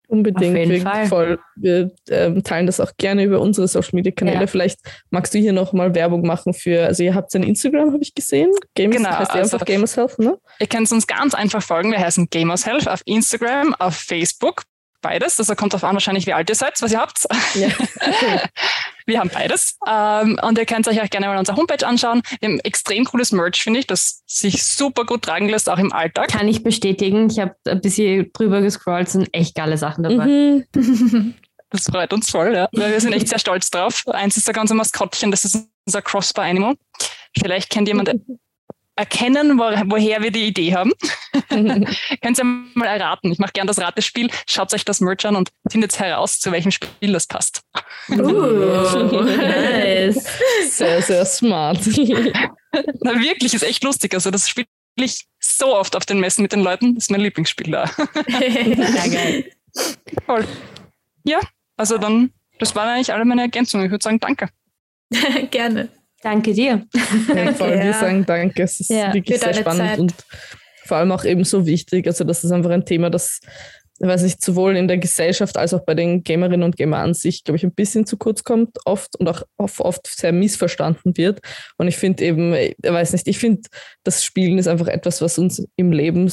Unbedingt, 0.08 0.82
Fall. 0.82 1.06
voll. 1.06 1.38
Wir 1.56 1.90
ähm, 2.10 2.44
teilen 2.44 2.66
das 2.66 2.78
auch 2.80 2.92
gerne 2.96 3.24
über 3.24 3.40
unsere 3.40 3.66
Social 3.66 3.90
Media 3.92 4.12
Kanäle. 4.12 4.40
Ja. 4.40 4.46
Vielleicht 4.46 4.78
magst 5.10 5.34
du 5.34 5.38
hier 5.38 5.52
nochmal 5.52 5.94
Werbung 5.94 6.24
machen 6.24 6.54
für, 6.54 6.84
also 6.84 7.02
ihr 7.02 7.14
habt 7.14 7.34
ein 7.34 7.42
Instagram, 7.42 7.92
habe 7.92 8.02
ich 8.02 8.14
gesehen. 8.14 8.52
Games, 8.74 8.96
genau, 8.96 9.10
heißt 9.10 9.32
also 9.32 9.56
einfach 9.56 9.66
Gamers 9.66 9.96
Health, 9.96 10.18
ne? 10.18 10.38
Ihr 10.60 10.66
könnt 10.68 10.90
uns 10.92 11.06
ganz 11.06 11.34
einfach 11.34 11.62
folgen. 11.62 11.90
Wir 11.90 11.98
heißen 11.98 12.28
Gamers 12.30 12.66
Health 12.66 12.88
auf 12.88 13.02
Instagram, 13.04 13.74
auf 13.74 13.96
Facebook 13.96 14.62
beides. 15.06 15.38
Also 15.38 15.54
kommt 15.54 15.72
darauf 15.72 15.84
an, 15.84 15.94
wahrscheinlich, 15.94 16.26
wie 16.26 16.32
alt 16.32 16.48
ihr 16.48 16.56
seid, 16.56 16.80
was 16.82 16.92
ihr 16.92 17.00
habt. 17.00 17.26
Ja. 17.54 17.68
wir 19.06 19.20
haben 19.20 19.30
beides. 19.32 19.78
Ähm, 19.86 20.38
und 20.42 20.58
ihr 20.58 20.66
könnt 20.66 20.88
euch 20.88 21.00
auch 21.00 21.08
gerne 21.08 21.26
mal 21.26 21.38
unsere 21.38 21.56
Homepage 21.56 21.86
anschauen. 21.86 22.22
Wir 22.40 22.48
haben 22.48 22.60
extrem 22.60 23.04
cooles 23.04 23.32
Merch, 23.32 23.62
finde 23.62 23.80
ich, 23.80 23.86
das 23.86 24.22
sich 24.26 24.64
super 24.64 25.04
gut 25.04 25.22
tragen 25.22 25.48
lässt, 25.48 25.68
auch 25.68 25.78
im 25.78 25.92
Alltag. 25.92 26.28
Kann 26.28 26.48
ich 26.48 26.62
bestätigen. 26.62 27.30
Ich 27.30 27.38
habe 27.38 27.54
ein 27.66 27.80
bisschen 27.80 28.32
drüber 28.32 28.60
gescrollt, 28.60 29.08
sind 29.08 29.32
echt 29.32 29.54
geile 29.54 29.78
Sachen 29.78 30.04
dabei. 30.04 30.26
Mhm. 30.26 31.34
Das 31.70 31.86
freut 31.86 32.12
uns 32.12 32.30
voll, 32.30 32.54
ja. 32.54 32.68
Weil 32.72 32.92
wir 32.92 33.00
sind 33.00 33.12
echt 33.12 33.26
sehr 33.26 33.40
stolz 33.40 33.70
drauf. 33.70 34.04
Eins 34.06 34.36
ist 34.36 34.46
da 34.46 34.52
ganz 34.52 34.70
ein 34.70 34.76
Maskottchen, 34.76 35.32
das 35.32 35.44
ist 35.44 35.66
unser 35.84 36.00
Crossbar 36.00 36.44
Animal. 36.44 36.76
Vielleicht 37.36 37.70
kennt 37.70 37.88
jemand 37.88 38.08
erkennen, 38.96 39.58
wo, 39.58 39.62
woher 39.90 40.22
wir 40.22 40.30
die 40.30 40.46
Idee 40.46 40.74
haben. 40.74 40.92
Könnt 41.48 42.38
ihr 42.38 42.44
mal 42.44 42.86
erraten. 42.86 43.30
Ich 43.30 43.38
mache 43.38 43.52
gerne 43.52 43.68
das 43.68 43.78
Ratespiel. 43.78 44.30
Schaut 44.48 44.72
euch 44.74 44.84
das 44.84 45.00
Merch 45.00 45.24
an 45.26 45.36
und 45.36 45.50
findet 45.70 45.98
heraus, 45.98 46.40
zu 46.40 46.50
welchem 46.50 46.70
Spiel 46.70 47.12
das 47.12 47.26
passt. 47.26 47.62
Uh, 48.08 48.16
nice. 49.22 50.26
Sehr, 50.68 51.02
sehr 51.02 51.24
smart. 51.26 51.78
Na 53.02 53.20
wirklich, 53.20 53.54
ist 53.54 53.62
echt 53.62 53.84
lustig. 53.84 54.14
Also 54.14 54.30
das 54.30 54.48
spiele 54.48 54.66
ich 54.96 55.26
so 55.38 55.76
oft 55.76 55.94
auf 55.94 56.06
den 56.06 56.18
Messen 56.18 56.42
mit 56.42 56.52
den 56.52 56.62
Leuten. 56.62 56.94
Das 56.94 57.04
ist 57.04 57.10
mein 57.10 57.20
Lieblingsspiel 57.20 57.70
da. 57.70 57.90
ja, 58.28 59.06
geil. 59.12 59.50
Voll. 60.24 60.46
Ja, 61.24 61.40
also 61.76 61.98
dann, 61.98 62.32
das 62.58 62.74
waren 62.74 62.88
eigentlich 62.88 63.12
alle 63.12 63.24
meine 63.24 63.42
Ergänzungen. 63.42 63.86
Ich 63.86 63.92
würde 63.92 64.02
sagen, 64.02 64.20
danke. 64.20 64.48
Gerne. 65.50 65.90
Danke 66.26 66.54
dir. 66.54 66.84
Ja, 67.36 67.52
voll, 67.54 67.80
wir 67.80 67.92
sagen 67.92 68.26
danke. 68.26 68.64
Es 68.64 68.80
ist 68.80 68.90
ja, 68.90 69.14
wirklich 69.14 69.38
sehr 69.38 69.54
spannend 69.54 69.90
Zeit. 69.90 69.98
und 70.00 70.12
vor 70.84 70.96
allem 70.96 71.12
auch 71.12 71.24
eben 71.24 71.44
so 71.44 71.66
wichtig. 71.66 72.04
Also 72.08 72.24
das 72.24 72.42
ist 72.42 72.50
einfach 72.50 72.70
ein 72.70 72.84
Thema, 72.84 73.10
das 73.10 73.40
weiß 74.00 74.22
nicht, 74.22 74.42
sowohl 74.42 74.76
in 74.76 74.88
der 74.88 74.98
Gesellschaft 74.98 75.56
als 75.56 75.72
auch 75.72 75.84
bei 75.84 75.94
den 75.94 76.22
Gamerinnen 76.22 76.62
und 76.62 76.76
Gamer 76.76 76.98
an 76.98 77.14
sich, 77.14 77.44
glaube 77.44 77.56
ich, 77.56 77.64
ein 77.64 77.72
bisschen 77.72 78.06
zu 78.06 78.16
kurz 78.16 78.44
kommt 78.44 78.78
oft 78.84 79.16
und 79.16 79.28
auch 79.28 79.42
oft 79.56 80.06
sehr 80.06 80.32
missverstanden 80.32 81.16
wird. 81.16 81.40
Und 81.78 81.88
ich 81.88 81.96
finde 81.96 82.24
eben, 82.24 82.54
ich 82.54 82.76
weiß 82.82 83.12
nicht, 83.12 83.26
ich 83.26 83.38
finde, 83.38 83.62
das 84.04 84.24
Spielen 84.24 84.58
ist 84.58 84.68
einfach 84.68 84.88
etwas, 84.88 85.22
was 85.22 85.38
uns 85.38 85.66
im 85.76 85.92
Leben 85.92 86.30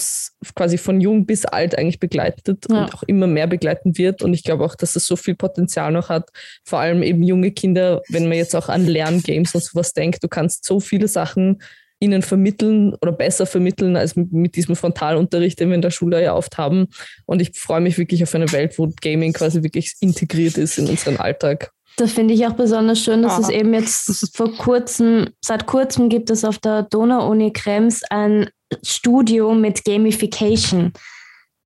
quasi 0.55 0.78
von 0.78 0.99
jung 0.99 1.26
bis 1.26 1.45
alt 1.45 1.78
eigentlich 1.78 1.99
begleitet 1.99 2.66
ja. 2.70 2.84
und 2.84 2.93
auch 2.93 3.03
immer 3.03 3.28
mehr 3.28 3.47
begleiten 3.47 3.97
wird. 3.97 4.22
Und 4.22 4.34
ich 4.34 4.43
glaube 4.43 4.66
auch, 4.66 4.76
dass 4.76 4.95
es 4.95 5.05
so 5.05 5.16
viel 5.16 5.36
Potenzial 5.36 5.91
noch 5.91 6.09
hat, 6.09 6.30
vor 6.66 6.80
allem 6.80 7.01
eben 7.01 7.24
junge 7.24 7.51
Kinder, 7.51 8.01
wenn 8.09 8.28
man 8.28 8.38
jetzt 8.38 8.55
auch 8.55 8.70
an 8.70 8.86
Lerngames 8.86 9.55
und 9.55 9.64
sowas 9.64 9.93
denkt, 9.93 10.24
du 10.24 10.28
kannst 10.28 10.66
so 10.66 10.80
viele 10.80 11.07
Sachen 11.07 11.59
ihnen 11.99 12.21
vermitteln 12.21 12.95
oder 13.01 13.11
besser 13.11 13.45
vermitteln 13.45 13.95
als 13.95 14.15
mit 14.15 14.55
diesem 14.55 14.75
Frontalunterricht, 14.75 15.59
den 15.59 15.69
wir 15.69 15.75
in 15.75 15.81
der 15.81 15.91
Schule 15.91 16.21
ja 16.21 16.35
oft 16.35 16.57
haben. 16.57 16.87
Und 17.25 17.41
ich 17.41 17.57
freue 17.57 17.81
mich 17.81 17.97
wirklich 17.97 18.23
auf 18.23 18.35
eine 18.35 18.51
Welt, 18.51 18.77
wo 18.77 18.91
Gaming 19.01 19.33
quasi 19.33 19.63
wirklich 19.63 19.93
integriert 20.01 20.57
ist 20.57 20.77
in 20.77 20.89
unseren 20.89 21.17
Alltag. 21.17 21.71
Das 21.97 22.11
finde 22.11 22.33
ich 22.33 22.45
auch 22.47 22.53
besonders 22.53 22.99
schön, 22.99 23.21
dass 23.21 23.37
ja. 23.37 23.43
es 23.43 23.49
eben 23.49 23.73
jetzt 23.73 24.35
vor 24.35 24.51
kurzem, 24.57 25.29
seit 25.41 25.67
kurzem 25.67 26.09
gibt 26.09 26.29
es 26.31 26.43
auf 26.43 26.57
der 26.57 26.83
Donau-Uni 26.83 27.53
Krems 27.53 28.01
ein 28.09 28.49
Studio 28.83 29.53
mit 29.53 29.85
Gamification. 29.85 30.91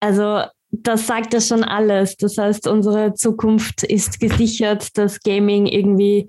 Also 0.01 0.43
das 0.71 1.07
sagt 1.07 1.34
ja 1.34 1.39
schon 1.39 1.63
alles. 1.63 2.17
Das 2.17 2.38
heißt, 2.38 2.67
unsere 2.67 3.13
Zukunft 3.13 3.84
ist 3.84 4.19
gesichert, 4.19 4.97
dass 4.97 5.21
Gaming 5.21 5.65
irgendwie 5.65 6.28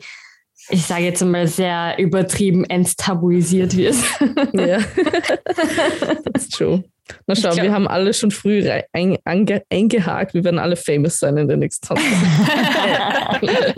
ich 0.71 0.85
sage 0.85 1.05
jetzt 1.05 1.25
mal, 1.25 1.47
sehr 1.47 1.97
übertrieben 1.99 2.65
enttabuisiert 2.65 3.77
wird. 3.77 3.97
Ja, 4.53 4.79
das 6.25 6.45
ist 6.45 6.55
true. 6.55 6.85
Na 7.27 7.35
schau, 7.35 7.51
glaub, 7.51 7.63
wir 7.63 7.73
haben 7.73 7.89
alle 7.89 8.13
schon 8.13 8.31
früh 8.31 8.63
ein, 8.93 9.17
einge, 9.25 9.63
eingehakt. 9.71 10.35
Wir 10.35 10.45
werden 10.45 10.59
alle 10.59 10.77
famous 10.77 11.19
sein 11.19 11.39
in 11.39 11.49
der 11.49 11.57
nächsten 11.57 11.87
20 11.87 12.07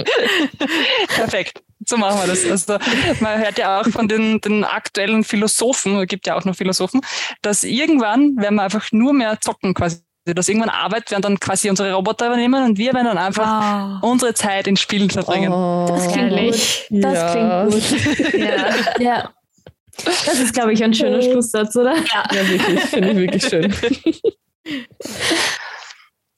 Perfekt. 1.09 1.63
So 1.87 1.97
machen 1.97 2.21
wir 2.21 2.27
das. 2.27 2.51
Also 2.51 2.79
man 3.21 3.39
hört 3.39 3.59
ja 3.59 3.81
auch 3.81 3.89
von 3.89 4.09
den, 4.09 4.41
den 4.41 4.65
aktuellen 4.65 5.25
Philosophen, 5.25 6.01
es 6.01 6.09
gibt 6.09 6.27
ja 6.27 6.37
auch 6.37 6.45
noch 6.45 6.57
Philosophen, 6.57 7.01
dass 7.43 7.65
irgendwann 7.65 8.37
werden 8.37 8.57
wir 8.57 8.63
einfach 8.63 8.91
nur 8.93 9.13
mehr 9.13 9.39
zocken 9.41 9.75
quasi 9.75 9.99
dass 10.35 10.49
irgendwann 10.49 10.71
Arbeit 10.71 11.11
werden 11.11 11.23
dann 11.23 11.41
quasi 11.41 11.71
unsere 11.71 11.93
Roboter 11.93 12.27
übernehmen 12.27 12.65
und 12.65 12.79
wir 12.79 12.93
werden 12.95 13.07
dann 13.07 13.19
einfach 13.19 14.01
oh. 14.03 14.09
unsere 14.11 14.35
Zeit 14.35 14.67
in 14.67 14.77
Spielen 14.77 15.11
verbringen. 15.11 15.53
Oh, 15.53 15.87
das 15.89 16.13
klingt 16.13 16.31
gut. 16.31 16.87
Das 16.91 17.15
ja. 17.15 17.33
klingt 17.33 17.73
gut. 17.73 17.83
ja. 18.39 18.75
ja. 19.01 19.31
Das 20.05 20.41
ist, 20.41 20.55
glaube 20.55 20.73
ich, 20.73 20.83
ein 20.83 20.95
schöner 20.95 21.21
Schlusssatz, 21.21 21.77
oder? 21.77 21.95
Ja, 21.95 22.25
ja 22.33 22.49
wirklich. 22.49 22.81
Finde 22.81 23.11
ich 23.11 23.17
wirklich 23.19 23.45
schön. 23.45 23.75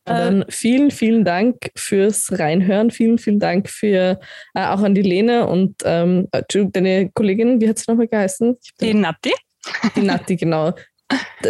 Dann 0.04 0.44
vielen, 0.48 0.90
vielen 0.90 1.24
Dank 1.24 1.70
fürs 1.76 2.36
Reinhören. 2.36 2.90
Vielen, 2.90 3.18
vielen 3.18 3.38
Dank 3.38 3.68
für 3.68 4.18
äh, 4.54 4.66
auch 4.66 4.82
an 4.82 4.96
die 4.96 5.02
Lene 5.02 5.46
und 5.46 5.76
ähm, 5.84 6.26
deine 6.50 7.08
Kollegin, 7.10 7.60
wie 7.60 7.68
hat 7.68 7.78
sie 7.78 7.84
nochmal 7.86 8.08
geheißen? 8.08 8.58
Die 8.80 8.94
Natti. 8.94 9.32
Die 9.94 10.00
Natti, 10.02 10.34
genau 10.36 10.72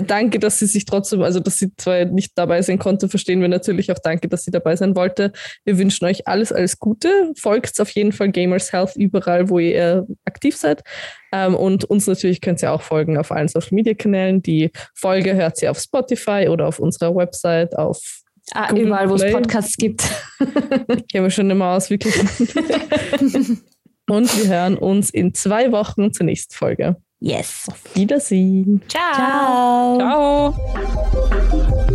danke, 0.07 0.39
dass 0.39 0.59
sie 0.59 0.67
sich 0.67 0.85
trotzdem, 0.85 1.23
also 1.23 1.41
dass 1.41 1.59
sie 1.59 1.75
zwar 1.77 2.05
nicht 2.05 2.33
dabei 2.37 2.63
sein 2.63 2.79
konnte, 2.79 3.09
verstehen 3.09 3.41
wir 3.41 3.49
natürlich 3.49 3.91
auch 3.93 3.99
danke, 4.03 4.29
dass 4.29 4.45
sie 4.45 4.51
dabei 4.51 4.77
sein 4.77 4.97
wollte. 4.97 5.33
Wir 5.65 5.79
wünschen 5.79 6.05
euch 6.05 6.27
alles, 6.27 6.53
alles 6.53 6.79
Gute. 6.79 7.33
Folgt 7.37 7.81
auf 7.81 7.91
jeden 7.91 8.13
Fall 8.13 8.31
Gamers 8.31 8.73
Health 8.73 8.97
überall, 8.97 9.49
wo 9.49 9.59
ihr 9.59 10.07
aktiv 10.25 10.57
seid. 10.57 10.83
Ähm, 11.33 11.55
und 11.55 11.85
uns 11.85 12.07
natürlich 12.07 12.41
könnt 12.41 12.63
ihr 12.63 12.73
auch 12.73 12.83
folgen 12.83 13.19
auf 13.19 13.33
allen 13.33 13.49
Social 13.49 13.75
Media 13.75 13.95
Kanälen. 13.95 14.43
Die 14.43 14.71
Folge 14.95 15.35
hört 15.35 15.57
sie 15.57 15.69
auf 15.69 15.79
Spotify 15.79 16.49
oder 16.49 16.69
auf 16.69 16.79
unserer 16.79 17.15
Website, 17.15 17.77
auf 17.77 18.23
Ah, 18.55 18.75
überall, 18.75 19.09
wo 19.09 19.15
es 19.15 19.33
Podcasts 19.33 19.77
gibt. 19.77 20.03
Gehen 21.09 21.23
wir 21.23 21.31
schon 21.31 21.49
immer 21.49 21.77
aus, 21.77 21.91
wirklich. 21.91 22.15
Und 24.09 24.37
wir 24.37 24.49
hören 24.49 24.77
uns 24.77 25.11
in 25.11 25.33
zwei 25.33 25.71
Wochen 25.71 26.13
zur 26.13 26.27
nächsten 26.27 26.55
Folge. 26.55 26.97
Yes. 27.23 27.69
Auf 27.71 27.95
Wiedersehen. 27.95 28.83
Ciao. 28.89 29.97
Ciao. 29.97 30.53
Ciao. 30.53 31.87